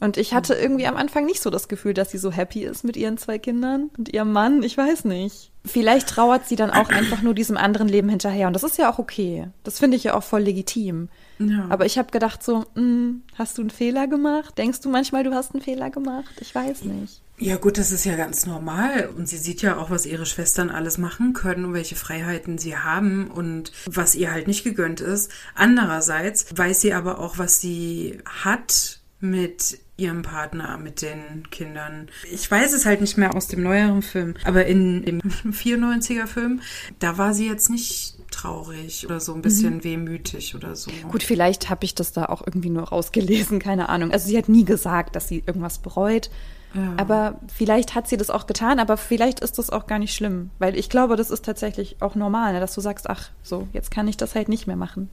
Und 0.00 0.16
ich 0.16 0.34
hatte 0.34 0.54
irgendwie 0.54 0.86
am 0.86 0.96
Anfang 0.96 1.24
nicht 1.24 1.42
so 1.42 1.50
das 1.50 1.68
Gefühl, 1.68 1.94
dass 1.94 2.10
sie 2.10 2.18
so 2.18 2.30
happy 2.30 2.64
ist 2.64 2.84
mit 2.84 2.96
ihren 2.96 3.18
zwei 3.18 3.38
Kindern 3.38 3.90
und 3.98 4.12
ihrem 4.12 4.32
Mann. 4.32 4.62
Ich 4.62 4.76
weiß 4.76 5.04
nicht. 5.04 5.50
Vielleicht 5.64 6.08
trauert 6.08 6.46
sie 6.46 6.56
dann 6.56 6.70
auch 6.70 6.88
einfach 6.88 7.20
nur 7.22 7.34
diesem 7.34 7.56
anderen 7.56 7.88
Leben 7.88 8.08
hinterher. 8.08 8.46
Und 8.46 8.54
das 8.54 8.62
ist 8.62 8.78
ja 8.78 8.90
auch 8.90 8.98
okay. 8.98 9.48
Das 9.64 9.78
finde 9.78 9.96
ich 9.96 10.04
ja 10.04 10.14
auch 10.14 10.22
voll 10.22 10.42
legitim. 10.42 11.08
Ja. 11.38 11.66
Aber 11.68 11.84
ich 11.84 11.98
habe 11.98 12.10
gedacht 12.10 12.42
so, 12.42 12.64
mh, 12.74 13.16
hast 13.34 13.58
du 13.58 13.62
einen 13.62 13.70
Fehler 13.70 14.06
gemacht? 14.06 14.56
Denkst 14.56 14.80
du 14.80 14.88
manchmal, 14.88 15.24
du 15.24 15.34
hast 15.34 15.54
einen 15.54 15.62
Fehler 15.62 15.90
gemacht? 15.90 16.32
Ich 16.40 16.54
weiß 16.54 16.84
nicht. 16.84 17.22
Ja 17.40 17.56
gut, 17.56 17.78
das 17.78 17.92
ist 17.92 18.04
ja 18.04 18.16
ganz 18.16 18.46
normal. 18.46 19.10
Und 19.16 19.28
sie 19.28 19.36
sieht 19.36 19.62
ja 19.62 19.76
auch, 19.76 19.90
was 19.90 20.06
ihre 20.06 20.26
Schwestern 20.26 20.70
alles 20.70 20.98
machen 20.98 21.34
können 21.34 21.66
und 21.66 21.74
welche 21.74 21.94
Freiheiten 21.94 22.58
sie 22.58 22.76
haben 22.76 23.30
und 23.30 23.70
was 23.86 24.14
ihr 24.16 24.32
halt 24.32 24.48
nicht 24.48 24.64
gegönnt 24.64 25.00
ist. 25.00 25.30
Andererseits 25.54 26.46
weiß 26.56 26.80
sie 26.80 26.94
aber 26.94 27.20
auch, 27.20 27.38
was 27.38 27.60
sie 27.60 28.18
hat 28.24 29.00
mit 29.20 29.78
ihrem 29.98 30.22
Partner, 30.22 30.78
mit 30.78 31.02
den 31.02 31.50
Kindern. 31.50 32.08
Ich 32.30 32.50
weiß 32.50 32.72
es 32.72 32.86
halt 32.86 33.00
nicht 33.00 33.18
mehr 33.18 33.34
aus 33.34 33.48
dem 33.48 33.64
neueren 33.64 34.00
Film, 34.00 34.34
aber 34.44 34.64
in 34.64 35.04
dem 35.04 35.20
94er 35.44 36.26
Film, 36.26 36.60
da 37.00 37.18
war 37.18 37.34
sie 37.34 37.48
jetzt 37.48 37.68
nicht 37.68 38.14
traurig 38.30 39.04
oder 39.04 39.20
so 39.20 39.34
ein 39.34 39.42
bisschen 39.42 39.76
mhm. 39.76 39.84
wehmütig 39.84 40.54
oder 40.54 40.76
so. 40.76 40.90
Gut, 41.10 41.24
vielleicht 41.24 41.68
habe 41.68 41.84
ich 41.84 41.94
das 41.94 42.12
da 42.12 42.26
auch 42.26 42.42
irgendwie 42.46 42.70
nur 42.70 42.84
rausgelesen, 42.84 43.58
keine 43.58 43.88
Ahnung. 43.88 44.12
Also 44.12 44.28
sie 44.28 44.38
hat 44.38 44.48
nie 44.48 44.64
gesagt, 44.64 45.16
dass 45.16 45.28
sie 45.28 45.42
irgendwas 45.44 45.78
bereut. 45.78 46.30
Ja. 46.74 46.94
Aber 46.96 47.40
vielleicht 47.52 47.94
hat 47.94 48.08
sie 48.08 48.18
das 48.18 48.30
auch 48.30 48.46
getan, 48.46 48.78
aber 48.78 48.98
vielleicht 48.98 49.40
ist 49.40 49.58
das 49.58 49.70
auch 49.70 49.86
gar 49.86 49.98
nicht 49.98 50.14
schlimm, 50.14 50.50
weil 50.58 50.76
ich 50.78 50.90
glaube, 50.90 51.16
das 51.16 51.30
ist 51.30 51.44
tatsächlich 51.44 51.96
auch 52.00 52.14
normal, 52.14 52.52
ne, 52.52 52.60
dass 52.60 52.74
du 52.74 52.82
sagst, 52.82 53.08
ach, 53.08 53.30
so, 53.42 53.66
jetzt 53.72 53.90
kann 53.90 54.06
ich 54.06 54.18
das 54.18 54.34
halt 54.34 54.48
nicht 54.48 54.66
mehr 54.66 54.76
machen. 54.76 55.08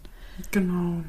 Genau 0.52 1.02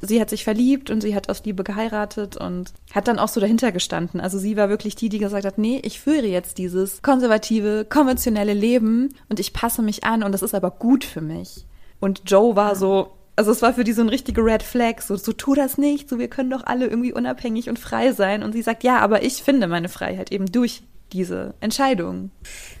sie 0.00 0.20
hat 0.20 0.30
sich 0.30 0.44
verliebt 0.44 0.90
und 0.90 1.00
sie 1.00 1.14
hat 1.14 1.28
aus 1.28 1.44
Liebe 1.44 1.64
geheiratet 1.64 2.36
und 2.36 2.72
hat 2.92 3.08
dann 3.08 3.18
auch 3.18 3.28
so 3.28 3.40
dahinter 3.40 3.72
gestanden. 3.72 4.20
Also 4.20 4.38
sie 4.38 4.56
war 4.56 4.68
wirklich 4.68 4.94
die, 4.94 5.08
die 5.08 5.18
gesagt 5.18 5.44
hat, 5.44 5.58
nee, 5.58 5.80
ich 5.84 6.00
führe 6.00 6.26
jetzt 6.26 6.58
dieses 6.58 7.02
konservative, 7.02 7.84
konventionelle 7.88 8.54
Leben 8.54 9.10
und 9.28 9.40
ich 9.40 9.52
passe 9.52 9.82
mich 9.82 10.04
an 10.04 10.22
und 10.22 10.32
das 10.32 10.42
ist 10.42 10.54
aber 10.54 10.70
gut 10.70 11.04
für 11.04 11.20
mich. 11.20 11.66
Und 12.00 12.22
Joe 12.26 12.56
war 12.56 12.76
so, 12.76 13.12
also 13.36 13.52
es 13.52 13.62
war 13.62 13.74
für 13.74 13.84
die 13.84 13.92
so 13.92 14.02
ein 14.02 14.08
richtige 14.08 14.44
Red 14.44 14.62
Flag, 14.62 15.00
so, 15.02 15.16
so 15.16 15.32
tu 15.32 15.54
das 15.54 15.78
nicht, 15.78 16.08
so 16.08 16.18
wir 16.18 16.28
können 16.28 16.50
doch 16.50 16.64
alle 16.64 16.86
irgendwie 16.86 17.12
unabhängig 17.12 17.68
und 17.68 17.78
frei 17.78 18.12
sein. 18.12 18.42
Und 18.42 18.52
sie 18.52 18.62
sagt, 18.62 18.84
ja, 18.84 18.98
aber 18.98 19.22
ich 19.22 19.42
finde 19.42 19.66
meine 19.66 19.88
Freiheit 19.88 20.32
eben 20.32 20.50
durch 20.50 20.82
diese 21.12 21.54
Entscheidung. 21.60 22.30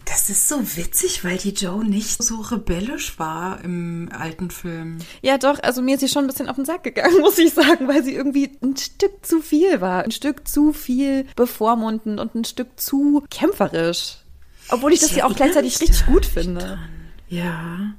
Das 0.04 0.30
ist 0.30 0.48
so 0.48 0.76
witzig, 0.76 1.24
weil 1.24 1.38
die 1.38 1.50
Joe 1.50 1.84
nicht 1.84 2.22
so 2.22 2.40
rebellisch 2.40 3.18
war 3.18 3.62
im 3.62 4.08
alten 4.12 4.50
Film. 4.50 4.98
Ja, 5.22 5.38
doch, 5.38 5.62
also 5.62 5.82
mir 5.82 5.94
ist 5.94 6.00
sie 6.00 6.08
schon 6.08 6.24
ein 6.24 6.26
bisschen 6.26 6.48
auf 6.48 6.56
den 6.56 6.64
Sack 6.64 6.82
gegangen, 6.82 7.18
muss 7.20 7.38
ich 7.38 7.52
sagen, 7.52 7.88
weil 7.88 8.02
sie 8.02 8.14
irgendwie 8.14 8.50
ein 8.62 8.76
Stück 8.76 9.24
zu 9.24 9.40
viel 9.40 9.80
war. 9.80 10.04
Ein 10.04 10.10
Stück 10.10 10.48
zu 10.48 10.72
viel 10.72 11.26
bevormundend 11.36 12.18
und 12.18 12.34
ein 12.34 12.44
Stück 12.44 12.80
zu 12.80 13.24
kämpferisch. 13.30 14.18
Obwohl 14.70 14.92
ich, 14.92 15.00
das 15.00 15.14
ja 15.14 15.26
auch 15.26 15.34
gleichzeitig 15.34 15.80
richtig 15.80 16.06
gut 16.06 16.26
finde. 16.26 16.78
Ja. 17.28 17.94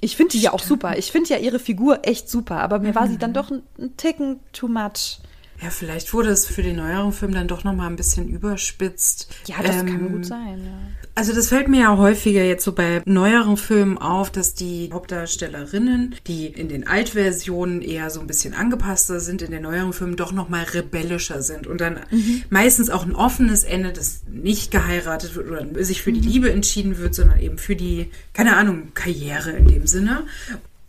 Ich 0.00 0.16
finde 0.16 0.32
die 0.32 0.40
ja 0.40 0.52
auch 0.52 0.60
super. 0.60 0.98
Ich 0.98 1.12
finde 1.12 1.30
ja 1.30 1.38
ihre 1.38 1.58
Figur 1.58 2.00
echt 2.06 2.28
super, 2.28 2.60
aber 2.60 2.78
mir 2.78 2.90
mhm. 2.90 2.94
war 2.94 3.08
sie 3.08 3.18
dann 3.18 3.32
doch 3.32 3.50
ein, 3.50 3.62
ein 3.78 3.96
Ticken 3.96 4.40
too 4.52 4.68
much. 4.68 5.18
Ja, 5.64 5.70
vielleicht 5.70 6.12
wurde 6.12 6.28
es 6.28 6.44
für 6.44 6.62
den 6.62 6.76
neueren 6.76 7.14
Film 7.14 7.32
dann 7.32 7.48
doch 7.48 7.64
noch 7.64 7.72
mal 7.72 7.86
ein 7.86 7.96
bisschen 7.96 8.28
überspitzt. 8.28 9.34
Ja, 9.46 9.62
das 9.62 9.76
ähm, 9.76 9.86
kann 9.86 10.12
gut 10.12 10.26
sein, 10.26 10.62
ja. 10.62 10.78
Also 11.14 11.32
das 11.32 11.48
fällt 11.48 11.68
mir 11.68 11.80
ja 11.80 11.96
häufiger 11.96 12.44
jetzt 12.44 12.64
so 12.64 12.72
bei 12.72 13.00
neueren 13.06 13.56
Filmen 13.56 13.96
auf, 13.96 14.30
dass 14.30 14.52
die 14.52 14.90
Hauptdarstellerinnen, 14.92 16.16
die 16.26 16.48
in 16.48 16.68
den 16.68 16.86
Altversionen 16.86 17.80
eher 17.80 18.10
so 18.10 18.20
ein 18.20 18.26
bisschen 18.26 18.52
angepasster 18.52 19.20
sind, 19.20 19.40
in 19.40 19.52
den 19.52 19.62
neueren 19.62 19.94
Filmen 19.94 20.16
doch 20.16 20.32
noch 20.32 20.50
mal 20.50 20.64
rebellischer 20.64 21.40
sind 21.40 21.66
und 21.66 21.80
dann 21.80 22.00
mhm. 22.10 22.42
meistens 22.50 22.90
auch 22.90 23.06
ein 23.06 23.14
offenes 23.14 23.64
Ende, 23.64 23.92
das 23.92 24.24
nicht 24.30 24.70
geheiratet 24.70 25.34
wird 25.34 25.48
oder 25.48 25.82
sich 25.82 26.02
für 26.02 26.12
die 26.12 26.20
mhm. 26.20 26.28
Liebe 26.28 26.52
entschieden 26.52 26.98
wird, 26.98 27.14
sondern 27.14 27.40
eben 27.40 27.56
für 27.56 27.76
die, 27.76 28.10
keine 28.34 28.56
Ahnung, 28.56 28.88
Karriere 28.92 29.52
in 29.52 29.66
dem 29.66 29.86
Sinne. 29.86 30.24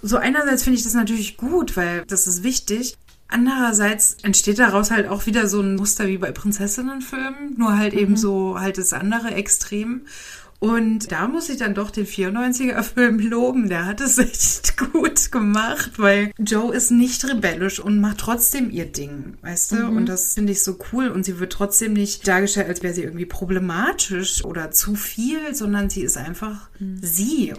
So 0.01 0.17
einerseits 0.17 0.63
finde 0.63 0.77
ich 0.77 0.83
das 0.83 0.95
natürlich 0.95 1.37
gut, 1.37 1.77
weil 1.77 2.03
das 2.07 2.27
ist 2.27 2.43
wichtig. 2.43 2.97
Andererseits 3.27 4.17
entsteht 4.21 4.59
daraus 4.59 4.91
halt 4.91 5.07
auch 5.07 5.25
wieder 5.25 5.47
so 5.47 5.59
ein 5.59 5.75
Muster 5.75 6.07
wie 6.07 6.17
bei 6.17 6.31
Prinzessinnenfilmen, 6.31 7.55
nur 7.57 7.77
halt 7.77 7.93
mhm. 7.93 7.99
eben 7.99 8.17
so 8.17 8.59
halt 8.59 8.77
das 8.77 8.93
andere 8.93 9.33
Extrem. 9.33 10.01
Und 10.59 11.11
da 11.11 11.27
muss 11.27 11.49
ich 11.49 11.57
dann 11.57 11.75
doch 11.75 11.91
den 11.91 12.07
94er-Film 12.07 13.19
loben. 13.19 13.69
Der 13.69 13.85
hat 13.85 14.01
es 14.01 14.17
echt 14.19 14.77
gut 14.77 15.31
gemacht, 15.31 15.91
weil 15.97 16.31
Joe 16.39 16.73
ist 16.73 16.91
nicht 16.91 17.27
rebellisch 17.27 17.79
und 17.79 17.99
macht 17.99 18.19
trotzdem 18.19 18.71
ihr 18.71 18.85
Ding, 18.85 19.35
weißt 19.41 19.73
du? 19.73 19.75
Mhm. 19.75 19.97
Und 19.97 20.05
das 20.07 20.35
finde 20.35 20.53
ich 20.53 20.63
so 20.63 20.77
cool. 20.91 21.09
Und 21.09 21.25
sie 21.25 21.39
wird 21.39 21.51
trotzdem 21.53 21.93
nicht 21.93 22.27
dargestellt, 22.27 22.67
als 22.67 22.83
wäre 22.83 22.93
sie 22.93 23.03
irgendwie 23.03 23.25
problematisch 23.25 24.43
oder 24.45 24.71
zu 24.71 24.95
viel, 24.95 25.53
sondern 25.53 25.89
sie 25.89 26.01
ist 26.01 26.17
einfach 26.17 26.69
mhm. 26.79 26.99
sie. 27.01 27.53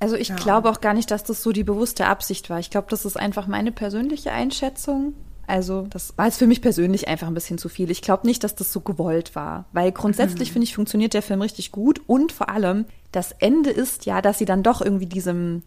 Also 0.00 0.16
ich 0.16 0.28
ja. 0.28 0.36
glaube 0.36 0.70
auch 0.70 0.80
gar 0.80 0.94
nicht, 0.94 1.10
dass 1.10 1.24
das 1.24 1.42
so 1.42 1.52
die 1.52 1.62
bewusste 1.62 2.06
Absicht 2.06 2.50
war. 2.50 2.58
Ich 2.58 2.70
glaube, 2.70 2.88
das 2.90 3.04
ist 3.04 3.18
einfach 3.18 3.46
meine 3.46 3.70
persönliche 3.70 4.32
Einschätzung. 4.32 5.14
Also 5.46 5.86
das 5.90 6.16
war 6.16 6.26
jetzt 6.26 6.38
für 6.38 6.46
mich 6.46 6.62
persönlich 6.62 7.08
einfach 7.08 7.26
ein 7.26 7.34
bisschen 7.34 7.58
zu 7.58 7.68
viel. 7.68 7.90
Ich 7.90 8.02
glaube 8.02 8.26
nicht, 8.26 8.42
dass 8.42 8.54
das 8.54 8.72
so 8.72 8.80
gewollt 8.80 9.34
war, 9.34 9.66
weil 9.72 9.92
grundsätzlich 9.92 10.50
mhm. 10.50 10.52
finde 10.54 10.64
ich 10.64 10.74
funktioniert 10.74 11.12
der 11.12 11.22
Film 11.22 11.42
richtig 11.42 11.72
gut 11.72 12.00
und 12.06 12.32
vor 12.32 12.48
allem 12.48 12.86
das 13.12 13.32
Ende 13.32 13.70
ist 13.70 14.06
ja, 14.06 14.22
dass 14.22 14.38
sie 14.38 14.44
dann 14.44 14.62
doch 14.62 14.80
irgendwie 14.80 15.06
diesem 15.06 15.62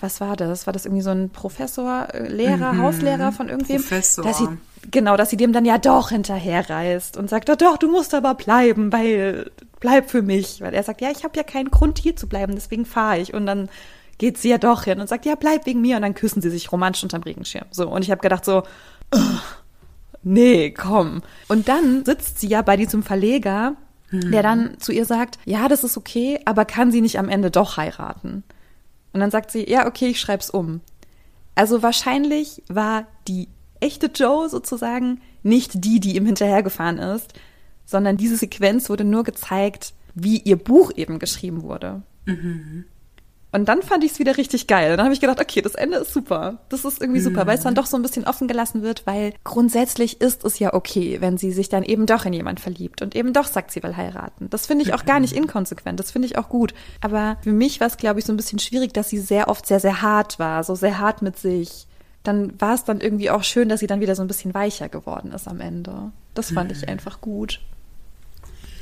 was 0.00 0.20
war 0.20 0.36
das? 0.36 0.66
War 0.66 0.72
das 0.72 0.86
irgendwie 0.86 1.02
so 1.02 1.10
ein 1.10 1.30
Professor, 1.30 2.06
äh, 2.12 2.28
Lehrer, 2.28 2.74
mhm. 2.74 2.82
Hauslehrer 2.82 3.32
von 3.32 3.48
irgendwem? 3.48 3.80
Professor. 3.80 4.24
Dass 4.24 4.38
sie, 4.38 4.48
genau, 4.90 5.16
dass 5.16 5.30
sie 5.30 5.36
dem 5.36 5.52
dann 5.52 5.64
ja 5.64 5.78
doch 5.78 6.10
hinterherreist 6.10 7.16
und 7.16 7.28
sagt, 7.28 7.48
doch, 7.48 7.76
du 7.76 7.90
musst 7.90 8.14
aber 8.14 8.34
bleiben, 8.34 8.92
weil 8.92 9.50
bleib 9.84 10.10
für 10.10 10.22
mich. 10.22 10.62
Weil 10.62 10.72
er 10.74 10.82
sagt, 10.82 11.02
ja, 11.02 11.10
ich 11.10 11.24
habe 11.24 11.36
ja 11.36 11.42
keinen 11.42 11.70
Grund 11.70 11.98
hier 11.98 12.16
zu 12.16 12.26
bleiben, 12.26 12.54
deswegen 12.54 12.86
fahre 12.86 13.20
ich. 13.20 13.34
Und 13.34 13.44
dann 13.44 13.68
geht 14.16 14.38
sie 14.38 14.48
ja 14.48 14.58
doch 14.58 14.84
hin 14.84 14.98
und 14.98 15.08
sagt, 15.08 15.26
ja, 15.26 15.34
bleib 15.34 15.66
wegen 15.66 15.82
mir. 15.82 15.96
Und 15.96 16.02
dann 16.02 16.14
küssen 16.14 16.40
sie 16.40 16.50
sich 16.50 16.72
romantisch 16.72 17.02
unterm 17.02 17.22
Regenschirm. 17.22 17.66
So, 17.70 17.88
und 17.88 18.02
ich 18.02 18.10
habe 18.10 18.22
gedacht 18.22 18.46
so, 18.46 18.62
nee, 20.22 20.70
komm. 20.70 21.22
Und 21.48 21.68
dann 21.68 22.04
sitzt 22.04 22.40
sie 22.40 22.48
ja 22.48 22.62
bei 22.62 22.78
diesem 22.78 23.02
Verleger, 23.02 23.76
mhm. 24.10 24.32
der 24.32 24.42
dann 24.42 24.80
zu 24.80 24.90
ihr 24.90 25.04
sagt, 25.04 25.38
ja, 25.44 25.68
das 25.68 25.84
ist 25.84 25.98
okay, 25.98 26.40
aber 26.46 26.64
kann 26.64 26.90
sie 26.90 27.02
nicht 27.02 27.18
am 27.18 27.28
Ende 27.28 27.50
doch 27.50 27.76
heiraten? 27.76 28.42
Und 29.12 29.20
dann 29.20 29.30
sagt 29.30 29.50
sie, 29.50 29.68
ja, 29.70 29.86
okay, 29.86 30.08
ich 30.08 30.20
schreib's 30.20 30.48
um. 30.48 30.80
Also 31.54 31.82
wahrscheinlich 31.82 32.62
war 32.68 33.06
die 33.28 33.48
echte 33.80 34.06
Joe 34.06 34.48
sozusagen 34.48 35.20
nicht 35.42 35.84
die, 35.84 36.00
die 36.00 36.16
ihm 36.16 36.24
hinterhergefahren 36.24 36.98
ist, 36.98 37.34
sondern 37.84 38.16
diese 38.16 38.36
Sequenz 38.36 38.88
wurde 38.88 39.04
nur 39.04 39.24
gezeigt, 39.24 39.94
wie 40.14 40.38
ihr 40.38 40.56
Buch 40.56 40.92
eben 40.96 41.18
geschrieben 41.18 41.62
wurde. 41.62 42.02
Mhm. 42.26 42.84
Und 43.54 43.66
dann 43.66 43.82
fand 43.82 44.02
ich 44.02 44.10
es 44.10 44.18
wieder 44.18 44.36
richtig 44.36 44.66
geil. 44.66 44.90
Und 44.90 44.96
dann 44.96 45.04
habe 45.04 45.14
ich 45.14 45.20
gedacht, 45.20 45.40
okay, 45.40 45.62
das 45.62 45.76
Ende 45.76 45.98
ist 45.98 46.12
super. 46.12 46.58
Das 46.70 46.84
ist 46.84 47.00
irgendwie 47.00 47.20
super, 47.20 47.46
weil 47.46 47.56
es 47.56 47.62
dann 47.62 47.76
doch 47.76 47.86
so 47.86 47.96
ein 47.96 48.02
bisschen 48.02 48.26
offen 48.26 48.48
gelassen 48.48 48.82
wird, 48.82 49.06
weil 49.06 49.32
grundsätzlich 49.44 50.20
ist 50.20 50.44
es 50.44 50.58
ja 50.58 50.74
okay, 50.74 51.18
wenn 51.20 51.38
sie 51.38 51.52
sich 51.52 51.68
dann 51.68 51.84
eben 51.84 52.06
doch 52.06 52.24
in 52.24 52.32
jemand 52.32 52.58
verliebt 52.58 53.00
und 53.00 53.14
eben 53.14 53.32
doch 53.32 53.46
sagt, 53.46 53.70
sie 53.70 53.80
will 53.84 53.96
heiraten. 53.96 54.50
Das 54.50 54.66
finde 54.66 54.82
ich 54.82 54.92
auch 54.92 55.04
gar 55.04 55.20
nicht 55.20 55.36
inkonsequent. 55.36 56.00
Das 56.00 56.10
finde 56.10 56.26
ich 56.26 56.36
auch 56.36 56.48
gut. 56.48 56.74
Aber 57.00 57.36
für 57.42 57.52
mich 57.52 57.78
war 57.78 57.86
es, 57.86 57.96
glaube 57.96 58.18
ich, 58.18 58.24
so 58.24 58.32
ein 58.32 58.36
bisschen 58.36 58.58
schwierig, 58.58 58.92
dass 58.92 59.08
sie 59.08 59.18
sehr 59.18 59.46
oft 59.46 59.66
sehr, 59.66 59.78
sehr 59.78 60.02
hart 60.02 60.40
war, 60.40 60.64
so 60.64 60.74
sehr 60.74 60.98
hart 60.98 61.22
mit 61.22 61.38
sich. 61.38 61.86
Dann 62.24 62.60
war 62.60 62.74
es 62.74 62.82
dann 62.82 63.00
irgendwie 63.00 63.30
auch 63.30 63.44
schön, 63.44 63.68
dass 63.68 63.78
sie 63.78 63.86
dann 63.86 64.00
wieder 64.00 64.16
so 64.16 64.22
ein 64.22 64.28
bisschen 64.28 64.52
weicher 64.52 64.88
geworden 64.88 65.30
ist 65.30 65.46
am 65.46 65.60
Ende. 65.60 66.10
Das 66.34 66.50
fand 66.50 66.72
ich 66.72 66.88
einfach 66.88 67.20
gut. 67.20 67.60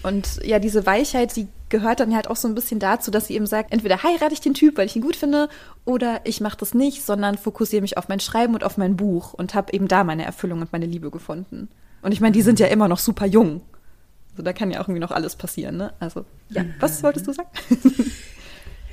Und 0.02 0.40
ja, 0.44 0.58
diese 0.58 0.84
Weichheit, 0.84 1.36
die 1.36 1.48
gehört 1.68 2.00
dann 2.00 2.14
halt 2.14 2.28
auch 2.28 2.36
so 2.36 2.48
ein 2.48 2.54
bisschen 2.54 2.80
dazu, 2.80 3.10
dass 3.10 3.28
sie 3.28 3.34
eben 3.34 3.46
sagt, 3.46 3.72
entweder 3.72 4.02
heirate 4.02 4.32
ich 4.32 4.40
den 4.40 4.54
Typ, 4.54 4.76
weil 4.76 4.86
ich 4.86 4.96
ihn 4.96 5.02
gut 5.02 5.16
finde, 5.16 5.48
oder 5.84 6.20
ich 6.24 6.40
mache 6.40 6.56
das 6.56 6.74
nicht, 6.74 7.04
sondern 7.04 7.38
fokussiere 7.38 7.82
mich 7.82 7.96
auf 7.96 8.08
mein 8.08 8.20
Schreiben 8.20 8.54
und 8.54 8.64
auf 8.64 8.76
mein 8.76 8.96
Buch 8.96 9.32
und 9.32 9.54
habe 9.54 9.72
eben 9.72 9.88
da 9.88 10.04
meine 10.04 10.24
Erfüllung 10.24 10.60
und 10.60 10.72
meine 10.72 10.86
Liebe 10.86 11.10
gefunden. 11.10 11.68
Und 12.02 12.12
ich 12.12 12.20
meine, 12.20 12.32
die 12.32 12.42
sind 12.42 12.58
ja 12.58 12.66
immer 12.66 12.88
noch 12.88 12.98
super 12.98 13.26
jung. 13.26 13.62
Also 14.32 14.42
da 14.42 14.52
kann 14.52 14.70
ja 14.70 14.80
auch 14.80 14.88
irgendwie 14.88 15.00
noch 15.00 15.12
alles 15.12 15.36
passieren, 15.36 15.76
ne? 15.76 15.92
Also, 16.00 16.24
ja, 16.50 16.64
was 16.80 17.02
wolltest 17.02 17.26
du 17.26 17.32
sagen? 17.32 17.50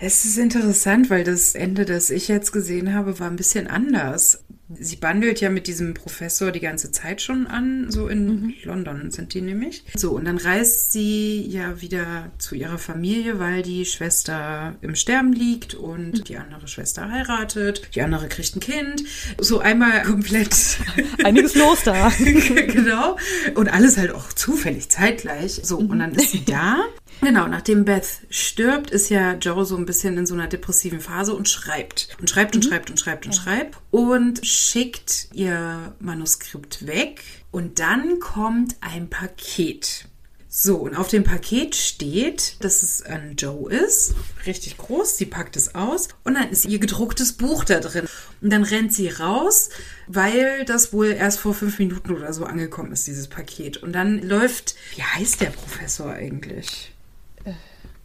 Es 0.01 0.23
ist 0.23 0.37
interessant, 0.37 1.09
weil 1.09 1.25
das 1.25 1.55
Ende, 1.55 1.83
das 1.83 2.09
ich 2.09 2.29
jetzt 2.29 2.53
gesehen 2.53 2.93
habe, 2.93 3.19
war 3.19 3.27
ein 3.27 3.35
bisschen 3.35 3.67
anders. 3.67 4.45
Sie 4.77 4.97
bandelt 4.97 5.41
ja 5.41 5.49
mit 5.49 5.65
diesem 5.65 5.95
Professor 5.95 6.51
die 6.51 6.59
ganze 6.59 6.91
Zeit 6.91 7.21
schon 7.21 7.47
an, 7.47 7.89
so 7.89 8.07
in 8.07 8.25
mhm. 8.25 8.53
London 8.63 9.09
sind 9.09 9.33
die 9.33 9.41
nämlich. 9.41 9.83
So, 9.95 10.11
und 10.11 10.25
dann 10.25 10.37
reist 10.37 10.91
sie 10.91 11.41
ja 11.47 11.81
wieder 11.81 12.31
zu 12.37 12.53
ihrer 12.53 12.77
Familie, 12.77 13.39
weil 13.39 13.63
die 13.63 13.85
Schwester 13.85 14.75
im 14.81 14.95
Sterben 14.95 15.33
liegt 15.33 15.73
und 15.73 16.19
mhm. 16.19 16.23
die 16.23 16.37
andere 16.37 16.67
Schwester 16.67 17.09
heiratet, 17.09 17.95
die 17.95 18.01
andere 18.01 18.27
kriegt 18.27 18.55
ein 18.55 18.59
Kind. 18.59 19.03
So 19.39 19.59
einmal 19.59 20.03
komplett. 20.03 20.77
Einiges 21.23 21.55
los 21.55 21.83
da. 21.83 22.09
genau. 22.19 23.17
Und 23.55 23.69
alles 23.69 23.97
halt 23.97 24.11
auch 24.11 24.31
zufällig 24.33 24.89
zeitgleich. 24.89 25.61
So, 25.63 25.77
und 25.77 25.97
dann 25.99 26.13
ist 26.13 26.31
sie 26.31 26.45
da 26.45 26.77
Genau, 27.21 27.47
nachdem 27.47 27.85
Beth 27.85 28.07
stirbt, 28.29 28.91
ist 28.91 29.09
ja 29.09 29.33
Joe 29.33 29.65
so 29.65 29.75
ein 29.75 29.85
bisschen 29.85 30.17
in 30.17 30.25
so 30.25 30.33
einer 30.33 30.47
depressiven 30.47 31.01
Phase 31.01 31.33
und 31.33 31.49
schreibt. 31.49 32.09
Und 32.19 32.29
schreibt 32.29 32.55
und 32.55 32.63
mhm. 32.63 32.69
schreibt 32.69 32.89
und 32.89 32.99
schreibt 32.99 33.25
und 33.25 33.35
ja. 33.35 33.41
schreibt 33.41 33.77
und 33.91 34.45
schickt 34.45 35.27
ihr 35.33 35.93
Manuskript 35.99 36.87
weg. 36.87 37.23
Und 37.51 37.79
dann 37.79 38.19
kommt 38.19 38.75
ein 38.81 39.09
Paket. 39.09 40.05
So, 40.51 40.77
und 40.77 40.95
auf 40.95 41.09
dem 41.09 41.23
Paket 41.23 41.75
steht, 41.75 42.63
dass 42.63 42.81
es 42.81 43.03
an 43.03 43.35
Joe 43.37 43.71
ist. 43.71 44.15
Richtig 44.47 44.77
groß. 44.77 45.15
Sie 45.15 45.27
packt 45.27 45.55
es 45.55 45.75
aus. 45.75 46.07
Und 46.23 46.35
dann 46.35 46.49
ist 46.49 46.65
ihr 46.65 46.79
gedrucktes 46.79 47.33
Buch 47.33 47.63
da 47.65 47.79
drin. 47.79 48.07
Und 48.41 48.51
dann 48.51 48.63
rennt 48.63 48.91
sie 48.91 49.09
raus, 49.09 49.69
weil 50.07 50.65
das 50.65 50.91
wohl 50.91 51.07
erst 51.11 51.39
vor 51.39 51.53
fünf 51.53 51.77
Minuten 51.77 52.15
oder 52.15 52.33
so 52.33 52.45
angekommen 52.45 52.91
ist, 52.91 53.05
dieses 53.05 53.27
Paket. 53.27 53.77
Und 53.77 53.93
dann 53.93 54.21
läuft, 54.21 54.75
wie 54.95 55.03
heißt 55.03 55.41
der 55.41 55.51
Professor 55.51 56.11
eigentlich? 56.11 56.93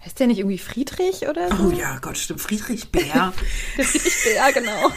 Heißt 0.05 0.21
der 0.21 0.27
nicht 0.27 0.39
irgendwie 0.39 0.59
Friedrich 0.59 1.29
oder 1.29 1.49
so? 1.49 1.69
Oh 1.69 1.71
ja, 1.71 1.99
Gott, 1.99 2.19
stimmt. 2.19 2.43
Friedrich 2.43 2.91
Bär. 2.91 3.33
der 3.79 3.85
Friedrich 3.85 4.25
Bär, 4.25 4.53
genau. 4.53 4.93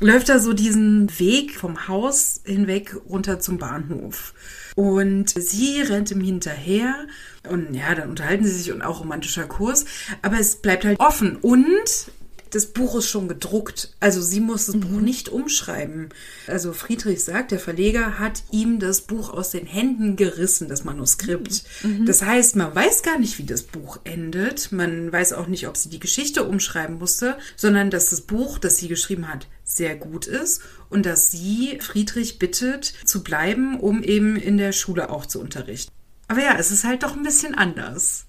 Läuft 0.12 0.28
da 0.28 0.38
so 0.38 0.52
diesen 0.52 1.08
Weg 1.18 1.54
vom 1.54 1.88
Haus 1.88 2.42
hinweg 2.44 2.94
runter 3.08 3.40
zum 3.40 3.56
Bahnhof. 3.56 4.34
Und 4.74 5.30
sie 5.30 5.80
rennt 5.80 6.10
ihm 6.10 6.20
hinterher. 6.20 7.06
Und 7.48 7.72
ja, 7.72 7.94
dann 7.94 8.10
unterhalten 8.10 8.44
sie 8.44 8.50
sich 8.50 8.72
und 8.72 8.82
auch 8.82 9.00
romantischer 9.00 9.46
Kurs. 9.46 9.86
Aber 10.20 10.38
es 10.38 10.56
bleibt 10.56 10.84
halt 10.84 11.00
offen. 11.00 11.36
Und 11.36 12.10
das 12.50 12.66
Buch 12.66 12.96
ist 12.96 13.08
schon 13.08 13.28
gedruckt. 13.28 13.94
Also 14.00 14.20
sie 14.20 14.40
muss 14.40 14.66
das 14.66 14.76
mhm. 14.76 14.80
Buch 14.80 15.00
nicht 15.00 15.28
umschreiben. 15.28 16.08
Also 16.46 16.72
Friedrich 16.72 17.24
sagt, 17.24 17.50
der 17.50 17.58
Verleger 17.58 18.18
hat 18.18 18.42
ihm 18.50 18.78
das 18.78 19.02
Buch 19.02 19.30
aus 19.30 19.50
den 19.50 19.66
Händen 19.66 20.16
gerissen, 20.16 20.68
das 20.68 20.84
Manuskript. 20.84 21.64
Mhm. 21.82 22.06
Das 22.06 22.22
heißt, 22.22 22.56
man 22.56 22.74
weiß 22.74 23.02
gar 23.02 23.18
nicht, 23.18 23.38
wie 23.38 23.44
das 23.44 23.62
Buch 23.62 24.00
endet. 24.04 24.72
Man 24.72 25.12
weiß 25.12 25.32
auch 25.32 25.46
nicht, 25.46 25.68
ob 25.68 25.76
sie 25.76 25.88
die 25.88 26.00
Geschichte 26.00 26.44
umschreiben 26.44 26.98
musste, 26.98 27.36
sondern 27.56 27.90
dass 27.90 28.10
das 28.10 28.22
Buch, 28.22 28.58
das 28.58 28.76
sie 28.76 28.88
geschrieben 28.88 29.28
hat, 29.28 29.46
sehr 29.64 29.96
gut 29.96 30.26
ist 30.26 30.62
und 30.88 31.04
dass 31.04 31.30
sie 31.30 31.78
Friedrich 31.80 32.38
bittet, 32.38 32.92
zu 33.04 33.22
bleiben, 33.22 33.78
um 33.78 34.02
eben 34.02 34.36
in 34.36 34.56
der 34.56 34.72
Schule 34.72 35.10
auch 35.10 35.26
zu 35.26 35.40
unterrichten. 35.40 35.92
Aber 36.28 36.42
ja, 36.42 36.56
es 36.58 36.70
ist 36.70 36.84
halt 36.84 37.02
doch 37.02 37.16
ein 37.16 37.22
bisschen 37.22 37.54
anders. 37.54 38.26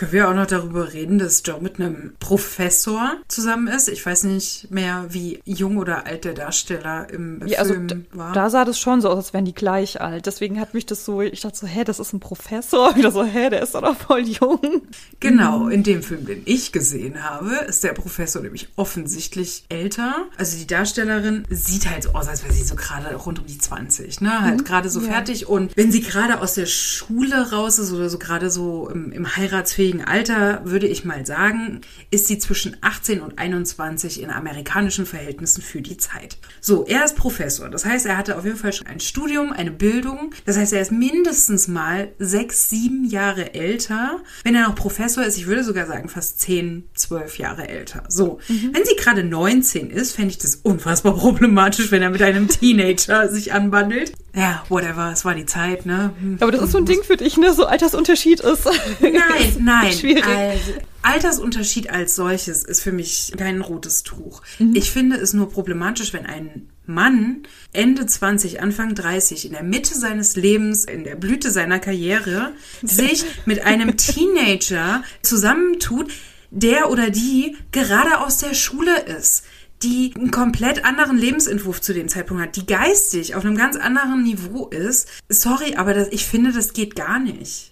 Können 0.00 0.12
wir 0.12 0.30
auch 0.30 0.34
noch 0.34 0.46
darüber 0.46 0.94
reden, 0.94 1.18
dass 1.18 1.42
Joe 1.44 1.60
mit 1.60 1.78
einem 1.78 2.14
Professor 2.20 3.18
zusammen 3.28 3.68
ist? 3.68 3.86
Ich 3.86 4.06
weiß 4.06 4.24
nicht 4.24 4.70
mehr, 4.70 5.04
wie 5.10 5.42
jung 5.44 5.76
oder 5.76 6.06
alt 6.06 6.24
der 6.24 6.32
Darsteller 6.32 7.10
im 7.10 7.46
ja, 7.46 7.58
also 7.58 7.74
Film 7.74 7.86
also 7.90 8.18
war. 8.18 8.32
Da 8.32 8.48
sah 8.48 8.64
das 8.64 8.78
schon 8.78 9.02
so 9.02 9.10
aus, 9.10 9.18
als 9.18 9.34
wären 9.34 9.44
die 9.44 9.54
gleich 9.54 10.00
alt. 10.00 10.24
Deswegen 10.24 10.58
hat 10.58 10.72
mich 10.72 10.86
das 10.86 11.04
so, 11.04 11.20
ich 11.20 11.42
dachte 11.42 11.58
so, 11.58 11.66
hä, 11.66 11.84
das 11.84 12.00
ist 12.00 12.14
ein 12.14 12.20
Professor. 12.20 12.96
Wieder 12.96 13.12
so, 13.12 13.24
hä, 13.24 13.50
der 13.50 13.62
ist 13.62 13.74
doch 13.74 13.94
voll 13.94 14.22
jung. 14.26 14.80
Genau, 15.20 15.68
in 15.68 15.82
dem 15.82 16.02
Film, 16.02 16.24
den 16.24 16.44
ich 16.46 16.72
gesehen 16.72 17.22
habe, 17.22 17.56
ist 17.68 17.84
der 17.84 17.92
Professor 17.92 18.40
nämlich 18.40 18.70
offensichtlich 18.76 19.64
älter. 19.68 20.14
Also 20.38 20.56
die 20.56 20.66
Darstellerin 20.66 21.44
sieht 21.50 21.90
halt 21.90 22.04
so 22.04 22.12
aus, 22.14 22.26
als 22.26 22.42
wäre 22.42 22.54
sie 22.54 22.64
so 22.64 22.74
gerade 22.74 23.14
rund 23.16 23.38
um 23.38 23.44
die 23.44 23.58
20, 23.58 24.22
ne? 24.22 24.40
Halt 24.40 24.60
mhm. 24.60 24.64
gerade 24.64 24.88
so 24.88 25.00
ja. 25.00 25.08
fertig. 25.12 25.46
Und 25.46 25.76
wenn 25.76 25.92
sie 25.92 26.00
gerade 26.00 26.40
aus 26.40 26.54
der 26.54 26.64
Schule 26.64 27.50
raus 27.50 27.78
ist 27.78 27.92
oder 27.92 28.08
so 28.08 28.16
gerade 28.16 28.48
so 28.48 28.88
im, 28.88 29.12
im 29.12 29.36
heiratsfähigen 29.36 29.89
berufsfähigen 29.90 30.04
Alter, 30.04 30.60
würde 30.64 30.86
ich 30.86 31.04
mal 31.04 31.26
sagen, 31.26 31.80
ist 32.10 32.26
sie 32.26 32.38
zwischen 32.38 32.76
18 32.80 33.20
und 33.20 33.38
21 33.38 34.22
in 34.22 34.30
amerikanischen 34.30 35.06
Verhältnissen 35.06 35.62
für 35.62 35.80
die 35.80 35.96
Zeit. 35.96 36.38
So, 36.60 36.86
er 36.86 37.04
ist 37.04 37.16
Professor. 37.16 37.68
Das 37.68 37.84
heißt, 37.84 38.06
er 38.06 38.16
hatte 38.16 38.36
auf 38.38 38.44
jeden 38.44 38.56
Fall 38.56 38.72
schon 38.72 38.86
ein 38.86 39.00
Studium, 39.00 39.52
eine 39.52 39.70
Bildung. 39.70 40.32
Das 40.46 40.56
heißt, 40.56 40.72
er 40.72 40.82
ist 40.82 40.92
mindestens 40.92 41.68
mal 41.68 42.08
sechs, 42.18 42.70
sieben 42.70 43.04
Jahre 43.04 43.54
älter. 43.54 44.20
Wenn 44.44 44.54
er 44.54 44.68
noch 44.68 44.74
Professor 44.74 45.24
ist, 45.24 45.36
ich 45.36 45.46
würde 45.46 45.64
sogar 45.64 45.86
sagen 45.86 46.08
fast 46.08 46.40
zehn, 46.40 46.84
zwölf 46.94 47.38
Jahre 47.38 47.68
älter. 47.68 48.04
So, 48.08 48.40
mhm. 48.48 48.70
wenn 48.72 48.84
sie 48.84 48.96
gerade 48.96 49.24
19 49.24 49.90
ist, 49.90 50.14
fände 50.14 50.30
ich 50.30 50.38
das 50.38 50.56
unfassbar 50.56 51.14
problematisch, 51.16 51.90
wenn 51.90 52.02
er 52.02 52.10
mit 52.10 52.22
einem 52.22 52.48
Teenager 52.48 53.28
sich 53.28 53.52
anbandelt. 53.52 54.12
Ja, 54.34 54.64
whatever, 54.68 55.10
es 55.12 55.24
war 55.24 55.34
die 55.34 55.46
Zeit, 55.46 55.86
ne? 55.86 56.12
Aber 56.40 56.52
das 56.52 56.62
ist 56.62 56.72
so 56.72 56.78
ein 56.78 56.84
Ding 56.84 57.02
für 57.02 57.16
dich, 57.16 57.36
ne? 57.36 57.52
So 57.52 57.66
Altersunterschied 57.66 58.40
ist. 58.40 58.64
Nein, 59.00 59.12
nein. 59.60 59.79
Schwierig. 59.92 60.26
Also, 60.26 60.72
Altersunterschied 61.02 61.90
als 61.90 62.14
solches 62.14 62.62
ist 62.64 62.82
für 62.82 62.92
mich 62.92 63.32
kein 63.36 63.60
rotes 63.60 64.02
Tuch. 64.02 64.42
Mhm. 64.58 64.76
Ich 64.76 64.90
finde 64.90 65.16
es 65.16 65.32
nur 65.32 65.50
problematisch, 65.50 66.12
wenn 66.12 66.26
ein 66.26 66.68
Mann 66.86 67.44
Ende 67.72 68.04
20, 68.04 68.60
Anfang 68.60 68.94
30, 68.94 69.46
in 69.46 69.52
der 69.52 69.62
Mitte 69.62 69.94
seines 69.94 70.36
Lebens, 70.36 70.84
in 70.84 71.04
der 71.04 71.14
Blüte 71.14 71.50
seiner 71.50 71.78
Karriere, 71.78 72.52
sich 72.82 73.24
mit 73.46 73.64
einem 73.64 73.96
Teenager 73.96 75.02
zusammentut, 75.22 76.12
der 76.50 76.90
oder 76.90 77.10
die 77.10 77.56
gerade 77.70 78.18
aus 78.20 78.38
der 78.38 78.54
Schule 78.54 79.00
ist 79.02 79.44
die 79.82 80.12
einen 80.14 80.30
komplett 80.30 80.84
anderen 80.84 81.16
Lebensentwurf 81.16 81.80
zu 81.80 81.94
dem 81.94 82.08
Zeitpunkt 82.08 82.42
hat, 82.42 82.56
die 82.56 82.66
geistig 82.66 83.34
auf 83.34 83.44
einem 83.44 83.56
ganz 83.56 83.76
anderen 83.76 84.22
Niveau 84.22 84.66
ist. 84.68 85.08
Sorry, 85.28 85.76
aber 85.76 85.94
das, 85.94 86.08
ich 86.10 86.26
finde, 86.26 86.52
das 86.52 86.72
geht 86.72 86.94
gar 86.94 87.18
nicht. 87.18 87.69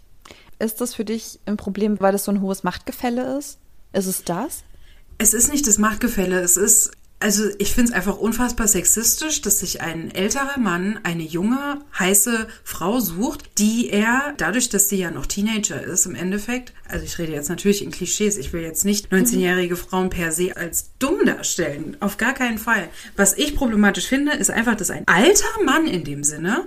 Ist 0.59 0.81
das 0.81 0.95
für 0.95 1.05
dich 1.05 1.41
ein 1.47 1.57
Problem, 1.57 2.01
weil 2.01 2.15
es 2.15 2.25
so 2.25 2.33
ein 2.33 2.41
hohes 2.41 2.65
Machtgefälle 2.65 3.39
ist? 3.39 3.59
Ist 3.93 4.07
es 4.07 4.25
das? 4.25 4.65
Es 5.19 5.35
ist 5.35 5.51
nicht 5.51 5.67
das 5.67 5.79
Machtgefälle, 5.79 6.41
es 6.41 6.57
ist 6.57 6.93
also 7.21 7.49
ich 7.59 7.73
finde 7.75 7.91
es 7.91 7.97
einfach 7.97 8.17
unfassbar 8.17 8.69
sexistisch, 8.69 9.43
dass 9.43 9.59
sich 9.59 9.81
ein 9.81 10.13
älterer 10.13 10.59
Mann 10.59 11.01
eine 11.03 11.25
junge, 11.25 11.81
heiße 11.99 12.47
Frau 12.63 13.01
sucht, 13.01 13.59
die 13.59 13.91
er, 13.91 14.35
dadurch, 14.37 14.69
dass 14.69 14.89
sie 14.89 14.99
ja 14.99 15.11
noch 15.11 15.27
Teenager 15.27 15.83
ist 15.83 16.07
im 16.07 16.15
Endeffekt, 16.15 16.73
also 16.89 17.05
ich 17.05 17.19
rede 17.19 17.33
jetzt 17.33 17.49
natürlich 17.49 17.83
in 17.83 17.91
Klischees, 17.91 18.37
ich 18.37 18.53
will 18.53 18.63
jetzt 18.63 18.85
nicht 18.85 19.13
19-jährige 19.13 19.75
Frauen 19.75 20.11
per 20.11 20.31
se 20.31 20.57
als 20.57 20.91
dumm 21.01 21.27
darstellen, 21.27 21.97
auf 21.99 22.19
gar 22.19 22.35
keinen 22.35 22.59
Fall. 22.59 22.89
Was 23.17 23.37
ich 23.37 23.57
problematisch 23.57 24.07
finde, 24.07 24.33
ist 24.35 24.51
einfach, 24.51 24.77
dass 24.77 24.91
ein 24.91 25.03
alter 25.07 25.65
Mann 25.65 25.89
in 25.89 26.05
dem 26.05 26.23
Sinne 26.23 26.67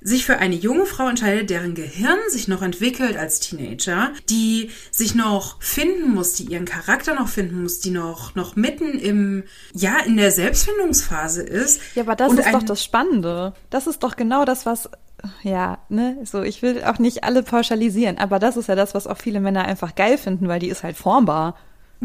sich 0.00 0.24
für 0.24 0.38
eine 0.38 0.54
junge 0.54 0.86
Frau 0.86 1.08
entscheidet, 1.08 1.50
deren 1.50 1.74
Gehirn 1.74 2.18
sich 2.28 2.48
noch 2.48 2.62
entwickelt 2.62 3.16
als 3.16 3.40
Teenager, 3.40 4.12
die 4.28 4.70
sich 4.90 5.14
noch 5.14 5.60
finden 5.62 6.14
muss, 6.14 6.32
die 6.34 6.44
ihren 6.44 6.64
Charakter 6.64 7.14
noch 7.14 7.28
finden 7.28 7.62
muss, 7.62 7.80
die 7.80 7.90
noch, 7.90 8.34
noch 8.34 8.56
mitten 8.56 8.98
im, 8.98 9.44
ja, 9.74 9.98
in 10.06 10.16
der 10.16 10.30
Selbstfindungsphase 10.30 11.42
ist. 11.42 11.80
Ja, 11.94 12.02
aber 12.02 12.16
das 12.16 12.32
ist 12.32 12.52
doch 12.52 12.62
das 12.62 12.82
Spannende. 12.82 13.52
Das 13.68 13.86
ist 13.86 14.02
doch 14.02 14.16
genau 14.16 14.44
das, 14.44 14.66
was 14.66 14.88
ja, 15.42 15.78
ne, 15.88 16.16
so, 16.24 16.42
ich 16.42 16.62
will 16.62 16.82
auch 16.84 16.98
nicht 16.98 17.24
alle 17.24 17.42
pauschalisieren, 17.42 18.16
aber 18.18 18.38
das 18.38 18.56
ist 18.56 18.68
ja 18.68 18.74
das, 18.74 18.94
was 18.94 19.06
auch 19.06 19.18
viele 19.18 19.40
Männer 19.40 19.64
einfach 19.64 19.94
geil 19.94 20.18
finden, 20.18 20.48
weil 20.48 20.60
die 20.60 20.68
ist 20.68 20.82
halt 20.82 20.96
formbar. 20.96 21.56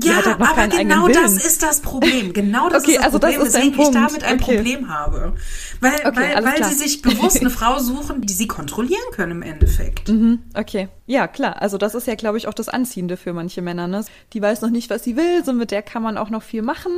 Ja, 0.03 0.15
halt 0.15 0.27
aber 0.27 0.67
genau 0.67 1.08
das 1.08 1.38
ist 1.38 1.63
das 1.63 1.79
Problem. 1.79 2.34
Genau 2.34 2.69
das 2.69 2.84
okay, 2.84 2.93
ist 2.93 2.97
das 2.97 3.05
also 3.05 3.19
Problem, 3.19 3.39
das 3.39 3.47
ist 3.47 3.55
weswegen 3.55 3.79
ich 3.79 3.89
damit 3.91 4.23
ein 4.23 4.39
okay. 4.41 4.55
Problem 4.55 4.89
habe. 4.89 5.34
Weil, 5.79 5.93
okay, 6.05 6.36
weil, 6.36 6.43
weil 6.43 6.63
sie 6.65 6.73
sich 6.73 7.01
bewusst 7.01 7.39
eine 7.39 7.49
Frau 7.51 7.79
suchen, 7.79 8.21
die 8.21 8.34
sie 8.34 8.47
kontrollieren 8.47 9.03
können 9.12 9.31
im 9.31 9.41
Endeffekt. 9.41 10.10
Mhm, 10.10 10.39
okay. 10.53 10.89
Ja, 11.05 11.27
klar. 11.27 11.62
Also 11.62 11.77
das 11.77 11.95
ist 11.95 12.08
ja, 12.08 12.15
glaube 12.15 12.38
ich, 12.38 12.47
auch 12.47 12.53
das 12.53 12.67
Anziehende 12.67 13.15
für 13.15 13.31
manche 13.31 13.62
Männer. 13.62 13.88
Ne? 13.88 14.03
Die 14.34 14.41
weiß 14.41 14.62
noch 14.62 14.69
nicht, 14.69 14.89
was 14.89 15.03
sie 15.03 15.15
will, 15.15 15.45
so 15.45 15.53
mit 15.53 15.71
der 15.71 15.81
kann 15.81 16.03
man 16.03 16.17
auch 16.17 16.29
noch 16.29 16.43
viel 16.43 16.62
machen. 16.62 16.91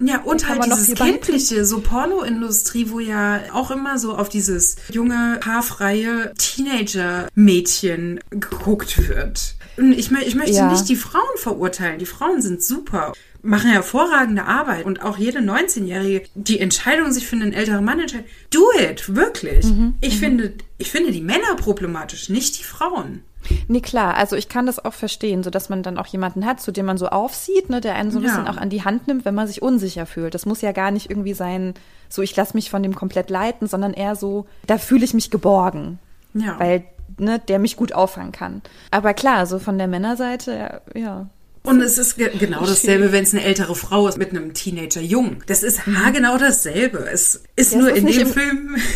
Ja, 0.00 0.20
und 0.22 0.48
halt 0.48 0.64
dieses 0.66 0.94
kindliche, 0.94 1.64
so 1.64 1.80
Pornoindustrie, 1.80 2.90
wo 2.90 2.98
ja 2.98 3.40
auch 3.52 3.70
immer 3.70 3.98
so 3.98 4.16
auf 4.16 4.28
dieses 4.28 4.76
junge, 4.90 5.38
haarfreie 5.44 6.32
Teenager-Mädchen 6.36 8.20
geguckt 8.30 9.08
wird. 9.08 9.54
Ich, 9.76 10.10
ich 10.10 10.34
möchte 10.34 10.52
ja. 10.52 10.70
nicht 10.70 10.88
die 10.88 10.96
Frauen 10.96 11.22
verurteilen. 11.36 11.98
Die 11.98 12.06
Frauen 12.06 12.40
sind 12.40 12.62
super, 12.62 13.12
machen 13.42 13.70
hervorragende 13.70 14.44
Arbeit. 14.44 14.84
Und 14.84 15.02
auch 15.02 15.18
jede 15.18 15.40
19-Jährige, 15.40 16.28
die 16.34 16.60
Entscheidung, 16.60 17.12
sich 17.12 17.26
für 17.26 17.36
einen 17.36 17.52
älteren 17.52 17.84
Mann 17.84 18.00
entscheidet, 18.00 18.26
do 18.50 18.64
it, 18.78 19.14
wirklich. 19.14 19.66
Mhm. 19.66 19.94
Ich, 20.00 20.16
mhm. 20.16 20.18
Finde, 20.18 20.52
ich 20.78 20.90
finde 20.90 21.12
die 21.12 21.20
Männer 21.20 21.56
problematisch, 21.56 22.28
nicht 22.28 22.58
die 22.58 22.64
Frauen. 22.64 23.22
Nee, 23.68 23.80
klar, 23.80 24.16
also 24.16 24.36
ich 24.36 24.48
kann 24.48 24.66
das 24.66 24.82
auch 24.82 24.94
verstehen, 24.94 25.42
so 25.42 25.50
dass 25.50 25.68
man 25.68 25.82
dann 25.82 25.98
auch 25.98 26.06
jemanden 26.06 26.46
hat, 26.46 26.60
zu 26.60 26.72
dem 26.72 26.86
man 26.86 26.96
so 26.96 27.08
aufsieht, 27.08 27.68
ne, 27.68 27.80
der 27.80 27.94
einen 27.94 28.10
so 28.10 28.18
ein 28.18 28.24
ja. 28.24 28.30
bisschen 28.30 28.48
auch 28.48 28.56
an 28.56 28.70
die 28.70 28.84
Hand 28.84 29.06
nimmt, 29.06 29.24
wenn 29.24 29.34
man 29.34 29.46
sich 29.46 29.60
unsicher 29.60 30.06
fühlt. 30.06 30.34
Das 30.34 30.46
muss 30.46 30.62
ja 30.62 30.72
gar 30.72 30.90
nicht 30.90 31.10
irgendwie 31.10 31.34
sein, 31.34 31.74
so 32.08 32.22
ich 32.22 32.34
lasse 32.36 32.56
mich 32.56 32.70
von 32.70 32.82
dem 32.82 32.94
komplett 32.94 33.30
leiten, 33.30 33.66
sondern 33.66 33.92
eher 33.92 34.16
so, 34.16 34.46
da 34.66 34.78
fühle 34.78 35.04
ich 35.04 35.14
mich 35.14 35.30
geborgen. 35.30 35.98
Ja. 36.32 36.58
Weil 36.58 36.84
ne, 37.18 37.38
der 37.38 37.58
mich 37.58 37.76
gut 37.76 37.92
auffangen 37.92 38.32
kann. 38.32 38.62
Aber 38.90 39.14
klar, 39.14 39.46
so 39.46 39.58
von 39.58 39.78
der 39.78 39.88
Männerseite, 39.88 40.82
ja, 40.94 41.28
Und 41.62 41.80
es 41.80 41.98
ist 41.98 42.16
ge 42.16 42.30
genau 42.38 42.66
dasselbe, 42.66 43.12
wenn 43.12 43.24
es 43.24 43.32
eine 43.32 43.42
ältere 43.42 43.74
Frau 43.74 44.06
ist 44.06 44.18
mit 44.18 44.30
einem 44.30 44.52
Teenager-Jung. 44.52 45.42
Das 45.46 45.62
ist 45.62 45.86
mhm. 45.86 46.12
genau 46.12 46.36
dasselbe. 46.36 47.08
Es 47.10 47.42
ist 47.56 47.72
ja, 47.72 47.78
nur 47.78 47.90
ist 47.90 47.98
in 47.98 48.06
dem 48.06 48.28
Film. 48.28 48.76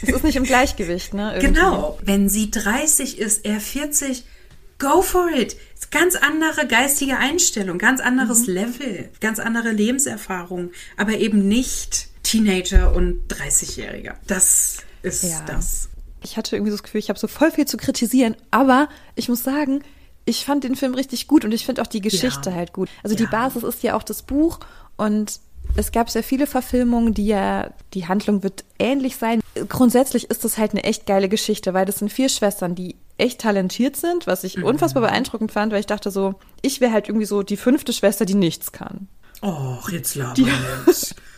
Es 0.00 0.10
ist 0.10 0.22
nicht 0.22 0.36
im 0.36 0.44
Gleichgewicht, 0.44 1.12
ne? 1.12 1.34
Irgendwie. 1.34 1.54
Genau. 1.54 1.98
Wenn 2.04 2.28
sie 2.28 2.52
30 2.52 3.18
ist, 3.18 3.44
er 3.44 3.60
40, 3.60 4.24
go 4.78 5.02
for 5.02 5.28
it. 5.28 5.56
Ganz 5.90 6.16
andere 6.16 6.66
geistige 6.66 7.16
Einstellung, 7.16 7.78
ganz 7.78 8.00
anderes 8.00 8.46
mhm. 8.46 8.54
Level, 8.54 9.08
ganz 9.20 9.38
andere 9.38 9.70
Lebenserfahrung, 9.70 10.70
aber 10.96 11.14
eben 11.14 11.48
nicht 11.48 12.08
Teenager 12.22 12.94
und 12.94 13.22
30-Jähriger. 13.28 14.14
Das 14.26 14.78
ist 15.02 15.24
ja. 15.24 15.44
das. 15.46 15.88
Ich 16.22 16.36
hatte 16.36 16.56
irgendwie 16.56 16.70
so 16.70 16.76
das 16.76 16.82
Gefühl, 16.82 16.98
ich 17.00 17.08
habe 17.08 17.18
so 17.18 17.28
voll 17.28 17.50
viel 17.50 17.66
zu 17.66 17.76
kritisieren, 17.76 18.36
aber 18.50 18.88
ich 19.14 19.28
muss 19.28 19.42
sagen, 19.42 19.82
ich 20.24 20.44
fand 20.44 20.64
den 20.64 20.76
Film 20.76 20.94
richtig 20.94 21.26
gut 21.26 21.44
und 21.44 21.52
ich 21.52 21.64
finde 21.64 21.82
auch 21.82 21.86
die 21.86 22.00
Geschichte 22.00 22.50
ja. 22.50 22.56
halt 22.56 22.72
gut. 22.72 22.88
Also 23.02 23.14
ja. 23.14 23.20
die 23.20 23.26
Basis 23.26 23.62
ist 23.62 23.82
ja 23.82 23.96
auch 23.96 24.02
das 24.02 24.22
Buch 24.22 24.60
und 24.96 25.40
es 25.76 25.92
gab 25.92 26.10
sehr 26.10 26.22
viele 26.22 26.46
Verfilmungen, 26.46 27.14
die 27.14 27.26
ja, 27.26 27.70
die 27.94 28.06
Handlung 28.06 28.42
wird 28.42 28.64
ähnlich 28.78 29.16
sein. 29.16 29.40
Grundsätzlich 29.68 30.30
ist 30.30 30.44
das 30.44 30.58
halt 30.58 30.72
eine 30.72 30.84
echt 30.84 31.06
geile 31.06 31.28
Geschichte, 31.28 31.74
weil 31.74 31.86
das 31.86 31.98
sind 31.98 32.12
vier 32.12 32.28
Schwestern, 32.28 32.74
die 32.74 32.96
echt 33.16 33.40
talentiert 33.40 33.96
sind, 33.96 34.26
was 34.26 34.44
ich 34.44 34.56
mhm. 34.56 34.64
unfassbar 34.64 35.02
beeindruckend 35.02 35.52
fand, 35.52 35.72
weil 35.72 35.80
ich 35.80 35.86
dachte 35.86 36.10
so, 36.10 36.34
ich 36.62 36.80
wäre 36.80 36.92
halt 36.92 37.08
irgendwie 37.08 37.26
so 37.26 37.42
die 37.42 37.56
fünfte 37.56 37.92
Schwester, 37.92 38.24
die 38.24 38.34
nichts 38.34 38.72
kann. 38.72 39.08
Och, 39.42 39.90
jetzt 39.90 40.14
labern 40.14 40.34
die, 40.34 40.46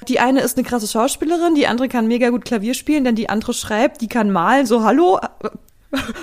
die 0.09 0.21
eine 0.21 0.41
ist 0.41 0.57
eine 0.57 0.67
krasse 0.67 0.87
Schauspielerin, 0.87 1.55
die 1.55 1.67
andere 1.67 1.89
kann 1.89 2.07
mega 2.07 2.31
gut 2.31 2.45
Klavier 2.45 2.75
spielen, 2.75 3.05
denn 3.05 3.15
die 3.15 3.29
andere 3.29 3.55
schreibt, 3.55 4.01
die 4.01 4.09
kann 4.09 4.31
malen, 4.31 4.67
so 4.67 4.83
hallo, 4.83 5.19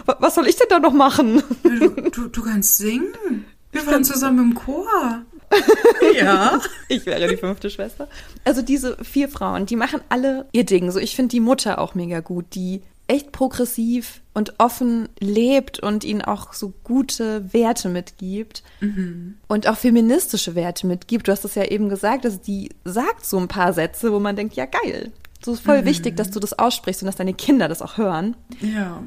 was 0.05 0.35
soll 0.35 0.47
ich 0.47 0.55
denn 0.55 0.67
da 0.69 0.79
noch 0.79 0.93
machen? 0.93 1.43
Du, 1.63 1.89
du, 1.89 2.27
du 2.29 2.41
kannst 2.43 2.77
singen. 2.77 3.45
Wir 3.71 3.85
waren 3.85 4.03
zusammen 4.03 4.51
im 4.51 4.55
Chor. 4.55 5.23
ja. 6.15 6.59
Ich 6.87 7.05
wäre 7.05 7.27
die 7.27 7.37
fünfte 7.37 7.69
Schwester. 7.69 8.07
Also 8.43 8.61
diese 8.61 8.97
vier 9.03 9.29
Frauen, 9.29 9.65
die 9.65 9.75
machen 9.75 10.01
alle 10.09 10.47
ihr 10.51 10.65
Ding. 10.65 10.91
So, 10.91 10.99
ich 10.99 11.15
finde 11.15 11.29
die 11.29 11.39
Mutter 11.39 11.79
auch 11.79 11.95
mega 11.95 12.19
gut, 12.19 12.45
die 12.53 12.81
echt 13.07 13.31
progressiv 13.31 14.21
und 14.33 14.59
offen 14.59 15.09
lebt 15.19 15.79
und 15.79 16.03
ihnen 16.03 16.21
auch 16.21 16.53
so 16.53 16.73
gute 16.83 17.53
Werte 17.53 17.89
mitgibt 17.89 18.63
mhm. 18.81 19.37
und 19.47 19.67
auch 19.67 19.77
feministische 19.77 20.55
Werte 20.55 20.87
mitgibt. 20.87 21.27
Du 21.27 21.31
hast 21.31 21.45
es 21.45 21.55
ja 21.55 21.63
eben 21.63 21.89
gesagt, 21.89 22.25
also 22.25 22.37
die 22.45 22.69
sagt 22.83 23.25
so 23.25 23.37
ein 23.37 23.47
paar 23.47 23.73
Sätze, 23.73 24.11
wo 24.11 24.19
man 24.19 24.35
denkt, 24.35 24.55
ja 24.55 24.65
geil. 24.65 25.11
So 25.43 25.53
ist 25.53 25.61
voll 25.61 25.81
mhm. 25.81 25.85
wichtig, 25.85 26.17
dass 26.17 26.31
du 26.31 26.39
das 26.39 26.57
aussprichst 26.57 27.01
und 27.01 27.07
dass 27.07 27.15
deine 27.15 27.33
Kinder 27.33 27.67
das 27.67 27.81
auch 27.81 27.97
hören. 27.97 28.35
Ja 28.59 29.03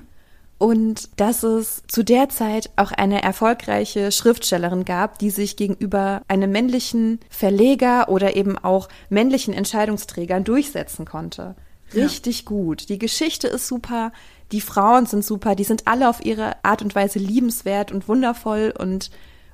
und 0.60 1.08
dass 1.18 1.42
es 1.42 1.82
zu 1.88 2.04
der 2.04 2.28
Zeit 2.28 2.68
auch 2.76 2.92
eine 2.92 3.22
erfolgreiche 3.22 4.12
Schriftstellerin 4.12 4.84
gab, 4.84 5.18
die 5.18 5.30
sich 5.30 5.56
gegenüber 5.56 6.20
einem 6.28 6.52
männlichen 6.52 7.18
Verleger 7.30 8.10
oder 8.10 8.36
eben 8.36 8.58
auch 8.58 8.90
männlichen 9.08 9.54
Entscheidungsträgern 9.54 10.44
durchsetzen 10.44 11.06
konnte. 11.06 11.56
Richtig 11.94 12.40
ja. 12.40 12.44
gut. 12.46 12.88
Die 12.88 12.98
Geschichte 12.98 13.48
ist 13.48 13.66
super, 13.66 14.12
die 14.52 14.60
Frauen 14.60 15.06
sind 15.06 15.24
super, 15.24 15.54
die 15.54 15.64
sind 15.64 15.86
alle 15.86 16.08
auf 16.08 16.24
ihre 16.24 16.64
Art 16.64 16.82
und 16.82 16.94
Weise 16.94 17.18
liebenswert 17.18 17.92
und 17.92 18.08
wundervoll 18.08 18.72
und 18.76 19.10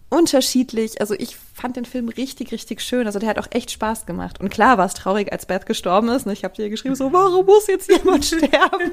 unterschiedlich. 0.09 1.01
Also 1.01 1.15
ich 1.15 1.37
fand 1.55 1.77
den 1.77 1.85
Film 1.85 2.09
richtig, 2.09 2.53
richtig 2.53 2.81
schön. 2.81 3.07
Also 3.07 3.19
der 3.19 3.29
hat 3.29 3.39
auch 3.39 3.49
echt 3.51 3.71
Spaß 3.71 4.07
gemacht. 4.07 4.41
Und 4.41 4.51
klar 4.51 4.79
war 4.79 4.87
es 4.87 4.95
traurig, 4.95 5.33
als 5.33 5.47
Beth 5.47 5.67
gestorben 5.67 6.09
ist. 6.09 6.27
Ich 6.27 6.45
habe 6.45 6.55
dir 6.55 6.71
geschrieben, 6.71 6.95
so, 6.95 7.13
warum 7.13 7.47
muss 7.47 7.67
jetzt 7.67 7.91
jemand 7.91 8.25
sterben? 8.25 8.93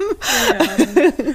Ja 0.50 1.34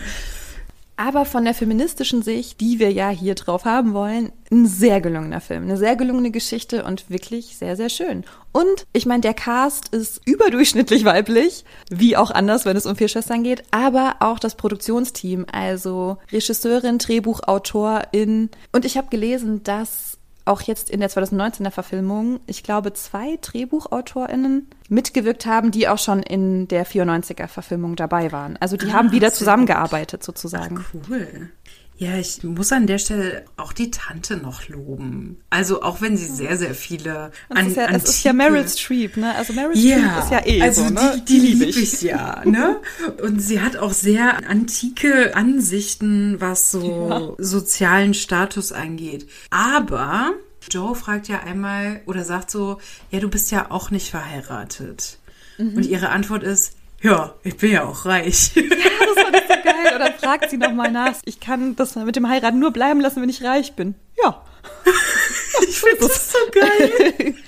aber 1.00 1.24
von 1.24 1.46
der 1.46 1.54
feministischen 1.54 2.24
Sicht, 2.24 2.60
die 2.60 2.78
wir 2.78 2.92
ja 2.92 3.08
hier 3.08 3.34
drauf 3.34 3.64
haben 3.64 3.94
wollen, 3.94 4.34
ein 4.52 4.66
sehr 4.66 5.00
gelungener 5.00 5.40
Film, 5.40 5.64
eine 5.64 5.78
sehr 5.78 5.96
gelungene 5.96 6.30
Geschichte 6.30 6.84
und 6.84 7.10
wirklich 7.10 7.56
sehr, 7.56 7.78
sehr 7.78 7.88
schön. 7.88 8.26
Und 8.52 8.86
ich 8.92 9.06
meine, 9.06 9.22
der 9.22 9.34
Cast 9.34 9.96
ist 9.96 10.20
überdurchschnittlich 10.26 11.06
weiblich, 11.06 11.64
wie 11.90 12.18
auch 12.18 12.32
anders, 12.32 12.66
wenn 12.66 12.76
es 12.76 12.86
um 12.86 12.98
vier 12.98 13.08
Schwestern 13.08 13.44
geht, 13.44 13.64
aber 13.72 14.18
auch 14.20 14.40
das 14.40 14.56
Produktionsteam, 14.56 15.46
also 15.50 16.18
Regisseurin, 16.34 16.98
Drehbuchautorin. 16.98 18.50
Und 18.74 18.84
ich 18.84 18.98
habe 18.98 19.08
gelesen, 19.08 19.64
dass 19.64 20.19
auch 20.46 20.62
jetzt 20.62 20.90
in 20.90 21.00
der 21.00 21.10
2019er 21.10 21.72
Verfilmung, 21.72 22.40
ich 22.48 22.64
glaube, 22.64 22.94
zwei 22.94 23.38
DrehbuchautorInnen 23.42 24.68
mitgewirkt 24.90 25.46
haben, 25.46 25.72
die 25.72 25.88
auch 25.88 26.00
schon 26.00 26.24
in 26.24 26.68
der 26.68 26.86
94er 26.86 27.48
Verfilmung 27.48 27.96
dabei 27.96 28.32
waren. 28.32 28.58
Also 28.58 28.76
die 28.76 28.90
ah, 28.90 28.94
haben 28.94 29.12
wieder 29.12 29.32
zusammengearbeitet 29.32 30.24
sozusagen. 30.24 30.84
Ach, 30.84 30.94
cool. 31.10 31.52
Ja, 32.00 32.16
ich 32.16 32.42
muss 32.46 32.72
an 32.72 32.88
der 32.88 32.98
Stelle 32.98 33.44
auch 33.58 33.74
die 33.74 33.92
Tante 33.92 34.38
noch 34.38 34.70
loben. 34.70 35.42
Also 35.50 35.82
auch 35.82 36.00
wenn 36.00 36.16
sie 36.16 36.28
sehr, 36.28 36.56
sehr 36.56 36.74
viele 36.74 37.32
an, 37.50 37.68
ist 37.68 37.76
ja, 37.76 37.88
antike... 37.88 38.04
Es 38.06 38.10
ist 38.10 38.24
ja 38.24 38.32
Meryl 38.32 38.66
Streep, 38.70 39.18
ne? 39.18 39.36
Also 39.36 39.52
Meryl 39.52 39.78
ja, 39.78 39.98
Streep 39.98 40.24
ist 40.24 40.32
ja 40.32 40.46
eh 40.46 40.62
also 40.62 40.84
so, 40.84 40.90
ne? 40.92 41.22
Die, 41.28 41.34
die, 41.34 41.40
die 41.42 41.48
liebe 41.48 41.66
ich. 41.66 41.78
ich 41.78 42.02
ja, 42.02 42.42
ne? 42.46 42.78
Und 43.22 43.42
sie 43.42 43.60
hat 43.60 43.76
auch 43.76 43.92
sehr 43.92 44.50
antike 44.50 45.36
Ansichten, 45.36 46.40
was 46.40 46.72
so 46.72 47.10
ja. 47.10 47.34
sozialen 47.38 48.14
Status 48.14 48.72
angeht. 48.72 49.28
Aber 49.50 50.32
Joe 50.72 50.96
fragt 50.96 51.28
ja 51.28 51.42
einmal 51.42 52.00
oder 52.06 52.24
sagt 52.24 52.50
so, 52.50 52.80
ja, 53.12 53.20
du 53.20 53.28
bist 53.30 53.52
ja 53.52 53.72
auch 53.72 53.92
nicht 53.92 54.10
verheiratet. 54.10 55.18
Mhm. 55.58 55.76
Und 55.76 55.86
ihre 55.86 56.10
Antwort 56.10 56.44
ist, 56.44 56.78
ja, 57.02 57.34
ich 57.44 57.58
bin 57.58 57.72
ja 57.72 57.86
auch 57.86 58.06
reich. 58.06 58.52
Ja, 58.56 58.66
das 59.06 59.16
war 59.16 59.42
so 59.42 59.64
geil. 59.64 59.96
Oder 59.96 60.12
fragt 60.14 60.50
sie 60.50 60.58
nochmal 60.58 60.92
nach. 60.92 61.16
Ich 61.26 61.40
kann 61.40 61.76
das 61.76 61.96
mit 61.96 62.16
dem 62.16 62.28
Heiraten 62.28 62.60
nur 62.60 62.72
bleiben 62.72 63.02
lassen, 63.02 63.22
wenn 63.22 63.30
ich 63.30 63.44
reich 63.44 63.76
bin. 63.76 63.96
Ja. 64.22 64.44
ich 65.68 65.80
finde 65.80 66.08
das 66.08 66.32
so 66.32 66.38
geil. 66.52 67.36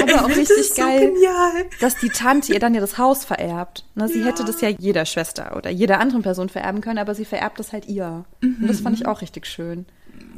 Aber 0.00 0.10
ich 0.10 0.18
auch 0.18 0.28
richtig 0.28 0.74
geil, 0.74 1.12
so 1.14 1.78
dass 1.80 1.96
die 1.96 2.10
Tante 2.10 2.52
ihr 2.52 2.58
dann 2.58 2.74
ja 2.74 2.80
das 2.80 2.98
Haus 2.98 3.24
vererbt. 3.24 3.84
Ne, 3.94 4.08
sie 4.08 4.20
ja. 4.20 4.26
hätte 4.26 4.44
das 4.44 4.60
ja 4.60 4.68
jeder 4.68 5.06
Schwester 5.06 5.56
oder 5.56 5.70
jeder 5.70 5.98
anderen 5.98 6.22
Person 6.22 6.48
vererben 6.48 6.80
können, 6.80 6.98
aber 6.98 7.14
sie 7.14 7.24
vererbt 7.24 7.58
das 7.58 7.72
halt 7.72 7.86
ihr. 7.86 8.24
Mhm. 8.40 8.56
Und 8.60 8.68
das 8.68 8.80
fand 8.80 8.96
ich 8.96 9.06
auch 9.06 9.22
richtig 9.22 9.46
schön. 9.46 9.86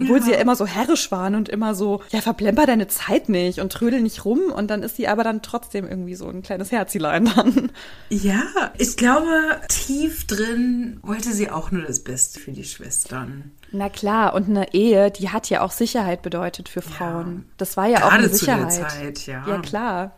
Obwohl 0.01 0.18
ja. 0.18 0.25
sie 0.25 0.31
ja 0.33 0.39
immer 0.39 0.57
so 0.57 0.66
herrisch 0.66 1.11
waren 1.12 1.35
und 1.35 1.49
immer 1.49 1.75
so, 1.75 2.03
ja, 2.11 2.20
verplemper 2.20 2.66
deine 2.66 2.89
Zeit 2.89 3.29
nicht 3.29 3.61
und 3.61 3.72
trödel 3.72 4.01
nicht 4.01 4.25
rum. 4.25 4.41
Und 4.55 4.68
dann 4.68 4.83
ist 4.83 4.97
sie 4.97 5.09
aber 5.09 5.22
dann 5.25 5.43
trotzdem 5.43 5.87
irgendwie 5.87 6.14
so 6.14 6.29
ein 6.29 6.43
kleines 6.43 6.72
Herzilein 6.72 7.31
dann. 7.37 7.70
Ja, 8.09 8.43
ich 8.79 8.97
glaube, 8.97 9.29
tief 9.68 10.27
drin 10.27 10.99
wollte 11.03 11.33
sie 11.33 11.51
auch 11.51 11.70
nur 11.70 11.83
das 11.83 12.01
Beste 12.01 12.41
für 12.41 12.53
die 12.53 12.64
Schwestern. 12.64 13.53
Na 13.72 13.89
klar, 13.89 14.35
und 14.35 14.49
eine 14.49 14.72
Ehe, 14.75 15.11
die 15.11 15.31
hat 15.31 15.51
ja 15.51 15.61
auch 15.61 15.72
Sicherheit 15.72 16.22
bedeutet 16.22 16.68
für 16.68 16.83
Frauen. 16.83 17.37
Ja. 17.37 17.53
Das 17.57 17.77
war 17.77 17.87
ja 17.87 17.99
Gerade 17.99 18.07
auch 18.07 18.18
eine 18.18 18.29
Sicherheit. 18.29 18.72
Zu 18.72 18.81
der 18.81 18.89
Zeit, 18.89 19.27
ja. 19.27 19.45
ja, 19.47 19.59
klar. 19.61 20.16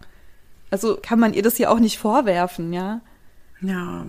Also 0.70 0.98
kann 1.00 1.18
man 1.18 1.32
ihr 1.32 1.42
das 1.42 1.58
ja 1.58 1.70
auch 1.70 1.78
nicht 1.78 1.98
vorwerfen, 1.98 2.72
ja. 2.72 3.00
Ja. 3.60 4.06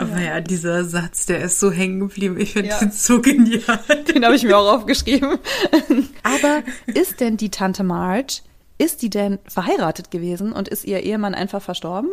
Aber 0.00 0.18
ja. 0.18 0.36
ja, 0.36 0.40
dieser 0.40 0.84
Satz, 0.84 1.26
der 1.26 1.42
ist 1.42 1.60
so 1.60 1.70
hängen 1.70 2.00
geblieben. 2.00 2.40
Ich 2.40 2.54
finde 2.54 2.70
ja. 2.70 2.78
den 2.78 2.90
so 2.90 3.20
genial. 3.20 3.80
Den 4.14 4.24
habe 4.24 4.34
ich 4.34 4.44
mir 4.44 4.56
auch 4.56 4.72
aufgeschrieben. 4.72 5.38
Aber 6.22 6.62
ist 6.86 7.20
denn 7.20 7.36
die 7.36 7.50
Tante 7.50 7.84
Marge, 7.84 8.40
ist 8.78 9.02
die 9.02 9.10
denn 9.10 9.38
verheiratet 9.46 10.10
gewesen 10.10 10.52
und 10.52 10.68
ist 10.68 10.86
ihr 10.86 11.02
Ehemann 11.02 11.34
einfach 11.34 11.60
verstorben? 11.60 12.08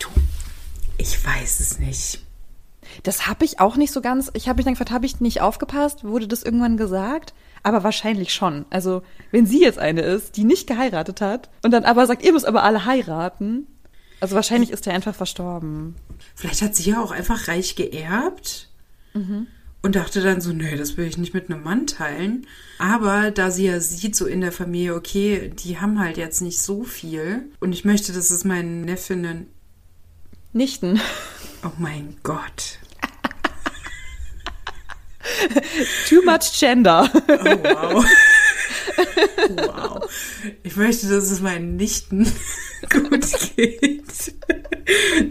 Du, 0.00 0.08
ich 0.98 1.24
weiß 1.24 1.60
es 1.60 1.78
nicht. 1.78 2.20
Das 3.04 3.26
habe 3.26 3.46
ich 3.46 3.58
auch 3.58 3.76
nicht 3.76 3.92
so 3.92 4.02
ganz. 4.02 4.30
Ich 4.34 4.46
habe 4.46 4.58
mich 4.58 4.64
dann 4.64 4.74
gefragt, 4.74 4.90
habe 4.90 5.06
ich 5.06 5.20
nicht 5.20 5.40
aufgepasst? 5.40 6.04
Wurde 6.04 6.28
das 6.28 6.42
irgendwann 6.42 6.76
gesagt? 6.76 7.32
Aber 7.62 7.84
wahrscheinlich 7.84 8.34
schon. 8.34 8.66
Also, 8.68 9.02
wenn 9.30 9.46
sie 9.46 9.62
jetzt 9.62 9.78
eine 9.78 10.02
ist, 10.02 10.36
die 10.36 10.44
nicht 10.44 10.66
geheiratet 10.66 11.22
hat 11.22 11.48
und 11.62 11.70
dann 11.70 11.84
aber 11.84 12.06
sagt, 12.06 12.22
ihr 12.22 12.34
müsst 12.34 12.46
aber 12.46 12.62
alle 12.64 12.84
heiraten. 12.84 13.66
Also 14.20 14.34
wahrscheinlich 14.34 14.70
ist 14.70 14.86
er 14.86 14.94
einfach 14.94 15.14
verstorben. 15.14 15.94
Vielleicht 16.34 16.62
hat 16.62 16.74
sie 16.74 16.90
ja 16.90 17.02
auch 17.02 17.10
einfach 17.10 17.48
reich 17.48 17.76
geerbt 17.76 18.68
mhm. 19.12 19.46
und 19.82 19.94
dachte 19.96 20.22
dann 20.22 20.40
so, 20.40 20.52
nee, 20.52 20.76
das 20.76 20.96
will 20.96 21.06
ich 21.06 21.18
nicht 21.18 21.34
mit 21.34 21.50
einem 21.50 21.62
Mann 21.62 21.86
teilen. 21.86 22.46
Aber 22.78 23.30
da 23.30 23.50
sie 23.50 23.66
ja 23.66 23.80
sieht, 23.80 24.16
so 24.16 24.26
in 24.26 24.40
der 24.40 24.52
Familie, 24.52 24.94
okay, 24.94 25.52
die 25.54 25.78
haben 25.78 26.00
halt 26.00 26.16
jetzt 26.16 26.40
nicht 26.40 26.60
so 26.60 26.84
viel 26.84 27.50
und 27.60 27.72
ich 27.72 27.84
möchte, 27.84 28.12
dass 28.12 28.30
es 28.30 28.44
meinen 28.44 28.82
Neffinnen. 28.82 29.48
Nichten. 30.52 31.00
Oh 31.62 31.72
mein 31.78 32.16
Gott. 32.22 32.78
Too 36.08 36.22
much 36.24 36.58
gender. 36.58 37.10
Oh, 37.12 37.44
wow. 37.44 38.04
Wow. 39.56 40.08
Ich 40.62 40.76
möchte, 40.76 41.08
dass 41.08 41.30
es 41.30 41.40
meinen 41.40 41.76
Nichten 41.76 42.24
gut 42.90 43.26
geht. 43.56 44.34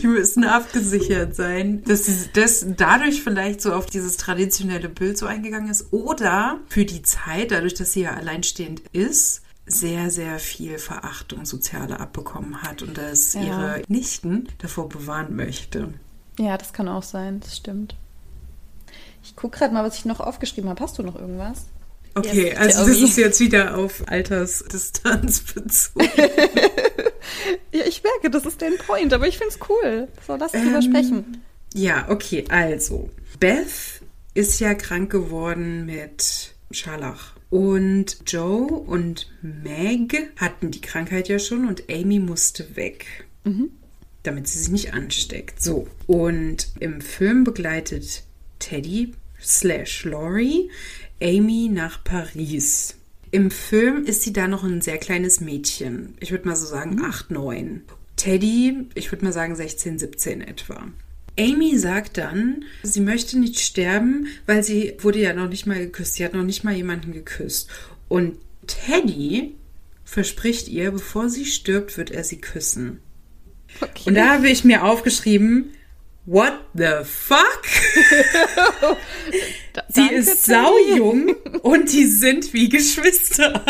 Die 0.01 0.07
müssen 0.07 0.43
abgesichert 0.43 1.35
sein, 1.35 1.83
dass 1.83 2.05
sie 2.05 2.29
das 2.33 2.65
dadurch 2.77 3.23
vielleicht 3.23 3.61
so 3.61 3.73
auf 3.73 3.85
dieses 3.85 4.17
traditionelle 4.17 4.89
Bild 4.89 5.17
so 5.17 5.25
eingegangen 5.25 5.69
ist 5.69 5.93
oder 5.93 6.59
für 6.67 6.85
die 6.85 7.03
Zeit, 7.03 7.51
dadurch, 7.51 7.73
dass 7.73 7.93
sie 7.93 8.01
ja 8.01 8.13
alleinstehend 8.13 8.81
ist, 8.91 9.41
sehr, 9.65 10.11
sehr 10.11 10.39
viel 10.39 10.77
Verachtung 10.77 11.45
soziale 11.45 11.99
abbekommen 11.99 12.61
hat 12.61 12.81
und 12.81 12.97
dass 12.97 13.33
ja. 13.33 13.41
ihre 13.41 13.81
Nichten 13.87 14.47
davor 14.59 14.89
bewahren 14.89 15.35
möchte. 15.35 15.93
Ja, 16.37 16.57
das 16.57 16.73
kann 16.73 16.87
auch 16.87 17.03
sein, 17.03 17.39
das 17.39 17.57
stimmt. 17.57 17.95
Ich 19.23 19.35
gucke 19.35 19.57
gerade 19.57 19.73
mal, 19.73 19.83
was 19.83 19.97
ich 19.97 20.05
noch 20.05 20.19
aufgeschrieben 20.19 20.69
habe. 20.69 20.83
Hast 20.83 20.99
du 20.99 21.03
noch 21.03 21.15
irgendwas? 21.15 21.65
Okay, 22.15 22.47
Yes, 22.47 22.57
also 22.57 22.87
das 22.87 23.01
ist 23.01 23.17
jetzt 23.17 23.39
wieder 23.41 23.77
auf 23.77 24.03
Altersdistanz 24.07 25.41
bezogen. 25.41 26.09
Ja, 27.71 27.83
ich 27.85 28.03
merke, 28.03 28.29
das 28.29 28.45
ist 28.45 28.61
dein 28.61 28.77
Point, 28.77 29.11
aber 29.11 29.27
ich 29.27 29.37
find's 29.37 29.59
cool. 29.67 30.07
So, 30.25 30.35
lass 30.35 30.51
drüber 30.53 30.77
Ähm, 30.77 30.81
sprechen. 30.81 31.43
Ja, 31.73 32.05
okay, 32.09 32.45
also. 32.49 33.09
Beth 33.39 33.65
ist 34.33 34.59
ja 34.59 34.75
krank 34.75 35.11
geworden 35.11 35.85
mit 35.85 36.53
Scharlach. 36.71 37.33
Und 37.49 38.17
Joe 38.27 38.67
und 38.71 39.29
Meg 39.41 40.31
hatten 40.37 40.71
die 40.71 40.81
Krankheit 40.81 41.27
ja 41.27 41.37
schon 41.39 41.67
und 41.67 41.83
Amy 41.89 42.19
musste 42.19 42.75
weg. 42.75 43.05
Damit 44.23 44.47
sie 44.47 44.59
sich 44.59 44.69
nicht 44.69 44.93
ansteckt. 44.93 45.61
So. 45.61 45.87
Und 46.07 46.69
im 46.79 47.01
Film 47.01 47.43
begleitet 47.43 48.23
Teddy 48.59 49.13
slash 49.41 50.05
Laurie 50.05 50.69
Amy 51.21 51.69
nach 51.71 52.03
Paris. 52.03 52.95
Im 53.31 53.51
Film 53.51 54.05
ist 54.05 54.21
sie 54.21 54.33
da 54.33 54.47
noch 54.47 54.63
ein 54.63 54.81
sehr 54.81 54.97
kleines 54.97 55.41
Mädchen. 55.41 56.15
Ich 56.19 56.31
würde 56.31 56.47
mal 56.47 56.55
so 56.55 56.65
sagen 56.65 57.01
8, 57.03 57.31
9. 57.31 57.83
Teddy, 58.15 58.87
ich 58.95 59.11
würde 59.11 59.25
mal 59.25 59.33
sagen 59.33 59.55
16, 59.55 59.99
17 59.99 60.41
etwa. 60.41 60.87
Amy 61.37 61.77
sagt 61.77 62.17
dann, 62.17 62.63
sie 62.83 63.01
möchte 63.01 63.37
nicht 63.39 63.59
sterben, 63.59 64.27
weil 64.45 64.63
sie 64.63 64.95
wurde 64.99 65.19
ja 65.19 65.33
noch 65.33 65.49
nicht 65.49 65.65
mal 65.65 65.79
geküsst. 65.79 66.15
Sie 66.15 66.23
hat 66.23 66.33
noch 66.33 66.43
nicht 66.43 66.63
mal 66.63 66.75
jemanden 66.75 67.11
geküsst. 67.11 67.69
Und 68.07 68.37
Teddy 68.67 69.55
verspricht 70.05 70.67
ihr, 70.69 70.91
bevor 70.91 71.29
sie 71.29 71.45
stirbt, 71.45 71.97
wird 71.97 72.11
er 72.11 72.23
sie 72.23 72.39
küssen. 72.39 72.99
Okay. 73.81 74.03
Und 74.05 74.15
da 74.15 74.35
habe 74.35 74.49
ich 74.49 74.63
mir 74.63 74.83
aufgeschrieben, 74.85 75.71
what 76.25 76.53
the 76.73 77.05
fuck? 77.05 77.65
Danke, 79.93 80.15
ist 80.15 80.45
saujung 80.45 81.35
und 81.61 81.91
die 81.91 82.05
sind 82.05 82.53
wie 82.53 82.69
Geschwister. 82.69 83.61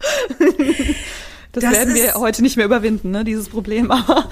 Das, 1.52 1.64
Das 1.64 1.72
werden 1.72 1.94
wir 1.94 2.14
heute 2.14 2.42
nicht 2.42 2.56
mehr 2.56 2.66
überwinden, 2.66 3.10
ne, 3.10 3.24
dieses 3.24 3.48
Problem. 3.48 3.90
Aber 3.90 4.28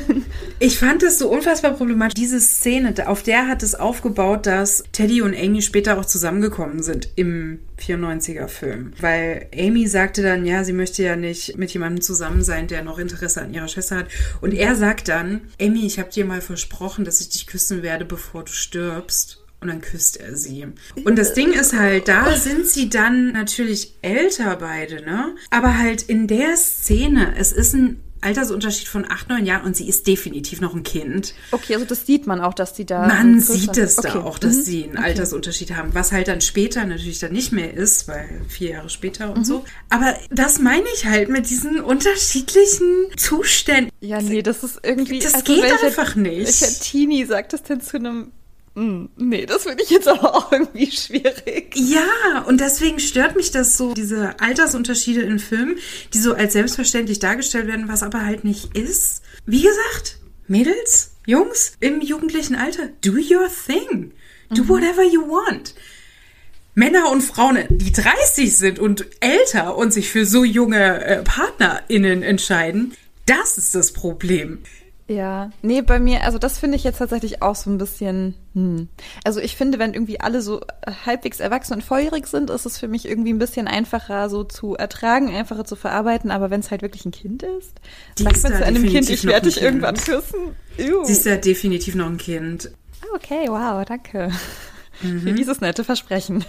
Ich 0.58 0.78
fand 0.78 1.02
das 1.02 1.18
so 1.18 1.28
unfassbar 1.28 1.72
problematisch. 1.72 2.14
Diese 2.14 2.40
Szene, 2.40 2.94
auf 3.06 3.22
der 3.22 3.46
hat 3.46 3.62
es 3.62 3.74
aufgebaut, 3.74 4.46
dass 4.46 4.84
Teddy 4.92 5.20
und 5.20 5.36
Amy 5.36 5.60
später 5.60 5.98
auch 5.98 6.06
zusammengekommen 6.06 6.82
sind 6.82 7.10
im 7.14 7.58
94er 7.78 8.48
Film. 8.48 8.92
Weil 8.98 9.48
Amy 9.54 9.86
sagte 9.86 10.22
dann, 10.22 10.46
ja, 10.46 10.64
sie 10.64 10.72
möchte 10.72 11.02
ja 11.02 11.14
nicht 11.14 11.58
mit 11.58 11.72
jemandem 11.72 12.00
zusammen 12.00 12.42
sein, 12.42 12.68
der 12.68 12.82
noch 12.82 12.98
Interesse 12.98 13.42
an 13.42 13.52
ihrer 13.52 13.68
Schwester 13.68 13.96
hat. 13.96 14.06
Und 14.40 14.54
er 14.54 14.76
sagt 14.76 15.08
dann, 15.08 15.42
Amy, 15.60 15.84
ich 15.84 15.98
habe 15.98 16.10
dir 16.10 16.24
mal 16.24 16.40
versprochen, 16.40 17.04
dass 17.04 17.20
ich 17.20 17.28
dich 17.28 17.46
küssen 17.46 17.82
werde, 17.82 18.06
bevor 18.06 18.44
du 18.44 18.52
stirbst. 18.52 19.42
Und 19.60 19.68
dann 19.68 19.80
küsst 19.80 20.18
er 20.18 20.36
sie. 20.36 20.66
Und 21.04 21.16
das 21.18 21.32
Ding 21.32 21.52
ist 21.52 21.72
halt, 21.72 22.08
da 22.08 22.36
sind 22.36 22.66
sie 22.66 22.90
dann 22.90 23.32
natürlich 23.32 23.94
älter 24.02 24.56
beide, 24.56 24.96
ne? 25.04 25.34
Aber 25.50 25.78
halt 25.78 26.02
in 26.02 26.26
der 26.26 26.56
Szene, 26.56 27.34
es 27.38 27.52
ist 27.52 27.72
ein 27.74 28.00
Altersunterschied 28.22 28.88
von 28.88 29.04
acht, 29.10 29.28
neun 29.28 29.44
Jahren 29.46 29.64
und 29.64 29.76
sie 29.76 29.88
ist 29.88 30.06
definitiv 30.06 30.60
noch 30.60 30.74
ein 30.74 30.82
Kind. 30.82 31.34
okay, 31.52 31.74
also 31.74 31.86
das 31.86 32.06
sieht 32.06 32.26
man 32.26 32.40
auch, 32.40 32.54
dass 32.54 32.72
die 32.72 32.84
da. 32.84 33.06
Man 33.06 33.40
sieht 33.40 33.76
es 33.76 33.98
okay. 33.98 34.10
da 34.14 34.22
auch, 34.24 34.38
dass 34.38 34.56
Mhm. 34.56 34.62
sie 34.62 34.84
einen 34.84 34.96
Altersunterschied 34.98 35.74
haben, 35.76 35.94
was 35.94 36.12
halt 36.12 36.28
dann 36.28 36.40
später 36.40 36.84
natürlich 36.86 37.18
dann 37.18 37.32
nicht 37.32 37.52
mehr 37.52 37.72
ist, 37.72 38.08
weil 38.08 38.28
vier 38.48 38.70
Jahre 38.70 38.88
später 38.90 39.32
und 39.34 39.46
so. 39.46 39.64
Aber 39.90 40.16
das 40.30 40.58
meine 40.58 40.86
ich 40.94 41.04
halt 41.06 41.28
mit 41.28 41.48
diesen 41.50 41.80
unterschiedlichen 41.80 43.06
Zuständen. 43.16 43.90
Ja, 44.00 44.20
nee, 44.20 44.42
das 44.42 44.62
ist 44.64 44.80
irgendwie. 44.82 45.18
Das 45.20 45.44
geht 45.44 45.62
welcher, 45.62 45.86
einfach 45.86 46.14
nicht. 46.16 46.60
Welcher 46.60 46.80
Teenie 46.82 47.24
sagt 47.24 47.52
das 47.52 47.62
denn 47.62 47.80
zu 47.80 47.96
einem. 47.96 48.32
Hm, 48.76 49.08
nee, 49.16 49.46
das 49.46 49.62
finde 49.62 49.82
ich 49.82 49.88
jetzt 49.88 50.06
aber 50.06 50.34
auch 50.34 50.52
irgendwie 50.52 50.90
schwierig. 50.90 51.74
Ja, 51.74 52.42
und 52.46 52.60
deswegen 52.60 53.00
stört 53.00 53.34
mich 53.34 53.50
das 53.50 53.78
so, 53.78 53.94
diese 53.94 54.38
Altersunterschiede 54.38 55.22
in 55.22 55.38
Filmen, 55.38 55.78
die 56.12 56.18
so 56.18 56.34
als 56.34 56.52
selbstverständlich 56.52 57.18
dargestellt 57.18 57.68
werden, 57.68 57.88
was 57.88 58.02
aber 58.02 58.26
halt 58.26 58.44
nicht 58.44 58.76
ist. 58.76 59.22
Wie 59.46 59.62
gesagt, 59.62 60.18
Mädels, 60.46 61.12
Jungs 61.24 61.72
im 61.80 62.02
jugendlichen 62.02 62.54
Alter, 62.54 62.90
do 63.02 63.12
your 63.12 63.48
thing. 63.66 64.12
Do 64.50 64.68
whatever 64.68 65.02
you 65.02 65.22
want. 65.22 65.74
Männer 66.74 67.10
und 67.10 67.22
Frauen, 67.22 67.64
die 67.70 67.92
30 67.92 68.54
sind 68.54 68.78
und 68.78 69.06
älter 69.20 69.76
und 69.78 69.94
sich 69.94 70.10
für 70.10 70.26
so 70.26 70.44
junge 70.44 71.02
äh, 71.02 71.22
PartnerInnen 71.22 72.22
entscheiden, 72.22 72.92
das 73.24 73.56
ist 73.56 73.74
das 73.74 73.92
Problem. 73.94 74.58
Ja, 75.08 75.50
nee, 75.62 75.82
bei 75.82 76.00
mir, 76.00 76.24
also 76.24 76.38
das 76.38 76.58
finde 76.58 76.76
ich 76.76 76.82
jetzt 76.82 76.98
tatsächlich 76.98 77.40
auch 77.40 77.54
so 77.54 77.70
ein 77.70 77.78
bisschen, 77.78 78.34
hm. 78.54 78.88
Also 79.22 79.38
ich 79.38 79.54
finde, 79.54 79.78
wenn 79.78 79.94
irgendwie 79.94 80.18
alle 80.18 80.42
so 80.42 80.60
äh, 80.60 80.92
halbwegs 81.04 81.38
erwachsen 81.38 81.74
und 81.74 81.84
feurig 81.84 82.26
sind, 82.26 82.50
ist 82.50 82.66
es 82.66 82.76
für 82.78 82.88
mich 82.88 83.06
irgendwie 83.06 83.32
ein 83.32 83.38
bisschen 83.38 83.68
einfacher 83.68 84.28
so 84.28 84.42
zu 84.42 84.74
ertragen, 84.74 85.32
einfacher 85.32 85.64
zu 85.64 85.76
verarbeiten. 85.76 86.32
Aber 86.32 86.50
wenn 86.50 86.58
es 86.58 86.72
halt 86.72 86.82
wirklich 86.82 87.04
ein 87.04 87.12
Kind 87.12 87.44
ist, 87.44 87.74
Die 88.18 88.24
sagt 88.24 88.42
man 88.42 88.54
zu 88.54 88.64
einem 88.64 88.84
Kind, 88.84 89.08
ich 89.08 89.24
werde 89.24 89.46
dich 89.46 89.62
irgendwann 89.62 89.96
küssen. 89.96 90.56
Ew. 90.76 91.04
Sie 91.04 91.12
ist 91.12 91.24
ja 91.24 91.36
definitiv 91.36 91.94
noch 91.94 92.06
ein 92.06 92.18
Kind. 92.18 92.72
Ah, 93.02 93.14
okay, 93.14 93.46
wow, 93.46 93.84
danke. 93.84 94.32
Mhm. 95.02 95.20
Für 95.20 95.32
dieses 95.34 95.60
nette 95.60 95.84
Versprechen. 95.84 96.44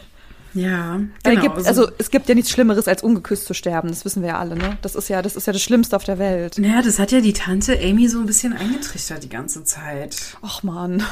Ja, 0.53 0.99
Weil 1.23 1.35
genau. 1.37 1.53
gibt, 1.55 1.67
also 1.67 1.87
es 1.97 2.09
gibt 2.09 2.27
ja 2.29 2.35
nichts 2.35 2.49
Schlimmeres, 2.51 2.87
als 2.87 3.03
ungeküsst 3.03 3.45
zu 3.45 3.53
sterben. 3.53 3.89
Das 3.89 4.05
wissen 4.05 4.21
wir 4.21 4.29
ja 4.29 4.39
alle, 4.39 4.55
ne? 4.55 4.77
Das 4.81 4.95
ist 4.95 5.07
ja, 5.09 5.21
das 5.21 5.35
ist 5.35 5.45
ja 5.47 5.53
das 5.53 5.61
Schlimmste 5.61 5.95
auf 5.95 6.03
der 6.03 6.17
Welt. 6.19 6.57
Naja, 6.57 6.81
das 6.81 6.99
hat 6.99 7.11
ja 7.11 7.21
die 7.21 7.33
Tante 7.33 7.77
Amy 7.79 8.07
so 8.07 8.19
ein 8.19 8.25
bisschen 8.25 8.53
eingetrichtert 8.53 9.23
die 9.23 9.29
ganze 9.29 9.63
Zeit. 9.63 10.37
Och 10.43 10.63
man. 10.63 11.03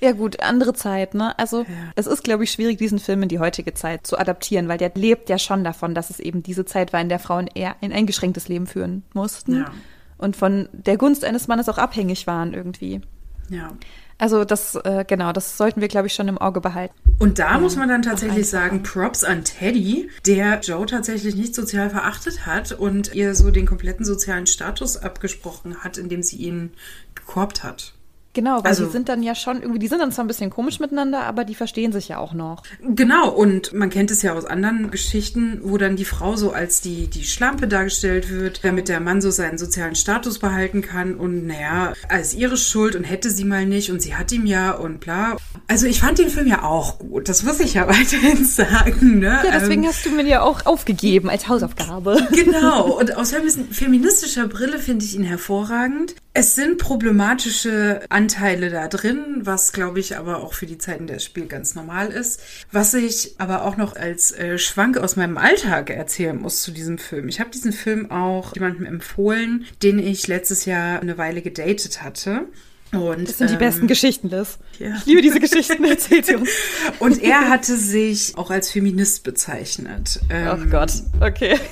Ja 0.00 0.12
gut, 0.12 0.40
andere 0.42 0.74
Zeit, 0.74 1.14
ne? 1.14 1.36
Also 1.38 1.64
es 1.94 2.06
ist, 2.06 2.22
glaube 2.22 2.44
ich, 2.44 2.52
schwierig, 2.52 2.76
diesen 2.76 2.98
Film 2.98 3.22
in 3.22 3.28
die 3.30 3.38
heutige 3.38 3.72
Zeit 3.72 4.06
zu 4.06 4.18
adaptieren, 4.18 4.68
weil 4.68 4.76
der 4.78 4.92
lebt 4.94 5.30
ja 5.30 5.38
schon 5.38 5.64
davon, 5.64 5.94
dass 5.94 6.10
es 6.10 6.20
eben 6.20 6.42
diese 6.42 6.66
Zeit 6.66 6.92
war, 6.92 7.00
in 7.00 7.08
der 7.08 7.18
Frauen 7.18 7.46
eher 7.54 7.76
ein 7.80 7.92
eingeschränktes 7.92 8.48
Leben 8.48 8.66
führen 8.66 9.04
mussten 9.14 9.56
Ja. 9.60 9.70
und 10.18 10.36
von 10.36 10.68
der 10.72 10.98
Gunst 10.98 11.24
eines 11.24 11.48
Mannes 11.48 11.68
auch 11.70 11.78
abhängig 11.78 12.26
waren 12.26 12.52
irgendwie. 12.52 13.00
Ja. 13.48 13.72
Also 14.18 14.44
das, 14.44 14.74
äh, 14.76 15.04
genau, 15.06 15.32
das 15.32 15.56
sollten 15.58 15.80
wir, 15.80 15.88
glaube 15.88 16.06
ich, 16.06 16.14
schon 16.14 16.28
im 16.28 16.38
Auge 16.38 16.60
behalten. 16.60 16.94
Und 17.18 17.38
da 17.38 17.58
muss 17.58 17.76
man 17.76 17.88
dann 17.88 18.02
tatsächlich 18.02 18.48
sagen, 18.48 18.82
Props 18.82 19.24
an 19.24 19.44
Teddy, 19.44 20.10
der 20.26 20.60
Joe 20.60 20.86
tatsächlich 20.86 21.34
nicht 21.34 21.54
sozial 21.54 21.90
verachtet 21.90 22.46
hat 22.46 22.72
und 22.72 23.14
ihr 23.14 23.34
so 23.34 23.50
den 23.50 23.66
kompletten 23.66 24.04
sozialen 24.04 24.46
Status 24.46 24.96
abgesprochen 24.96 25.84
hat, 25.84 25.98
indem 25.98 26.22
sie 26.22 26.36
ihn 26.36 26.72
gekorbt 27.14 27.62
hat. 27.62 27.95
Genau, 28.36 28.58
weil 28.58 28.66
Also- 28.66 28.84
die 28.84 28.92
sind 28.92 29.08
dann 29.08 29.22
ja 29.22 29.34
schon 29.34 29.62
irgendwie, 29.62 29.78
die 29.78 29.88
sind 29.88 29.98
dann 29.98 30.12
zwar 30.12 30.22
ein 30.24 30.28
bisschen 30.28 30.50
komisch 30.50 30.78
miteinander, 30.78 31.22
aber 31.22 31.44
die 31.44 31.54
verstehen 31.54 31.90
sich 31.90 32.08
ja 32.08 32.18
auch 32.18 32.34
noch. 32.34 32.62
Genau, 32.82 33.30
und 33.30 33.72
man 33.72 33.88
kennt 33.88 34.10
es 34.10 34.20
ja 34.20 34.34
aus 34.34 34.44
anderen 34.44 34.90
Geschichten, 34.90 35.60
wo 35.64 35.78
dann 35.78 35.96
die 35.96 36.04
Frau 36.04 36.36
so 36.36 36.52
als 36.52 36.82
die, 36.82 37.06
die 37.08 37.24
Schlampe 37.24 37.66
dargestellt 37.66 38.30
wird, 38.30 38.62
damit 38.62 38.88
der 38.90 39.00
Mann 39.00 39.22
so 39.22 39.30
seinen 39.30 39.56
sozialen 39.56 39.94
Status 39.94 40.38
behalten 40.38 40.82
kann 40.82 41.14
und 41.14 41.46
naja, 41.46 41.94
als 42.10 42.34
ihre 42.34 42.58
Schuld 42.58 42.94
und 42.94 43.04
hätte 43.04 43.30
sie 43.30 43.44
mal 43.44 43.64
nicht 43.64 43.90
und 43.90 44.02
sie 44.02 44.14
hat 44.16 44.30
ihm 44.32 44.44
ja 44.44 44.72
und 44.72 45.00
bla. 45.00 45.36
Also 45.66 45.86
ich 45.86 46.00
fand 46.00 46.18
den 46.18 46.28
Film 46.28 46.46
ja 46.46 46.62
auch 46.62 46.98
gut, 46.98 47.30
das 47.30 47.42
muss 47.42 47.58
ich 47.60 47.72
ja 47.72 47.88
weiterhin 47.88 48.44
sagen. 48.44 49.20
Ne? 49.20 49.40
Ja, 49.46 49.50
deswegen 49.58 49.84
Ähm, 49.84 49.88
hast 49.88 50.04
du 50.04 50.10
mir 50.10 50.26
ja 50.26 50.42
auch 50.42 50.66
aufgegeben 50.66 51.30
als 51.30 51.48
Hausaufgabe. 51.48 52.18
Genau, 52.32 52.98
und 52.98 53.16
aus 53.16 53.32
feministischer 53.70 54.46
Brille 54.46 54.78
finde 54.78 55.04
ich 55.06 55.14
ihn 55.14 55.22
hervorragend. 55.24 56.14
Es 56.34 56.54
sind 56.54 56.76
problematische 56.78 58.00
Anteile 58.26 58.70
da 58.70 58.88
drin, 58.88 59.42
was 59.42 59.72
glaube 59.72 60.00
ich 60.00 60.16
aber 60.16 60.42
auch 60.42 60.52
für 60.52 60.66
die 60.66 60.78
Zeiten 60.78 61.06
des 61.06 61.22
Spiels 61.22 61.48
ganz 61.48 61.76
normal 61.76 62.08
ist. 62.08 62.40
Was 62.72 62.92
ich 62.92 63.36
aber 63.38 63.64
auch 63.64 63.76
noch 63.76 63.94
als 63.94 64.32
äh, 64.32 64.58
Schwank 64.58 64.98
aus 64.98 65.14
meinem 65.14 65.38
Alltag 65.38 65.90
erzählen 65.90 66.36
muss 66.36 66.62
zu 66.62 66.72
diesem 66.72 66.98
Film. 66.98 67.28
Ich 67.28 67.38
habe 67.38 67.50
diesen 67.50 67.72
Film 67.72 68.10
auch 68.10 68.52
jemandem 68.56 68.84
empfohlen, 68.84 69.64
den 69.84 70.00
ich 70.00 70.26
letztes 70.26 70.64
Jahr 70.64 70.98
eine 71.00 71.18
Weile 71.18 71.40
gedatet 71.40 72.02
hatte. 72.02 72.46
Und, 72.92 73.28
Das 73.28 73.38
sind 73.38 73.50
die 73.50 73.54
ähm, 73.54 73.58
besten 73.58 73.86
Geschichten, 73.88 74.28
Liz. 74.30 74.58
ja. 74.78 74.94
Ich 74.96 75.06
liebe 75.06 75.20
diese 75.20 75.40
Geschichten, 75.40 75.84
erzähl 75.88 76.24
sie 76.24 76.36
uns. 76.36 76.48
Und 77.00 77.22
er 77.22 77.48
hatte 77.50 77.76
sich 77.76 78.32
auch 78.36 78.50
als 78.50 78.70
Feminist 78.70 79.24
bezeichnet. 79.24 80.20
Ach 80.30 80.58
Ähm, 80.62 80.70
Gott, 80.70 80.92
okay. 81.20 81.56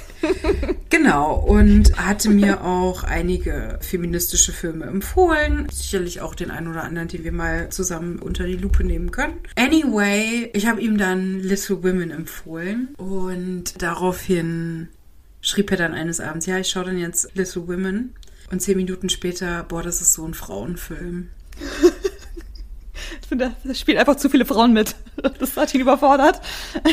Genau, 0.90 1.34
und 1.34 1.96
hatte 1.98 2.30
mir 2.30 2.64
auch 2.64 3.02
einige 3.04 3.78
feministische 3.82 4.52
Filme 4.52 4.86
empfohlen. 4.86 5.66
Sicherlich 5.70 6.20
auch 6.22 6.34
den 6.34 6.50
einen 6.50 6.68
oder 6.68 6.82
anderen, 6.84 7.08
den 7.08 7.24
wir 7.24 7.32
mal 7.32 7.68
zusammen 7.68 8.18
unter 8.20 8.44
die 8.44 8.56
Lupe 8.56 8.84
nehmen 8.84 9.10
können. 9.10 9.34
Anyway, 9.56 10.50
ich 10.54 10.66
habe 10.66 10.80
ihm 10.80 10.96
dann 10.96 11.40
Little 11.40 11.82
Women 11.82 12.10
empfohlen 12.10 12.94
und 12.96 13.82
daraufhin 13.82 14.88
schrieb 15.42 15.70
er 15.72 15.76
dann 15.76 15.92
eines 15.92 16.20
Abends, 16.20 16.46
ja, 16.46 16.58
ich 16.58 16.68
schaue 16.68 16.84
dann 16.84 16.98
jetzt 16.98 17.34
Little 17.34 17.68
Women. 17.68 18.14
Und 18.50 18.60
zehn 18.60 18.76
Minuten 18.76 19.08
später, 19.08 19.64
boah, 19.64 19.82
das 19.82 20.00
ist 20.00 20.12
so 20.12 20.24
ein 20.26 20.34
Frauenfilm. 20.34 21.30
Ich 23.22 23.28
finde, 23.28 23.54
da 23.64 23.74
spielen 23.74 23.98
einfach 23.98 24.16
zu 24.16 24.28
viele 24.28 24.44
Frauen 24.44 24.72
mit. 24.72 24.96
Das 25.38 25.56
hat 25.56 25.72
ihn 25.74 25.80
überfordert. 25.80 26.40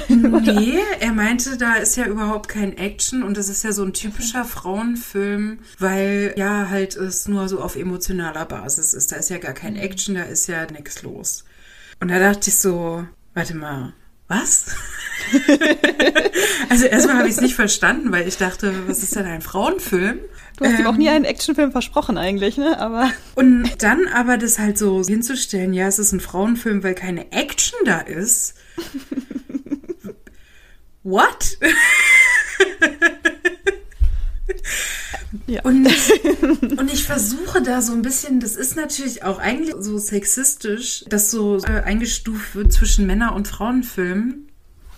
Nee, 0.08 0.80
er 1.00 1.12
meinte, 1.12 1.58
da 1.58 1.76
ist 1.76 1.98
ja 1.98 2.06
überhaupt 2.06 2.48
kein 2.48 2.78
Action 2.78 3.24
und 3.24 3.38
das 3.38 3.50
ist 3.50 3.64
ja 3.64 3.72
so 3.72 3.84
ein 3.84 3.94
typischer 3.94 4.46
Frauenfilm, 4.46 5.60
weil 5.80 6.34
ja 6.38 6.70
halt 6.70 6.96
es 6.96 7.28
nur 7.28 7.50
so 7.50 7.60
auf 7.60 7.76
emotionaler 7.76 8.46
Basis 8.46 8.94
ist. 8.94 9.12
Da 9.12 9.18
ist 9.18 9.30
ja 9.30 9.38
gar 9.38 9.54
kein 9.54 9.76
Action, 9.76 10.16
da 10.16 10.24
ist 10.24 10.48
ja 10.48 10.66
nichts 10.72 11.04
los. 11.04 11.44
Und 12.00 12.10
da 12.10 12.20
dachte 12.20 12.50
ich 12.50 12.58
so, 12.58 13.06
warte 13.34 13.56
mal, 13.56 13.94
was? 14.32 14.66
also 16.70 16.86
erstmal 16.86 17.18
habe 17.18 17.28
ich 17.28 17.36
es 17.36 17.42
nicht 17.42 17.56
verstanden, 17.56 18.12
weil 18.12 18.28
ich 18.28 18.38
dachte, 18.38 18.74
was 18.88 19.04
ist 19.04 19.16
denn 19.16 19.26
ein 19.26 19.42
Frauenfilm? 19.42 20.20
Du 20.58 20.66
hast 20.66 20.74
ähm, 20.74 20.80
ihm 20.80 20.88
auch 20.88 20.98
nie 20.98 21.10
einen 21.10 21.26
Actionfilm 21.26 21.72
versprochen 21.72 22.18
eigentlich, 22.18 22.58
ne? 22.58 22.80
Aber 22.80 23.12
und 23.36 23.84
dann 23.84 24.08
aber 24.08 24.38
das 24.38 24.58
halt 24.58 24.78
so 24.78 25.04
hinzustellen, 25.04 25.74
ja, 25.74 25.88
es 25.88 26.00
ist 26.00 26.12
ein 26.12 26.20
Frauenfilm, 26.20 26.84
weil 26.84 26.96
keine 26.96 27.32
Action 27.32 27.78
da 27.86 28.00
ist. 28.00 28.56
What? 31.04 31.58
Ja. 35.48 35.62
Und, 35.64 35.88
und 36.78 36.94
ich 36.94 37.06
versuche 37.06 37.62
da 37.62 37.82
so 37.82 37.94
ein 37.94 38.02
bisschen, 38.02 38.40
das 38.40 38.56
ist 38.56 38.76
natürlich 38.76 39.24
auch 39.24 39.40
eigentlich 39.40 39.76
so 39.80 39.98
sexistisch, 39.98 41.06
dass 41.08 41.32
so 41.32 41.58
äh, 41.60 41.82
eingestuft 41.82 42.56
wird 42.56 42.74
zwischen 42.74 43.06
Männer- 43.06 43.34
und 43.34 43.48
Frauenfilmen. 43.48 44.48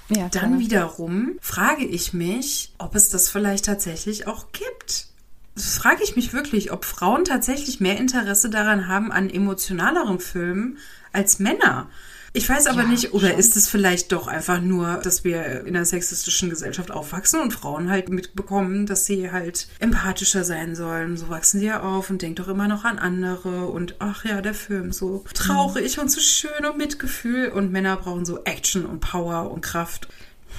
Ja, 0.09 0.29
Dann 0.29 0.59
wiederum 0.59 1.38
frage 1.41 1.86
ich 1.86 2.13
mich, 2.13 2.73
ob 2.77 2.95
es 2.95 3.09
das 3.09 3.29
vielleicht 3.29 3.65
tatsächlich 3.65 4.27
auch 4.27 4.51
gibt. 4.51 5.07
Das 5.55 5.77
frage 5.77 6.03
ich 6.03 6.15
mich 6.15 6.34
wirklich, 6.34 6.71
ob 6.71 6.84
Frauen 6.84 7.25
tatsächlich 7.25 7.79
mehr 7.79 7.97
Interesse 7.97 8.49
daran 8.49 8.88
haben 8.88 9.11
an 9.11 9.29
emotionaleren 9.29 10.19
Filmen 10.19 10.77
als 11.11 11.39
Männer. 11.39 11.89
Ich 12.36 12.49
weiß 12.49 12.65
aber 12.65 12.81
ja, 12.81 12.88
nicht, 12.88 13.13
oder 13.13 13.29
schon. 13.29 13.39
ist 13.39 13.55
es 13.55 13.69
vielleicht 13.69 14.11
doch 14.11 14.27
einfach 14.27 14.59
nur, 14.59 14.97
dass 14.97 15.23
wir 15.23 15.61
in 15.67 15.75
einer 15.75 15.86
sexistischen 15.86 16.49
Gesellschaft 16.49 16.89
aufwachsen 16.89 17.39
und 17.39 17.53
Frauen 17.53 17.91
halt 17.91 18.09
mitbekommen, 18.09 18.88
dass 18.88 19.05
sie 19.05 19.31
halt 19.31 19.67
empathischer 19.77 20.43
sein 20.43 20.75
sollen. 20.75 21.15
So 21.15 21.29
wachsen 21.29 21.59
sie 21.59 21.67
ja 21.67 21.84
auf 21.84 22.09
und 22.09 22.23
denken 22.23 22.38
doch 22.38 22.47
immer 22.47 22.67
noch 22.67 22.86
an 22.86 22.97
andere 22.97 23.67
und 23.67 23.97
ach 23.99 24.25
ja, 24.25 24.41
der 24.41 24.55
Film 24.55 24.91
so 24.91 25.23
traurig 25.36 25.97
mhm. 25.97 26.03
und 26.03 26.09
so 26.09 26.21
schön 26.21 26.65
und 26.65 26.77
Mitgefühl 26.77 27.49
und 27.49 27.71
Männer 27.71 27.97
brauchen 27.97 28.25
so 28.25 28.43
Action 28.45 28.88
und 28.88 28.99
Power 28.99 29.51
und 29.51 29.61
Kraft. 29.61 30.07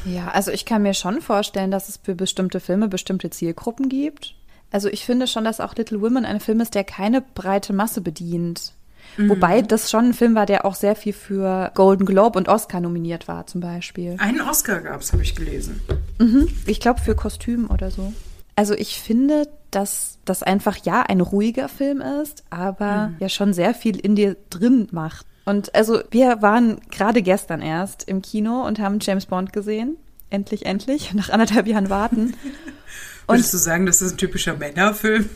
Ja, 0.04 0.28
also 0.28 0.52
ich 0.52 0.66
kann 0.66 0.82
mir 0.82 0.94
schon 0.94 1.20
vorstellen, 1.20 1.72
dass 1.72 1.88
es 1.88 1.98
für 2.00 2.14
bestimmte 2.14 2.60
Filme 2.60 2.86
bestimmte 2.86 3.30
Zielgruppen 3.30 3.88
gibt. 3.88 4.36
Also 4.70 4.88
ich 4.88 5.04
finde 5.04 5.26
schon, 5.26 5.44
dass 5.44 5.60
auch 5.60 5.74
Little 5.74 6.00
Women 6.00 6.24
ein 6.24 6.40
Film 6.40 6.60
ist, 6.60 6.74
der 6.76 6.84
keine 6.84 7.20
breite 7.20 7.72
Masse 7.72 8.00
bedient. 8.00 8.74
Mhm. 9.16 9.30
Wobei 9.30 9.62
das 9.62 9.90
schon 9.90 10.06
ein 10.06 10.14
Film 10.14 10.34
war, 10.34 10.46
der 10.46 10.64
auch 10.64 10.74
sehr 10.74 10.96
viel 10.96 11.12
für 11.12 11.70
Golden 11.74 12.06
Globe 12.06 12.38
und 12.38 12.48
Oscar 12.48 12.80
nominiert 12.80 13.28
war, 13.28 13.46
zum 13.46 13.60
Beispiel. 13.60 14.16
Einen 14.18 14.40
Oscar 14.40 14.80
gab 14.80 15.00
es, 15.00 15.12
habe 15.12 15.22
ich 15.22 15.34
gelesen. 15.34 15.80
Mhm. 16.18 16.48
Ich 16.66 16.80
glaube 16.80 17.00
für 17.00 17.14
Kostüm 17.14 17.70
oder 17.70 17.90
so. 17.90 18.12
Also 18.56 18.74
ich 18.74 19.00
finde, 19.00 19.48
dass 19.70 20.18
das 20.24 20.42
einfach 20.42 20.76
ja 20.84 21.02
ein 21.02 21.20
ruhiger 21.20 21.68
Film 21.68 22.00
ist, 22.00 22.44
aber 22.50 23.08
mhm. 23.08 23.16
ja 23.18 23.28
schon 23.28 23.52
sehr 23.52 23.74
viel 23.74 23.98
in 23.98 24.14
dir 24.14 24.36
drin 24.50 24.88
macht. 24.92 25.26
Und 25.44 25.74
also 25.74 26.00
wir 26.10 26.40
waren 26.40 26.80
gerade 26.90 27.22
gestern 27.22 27.60
erst 27.60 28.04
im 28.08 28.22
Kino 28.22 28.66
und 28.66 28.78
haben 28.78 28.98
James 29.00 29.26
Bond 29.26 29.52
gesehen. 29.52 29.96
Endlich, 30.30 30.66
endlich, 30.66 31.12
nach 31.14 31.30
anderthalb 31.30 31.66
Jahren 31.66 31.90
warten. 31.90 32.34
Würdest 33.26 33.54
du 33.54 33.58
sagen, 33.58 33.86
das 33.86 34.02
ist 34.02 34.12
ein 34.12 34.18
typischer 34.18 34.56
Männerfilm? 34.56 35.28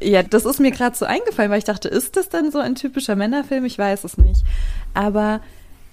Ja, 0.00 0.22
das 0.22 0.44
ist 0.44 0.60
mir 0.60 0.70
gerade 0.70 0.96
so 0.96 1.04
eingefallen, 1.04 1.50
weil 1.50 1.58
ich 1.58 1.64
dachte, 1.64 1.88
ist 1.88 2.16
das 2.16 2.28
denn 2.28 2.52
so 2.52 2.58
ein 2.58 2.76
typischer 2.76 3.16
Männerfilm? 3.16 3.64
Ich 3.64 3.78
weiß 3.78 4.04
es 4.04 4.18
nicht. 4.18 4.44
Aber 4.94 5.40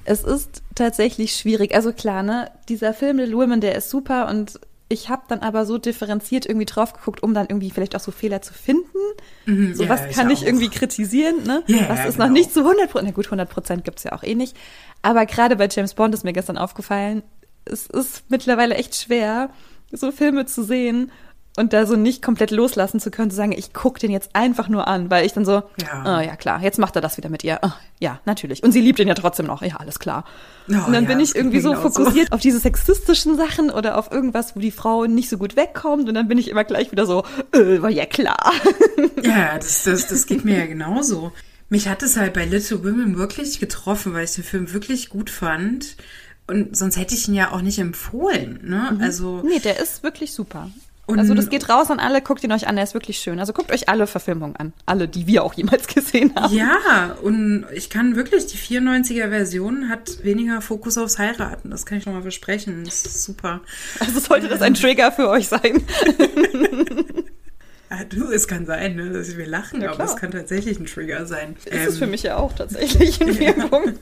es 0.05 0.23
ist 0.23 0.61
tatsächlich 0.75 1.35
schwierig. 1.35 1.73
Also 1.73 1.91
klar, 1.93 2.23
ne, 2.23 2.51
dieser 2.69 2.93
Film 2.93 3.17
Little 3.17 3.37
Women, 3.37 3.61
der 3.61 3.75
ist 3.75 3.89
super 3.89 4.27
und 4.29 4.59
ich 4.89 5.09
habe 5.09 5.23
dann 5.27 5.39
aber 5.39 5.65
so 5.65 5.77
differenziert 5.77 6.45
irgendwie 6.45 6.65
drauf 6.65 6.93
geguckt, 6.93 7.21
um 7.21 7.33
dann 7.33 7.47
irgendwie 7.49 7.71
vielleicht 7.71 7.95
auch 7.95 7.99
so 7.99 8.11
Fehler 8.11 8.41
zu 8.41 8.53
finden. 8.53 8.85
Mhm, 9.45 9.75
so 9.75 9.83
yeah, 9.83 9.91
was 9.91 10.15
kann 10.15 10.29
ich, 10.29 10.41
ich 10.41 10.47
irgendwie 10.47 10.69
kritisieren, 10.69 11.43
ne? 11.43 11.61
Yeah, 11.67 11.89
was 11.89 12.05
ist 12.05 12.13
genau. 12.13 12.27
noch 12.27 12.33
nicht 12.33 12.53
zu 12.53 12.61
100 12.61 12.89
Prozent, 12.89 13.09
na 13.09 13.13
gut, 13.13 13.25
100 13.25 13.49
Prozent 13.49 13.83
gibt's 13.83 14.05
ja 14.05 14.13
auch 14.13 14.23
eh 14.23 14.35
nicht. 14.35 14.55
Aber 15.01 15.25
gerade 15.25 15.57
bei 15.57 15.67
James 15.69 15.93
Bond 15.93 16.13
ist 16.13 16.23
mir 16.23 16.31
gestern 16.31 16.57
aufgefallen, 16.57 17.23
es 17.65 17.87
ist 17.87 18.23
mittlerweile 18.29 18.75
echt 18.75 18.95
schwer, 18.95 19.49
so 19.91 20.11
Filme 20.13 20.45
zu 20.45 20.63
sehen 20.63 21.11
und 21.57 21.73
da 21.73 21.85
so 21.85 21.95
nicht 21.95 22.21
komplett 22.21 22.51
loslassen 22.51 22.99
zu 22.99 23.11
können, 23.11 23.31
zu 23.31 23.35
sagen, 23.35 23.51
ich 23.51 23.73
gucke 23.73 23.99
den 23.99 24.11
jetzt 24.11 24.29
einfach 24.33 24.69
nur 24.69 24.87
an, 24.87 25.09
weil 25.09 25.25
ich 25.25 25.33
dann 25.33 25.43
so, 25.43 25.63
ja, 25.81 26.03
oh, 26.05 26.21
ja 26.21 26.35
klar, 26.35 26.61
jetzt 26.61 26.77
macht 26.77 26.95
er 26.95 27.01
das 27.01 27.17
wieder 27.17 27.29
mit 27.29 27.43
ihr. 27.43 27.59
Oh, 27.63 27.71
ja, 27.99 28.21
natürlich. 28.25 28.63
Und 28.63 28.71
sie 28.71 28.79
liebt 28.79 28.99
ihn 28.99 29.07
ja 29.07 29.15
trotzdem 29.15 29.47
noch. 29.47 29.63
Ja, 29.63 29.77
alles 29.77 29.99
klar. 29.99 30.23
Oh, 30.69 30.73
und 30.85 30.93
dann 30.93 31.05
ja, 31.05 31.09
bin 31.09 31.19
ich 31.19 31.35
irgendwie 31.35 31.59
so 31.59 31.73
fokussiert 31.73 32.29
so. 32.29 32.35
auf 32.35 32.41
diese 32.41 32.59
sexistischen 32.59 33.37
Sachen 33.37 33.71
oder 33.71 33.97
auf 33.97 34.11
irgendwas, 34.11 34.55
wo 34.55 34.59
die 34.59 34.71
Frau 34.71 35.05
nicht 35.05 35.29
so 35.29 35.39
gut 35.39 35.55
wegkommt 35.55 36.07
und 36.07 36.13
dann 36.13 36.27
bin 36.27 36.37
ich 36.37 36.49
immer 36.49 36.63
gleich 36.63 36.91
wieder 36.91 37.07
so, 37.07 37.23
äh, 37.53 37.81
war 37.81 37.89
ja 37.89 38.05
klar. 38.05 38.53
Ja, 39.23 39.55
das, 39.55 39.83
das, 39.83 40.07
das 40.07 40.27
geht 40.27 40.45
mir 40.45 40.59
ja 40.59 40.65
genauso. 40.67 41.31
Mich 41.69 41.87
hat 41.87 42.03
es 42.03 42.17
halt 42.17 42.33
bei 42.33 42.45
Little 42.45 42.83
Women 42.83 43.17
wirklich 43.17 43.59
getroffen, 43.59 44.13
weil 44.13 44.25
ich 44.25 44.33
den 44.33 44.43
Film 44.43 44.73
wirklich 44.73 45.09
gut 45.09 45.31
fand. 45.31 45.97
Und 46.45 46.77
sonst 46.77 46.97
hätte 46.97 47.13
ich 47.13 47.27
ihn 47.27 47.33
ja 47.33 47.51
auch 47.51 47.61
nicht 47.61 47.79
empfohlen. 47.79 48.59
Ne? 48.63 48.91
Mhm. 48.93 49.01
Also, 49.01 49.41
nee, 49.43 49.59
der 49.59 49.81
ist 49.81 50.03
wirklich 50.03 50.33
super. 50.33 50.69
Und 51.07 51.19
also 51.19 51.33
das 51.33 51.49
geht 51.49 51.69
raus 51.69 51.89
an 51.89 51.99
alle, 51.99 52.21
guckt 52.21 52.43
ihn 52.43 52.51
euch 52.51 52.67
an, 52.67 52.75
der 52.75 52.83
ist 52.83 52.93
wirklich 52.93 53.19
schön. 53.19 53.39
Also 53.39 53.53
guckt 53.53 53.71
euch 53.71 53.87
alle 53.87 54.07
Verfilmungen 54.07 54.57
an. 54.57 54.73
Alle, 54.85 55.07
die 55.07 55.25
wir 55.25 55.43
auch 55.43 55.53
jemals 55.53 55.87
gesehen 55.93 56.35
haben. 56.35 56.53
Ja, 56.53 57.15
und 57.21 57.65
ich 57.73 57.89
kann 57.89 58.17
wirklich, 58.17 58.45
die 58.47 58.57
94er 58.57 59.29
Version 59.29 59.87
hat 59.87 60.23
weniger 60.23 60.61
Fokus 60.61 60.97
aufs 60.97 61.17
Heiraten. 61.17 61.71
Das 61.71 61.85
kann 61.85 61.97
ich 61.97 62.05
nochmal 62.05 62.23
versprechen. 62.23 62.83
Das 62.83 63.05
ist 63.05 63.23
super. 63.23 63.61
Also 64.01 64.19
sollte 64.19 64.49
das 64.49 64.61
ein 64.61 64.73
Trigger 64.73 65.13
für 65.13 65.29
euch 65.29 65.47
sein. 65.47 65.81
Ah, 67.89 68.03
du, 68.03 68.31
es 68.31 68.49
kann 68.49 68.65
sein, 68.65 68.97
ne, 68.97 69.11
dass 69.11 69.37
wir 69.37 69.47
lachen, 69.47 69.81
ja, 69.81 69.93
aber 69.93 70.03
es 70.03 70.17
kann 70.17 70.31
tatsächlich 70.31 70.77
ein 70.77 70.87
Trigger 70.87 71.25
sein. 71.25 71.55
Ist 71.63 71.73
ähm, 71.73 71.87
es 71.87 71.97
für 71.97 72.07
mich 72.07 72.23
ja 72.23 72.35
auch 72.35 72.53
tatsächlich 72.53 73.21
in 73.21 73.39
Wirkung. 73.39 73.93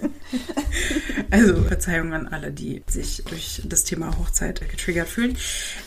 also 1.30 1.56
Verzeihung 1.64 2.14
an 2.14 2.28
alle, 2.28 2.52
die 2.52 2.82
sich 2.88 3.22
durch 3.30 3.62
das 3.64 3.84
Thema 3.84 4.18
Hochzeit 4.18 4.68
getriggert 4.70 5.08
fühlen. 5.08 5.38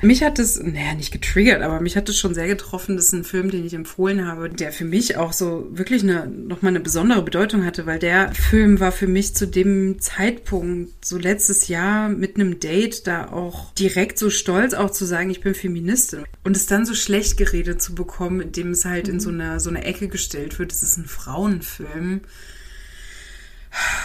Mich 0.01 0.23
hat 0.23 0.39
es, 0.39 0.63
naja, 0.63 0.95
nicht 0.95 1.11
getriggert, 1.11 1.61
aber 1.63 1.81
mich 1.81 1.97
hat 1.97 2.09
es 2.09 2.17
schon 2.17 2.35
sehr 2.35 2.47
getroffen. 2.47 2.97
Das 2.97 3.07
ist 3.07 3.15
ein 3.15 3.25
Film, 3.25 3.51
den 3.51 3.67
ich 3.67 3.75
empfohlen 3.75 4.25
habe, 4.27 4.49
der 4.49 4.71
für 4.71 4.85
mich 4.85 5.17
auch 5.17 5.33
so 5.33 5.67
wirklich 5.71 6.05
eine, 6.05 6.29
nochmal 6.29 6.71
eine 6.71 6.81
besondere 6.81 7.23
Bedeutung 7.23 7.65
hatte, 7.65 7.85
weil 7.87 7.99
der 7.99 8.33
Film 8.33 8.79
war 8.79 8.93
für 8.93 9.09
mich 9.09 9.35
zu 9.35 9.49
dem 9.49 10.01
Zeitpunkt, 10.01 11.05
so 11.05 11.19
letztes 11.19 11.67
Jahr 11.67 12.09
mit 12.09 12.37
einem 12.37 12.61
Date, 12.61 13.09
da 13.09 13.33
auch 13.33 13.73
direkt 13.75 14.21
so 14.21 14.31
stolz 14.31 14.73
auch 14.75 14.91
zu 14.91 15.05
sagen, 15.05 15.31
ich 15.31 15.41
bin 15.41 15.57
Feministin. 15.57 16.25
Und 16.45 16.57
es 16.57 16.67
dann 16.67 16.87
so 16.87 16.95
schlecht 16.95 17.37
geredet 17.37 17.83
zu 17.83 17.88
bekommen, 17.95 18.41
indem 18.41 18.71
es 18.71 18.85
halt 18.85 19.07
mhm. 19.07 19.15
in 19.15 19.21
so 19.21 19.31
eine, 19.31 19.61
so 19.61 19.71
eine 19.71 19.85
Ecke 19.85 20.09
gestellt 20.09 20.59
wird. 20.59 20.73
Es 20.73 20.83
ist 20.83 20.97
ein 20.97 21.07
Frauenfilm. 21.07 22.23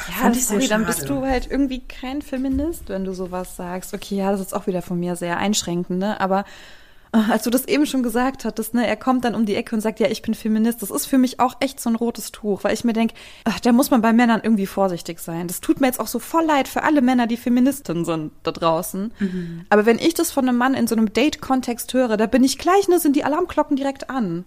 Ja, 0.10 0.14
Fand 0.16 0.36
ich 0.36 0.46
sorry, 0.46 0.68
dann 0.68 0.86
bist 0.86 1.08
du 1.08 1.26
halt 1.26 1.50
irgendwie 1.50 1.82
kein 1.82 2.22
Feminist, 2.22 2.90
wenn 2.90 3.06
du 3.06 3.14
sowas 3.14 3.56
sagst. 3.56 3.94
Okay, 3.94 4.16
ja, 4.16 4.32
das 4.32 4.42
ist 4.42 4.54
auch 4.54 4.68
wieder 4.68 4.82
von 4.82 5.00
mir 5.00 5.16
sehr 5.16 5.38
einschränkend, 5.38 6.00
ne? 6.00 6.20
Aber 6.20 6.44
als 7.14 7.44
du 7.44 7.52
das 7.52 7.68
eben 7.68 7.86
schon 7.86 8.02
gesagt 8.02 8.44
hattest, 8.44 8.74
ne, 8.74 8.88
er 8.88 8.96
kommt 8.96 9.24
dann 9.24 9.36
um 9.36 9.46
die 9.46 9.56
Ecke 9.56 9.76
und 9.76 9.82
sagt, 9.82 10.00
ja, 10.00 10.08
ich 10.08 10.24
bin 10.24 10.34
Feminist, 10.34 10.82
das 10.82 10.90
ist 10.90 11.06
für 11.06 11.20
mich 11.20 11.40
auch 11.40 11.56
echt 11.60 11.80
so 11.80 11.90
ein 11.90 11.96
rotes 11.96 12.32
Tuch, 12.32 12.64
weil 12.64 12.74
ich 12.74 12.84
mir 12.84 12.94
denke, 12.94 13.14
da 13.62 13.72
muss 13.72 13.92
man 13.92 14.02
bei 14.02 14.14
Männern 14.14 14.42
irgendwie 14.44 14.66
vorsichtig 14.66 15.20
sein. 15.20 15.48
Das 15.48 15.62
tut 15.62 15.80
mir 15.80 15.88
jetzt 15.88 16.00
auch 16.00 16.08
so 16.08 16.18
voll 16.18 16.44
leid 16.44 16.68
für 16.68 16.82
alle 16.82 17.02
Männer, 17.04 17.28
die 17.28 17.38
Feministinnen 17.38 18.04
sind 18.04 18.32
da 18.42 18.52
draußen. 18.52 19.14
Mhm. 19.20 19.66
Aber 19.70 19.86
wenn 19.86 20.00
ich 20.00 20.16
das 20.16 20.32
von 20.32 20.50
einem 20.50 20.58
Mann 20.58 20.74
in 20.74 20.88
so 20.88 20.96
einem 20.96 21.14
Date-Kontext 21.14 21.94
höre, 21.94 22.18
da 22.18 22.26
bin 22.26 22.44
ich 22.44 22.58
gleich, 22.58 22.88
ne, 22.88 23.00
sind 23.00 23.16
die 23.16 23.24
Alarmglocken 23.24 23.76
direkt 23.76 24.10
an. 24.10 24.44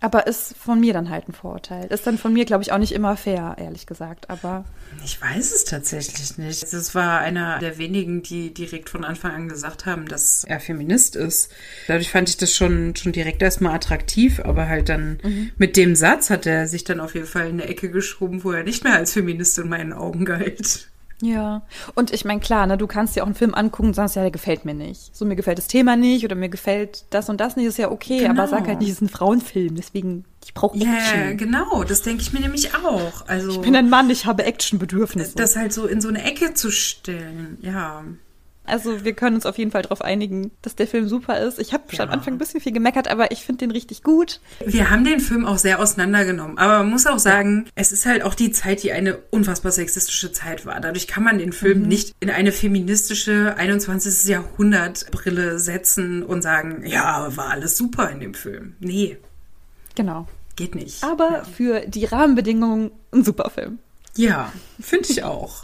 Aber 0.00 0.26
ist 0.26 0.56
von 0.56 0.78
mir 0.78 0.92
dann 0.92 1.10
halt 1.10 1.28
ein 1.28 1.32
Vorurteil. 1.32 1.86
Ist 1.86 2.06
dann 2.06 2.18
von 2.18 2.32
mir, 2.32 2.44
glaube 2.44 2.62
ich, 2.62 2.70
auch 2.70 2.78
nicht 2.78 2.92
immer 2.92 3.16
fair, 3.16 3.56
ehrlich 3.58 3.86
gesagt. 3.86 4.30
Aber. 4.30 4.64
Ich 5.04 5.20
weiß 5.20 5.52
es 5.52 5.64
tatsächlich 5.64 6.38
nicht. 6.38 6.62
Es 6.62 6.94
war 6.94 7.20
einer 7.20 7.58
der 7.58 7.78
wenigen, 7.78 8.22
die 8.22 8.54
direkt 8.54 8.90
von 8.90 9.04
Anfang 9.04 9.32
an 9.32 9.48
gesagt 9.48 9.86
haben, 9.86 10.06
dass 10.06 10.44
er 10.44 10.60
Feminist 10.60 11.16
ist. 11.16 11.50
Dadurch 11.88 12.10
fand 12.10 12.28
ich 12.28 12.36
das 12.36 12.54
schon, 12.54 12.94
schon 12.94 13.12
direkt 13.12 13.42
erstmal 13.42 13.74
attraktiv, 13.74 14.40
aber 14.40 14.68
halt 14.68 14.88
dann 14.88 15.18
mhm. 15.22 15.50
mit 15.56 15.76
dem 15.76 15.96
Satz 15.96 16.30
hat 16.30 16.46
er 16.46 16.68
sich 16.68 16.84
dann 16.84 17.00
auf 17.00 17.14
jeden 17.14 17.26
Fall 17.26 17.48
in 17.48 17.60
eine 17.60 17.68
Ecke 17.68 17.90
geschoben, 17.90 18.44
wo 18.44 18.52
er 18.52 18.62
nicht 18.62 18.84
mehr 18.84 18.94
als 18.94 19.12
Feminist 19.12 19.58
in 19.58 19.68
meinen 19.68 19.92
Augen 19.92 20.24
galt. 20.24 20.88
Ja, 21.20 21.62
und 21.96 22.12
ich 22.12 22.24
meine, 22.24 22.40
klar, 22.40 22.66
ne, 22.66 22.78
du 22.78 22.86
kannst 22.86 23.16
dir 23.16 23.22
auch 23.22 23.26
einen 23.26 23.34
Film 23.34 23.54
angucken 23.54 23.88
und 23.88 23.94
sagst, 23.94 24.14
ja, 24.14 24.22
der 24.22 24.30
gefällt 24.30 24.64
mir 24.64 24.74
nicht. 24.74 25.16
So, 25.16 25.24
mir 25.24 25.34
gefällt 25.34 25.58
das 25.58 25.66
Thema 25.66 25.96
nicht 25.96 26.24
oder 26.24 26.36
mir 26.36 26.48
gefällt 26.48 27.06
das 27.10 27.28
und 27.28 27.40
das 27.40 27.56
nicht, 27.56 27.66
ist 27.66 27.76
ja 27.76 27.90
okay, 27.90 28.18
genau. 28.18 28.30
aber 28.30 28.46
sag 28.46 28.68
halt 28.68 28.78
nicht, 28.78 28.88
es 28.88 28.96
ist 28.96 29.02
ein 29.02 29.08
Frauenfilm, 29.08 29.74
deswegen, 29.74 30.24
ich 30.44 30.54
brauche 30.54 30.76
Action. 30.76 30.88
Ja, 30.88 31.32
genau, 31.32 31.82
das 31.82 32.02
denke 32.02 32.22
ich 32.22 32.32
mir 32.32 32.40
nämlich 32.40 32.74
auch. 32.74 33.26
Also, 33.26 33.50
ich 33.50 33.60
bin 33.60 33.74
ein 33.74 33.90
Mann, 33.90 34.10
ich 34.10 34.26
habe 34.26 34.44
Actionbedürfnisse. 34.44 35.34
Das 35.34 35.56
halt 35.56 35.72
so 35.72 35.86
in 35.86 36.00
so 36.00 36.08
eine 36.08 36.22
Ecke 36.22 36.54
zu 36.54 36.70
stellen, 36.70 37.58
ja. 37.62 38.04
Also 38.68 39.04
wir 39.04 39.12
können 39.14 39.36
uns 39.36 39.46
auf 39.46 39.58
jeden 39.58 39.70
Fall 39.70 39.82
darauf 39.82 40.02
einigen, 40.02 40.50
dass 40.62 40.76
der 40.76 40.86
Film 40.86 41.08
super 41.08 41.40
ist. 41.40 41.58
Ich 41.58 41.72
habe 41.72 41.84
ja. 41.90 41.96
schon 41.96 42.08
am 42.08 42.14
Anfang 42.14 42.34
ein 42.34 42.38
bisschen 42.38 42.60
viel 42.60 42.72
gemeckert, 42.72 43.08
aber 43.08 43.30
ich 43.32 43.44
finde 43.44 43.60
den 43.66 43.70
richtig 43.70 44.02
gut. 44.02 44.40
Wir 44.64 44.90
haben 44.90 45.04
den 45.04 45.20
Film 45.20 45.46
auch 45.46 45.58
sehr 45.58 45.80
auseinandergenommen. 45.80 46.58
Aber 46.58 46.78
man 46.78 46.90
muss 46.90 47.06
auch 47.06 47.18
sagen, 47.18 47.68
es 47.74 47.92
ist 47.92 48.06
halt 48.06 48.22
auch 48.22 48.34
die 48.34 48.50
Zeit, 48.50 48.82
die 48.82 48.92
eine 48.92 49.18
unfassbar 49.30 49.72
sexistische 49.72 50.32
Zeit 50.32 50.66
war. 50.66 50.80
Dadurch 50.80 51.06
kann 51.06 51.24
man 51.24 51.38
den 51.38 51.52
Film 51.52 51.82
mhm. 51.82 51.88
nicht 51.88 52.14
in 52.20 52.30
eine 52.30 52.52
feministische 52.52 53.54
21. 53.56 54.28
Jahrhundert 54.28 55.10
Brille 55.10 55.58
setzen 55.58 56.22
und 56.22 56.42
sagen, 56.42 56.84
ja, 56.86 57.36
war 57.36 57.50
alles 57.50 57.76
super 57.76 58.10
in 58.10 58.20
dem 58.20 58.34
Film. 58.34 58.74
Nee. 58.80 59.18
Genau. 59.94 60.28
Geht 60.56 60.74
nicht. 60.74 61.04
Aber 61.04 61.30
ja. 61.30 61.44
für 61.44 61.80
die 61.86 62.04
Rahmenbedingungen 62.04 62.90
ein 63.12 63.24
super 63.24 63.50
Film. 63.50 63.78
Ja, 64.16 64.52
finde 64.80 65.08
ich 65.10 65.22
auch. 65.22 65.62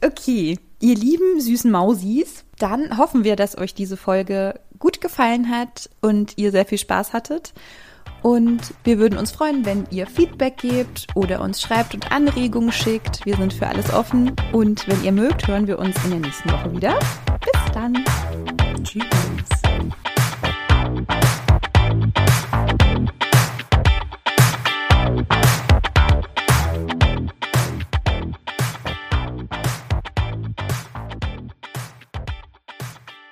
Okay, 0.00 0.58
ihr 0.80 0.94
lieben 0.94 1.40
süßen 1.40 1.70
Mausis, 1.70 2.44
dann 2.58 2.98
hoffen 2.98 3.24
wir, 3.24 3.36
dass 3.36 3.58
euch 3.58 3.74
diese 3.74 3.96
Folge 3.96 4.60
gut 4.78 5.00
gefallen 5.00 5.50
hat 5.50 5.90
und 6.00 6.36
ihr 6.36 6.50
sehr 6.50 6.66
viel 6.66 6.78
Spaß 6.78 7.12
hattet. 7.12 7.52
Und 8.22 8.74
wir 8.82 8.98
würden 8.98 9.18
uns 9.18 9.30
freuen, 9.30 9.64
wenn 9.64 9.86
ihr 9.90 10.06
Feedback 10.06 10.56
gebt 10.56 11.06
oder 11.14 11.40
uns 11.40 11.60
schreibt 11.60 11.94
und 11.94 12.10
Anregungen 12.10 12.72
schickt. 12.72 13.24
Wir 13.24 13.36
sind 13.36 13.52
für 13.52 13.66
alles 13.66 13.92
offen. 13.92 14.34
Und 14.52 14.88
wenn 14.88 15.04
ihr 15.04 15.12
mögt, 15.12 15.46
hören 15.46 15.66
wir 15.66 15.78
uns 15.78 15.96
in 16.04 16.10
der 16.10 16.20
nächsten 16.20 16.50
Woche 16.50 16.72
wieder. 16.72 16.98
Bis 17.40 17.72
dann. 17.72 18.04
Tschüss. 18.82 19.55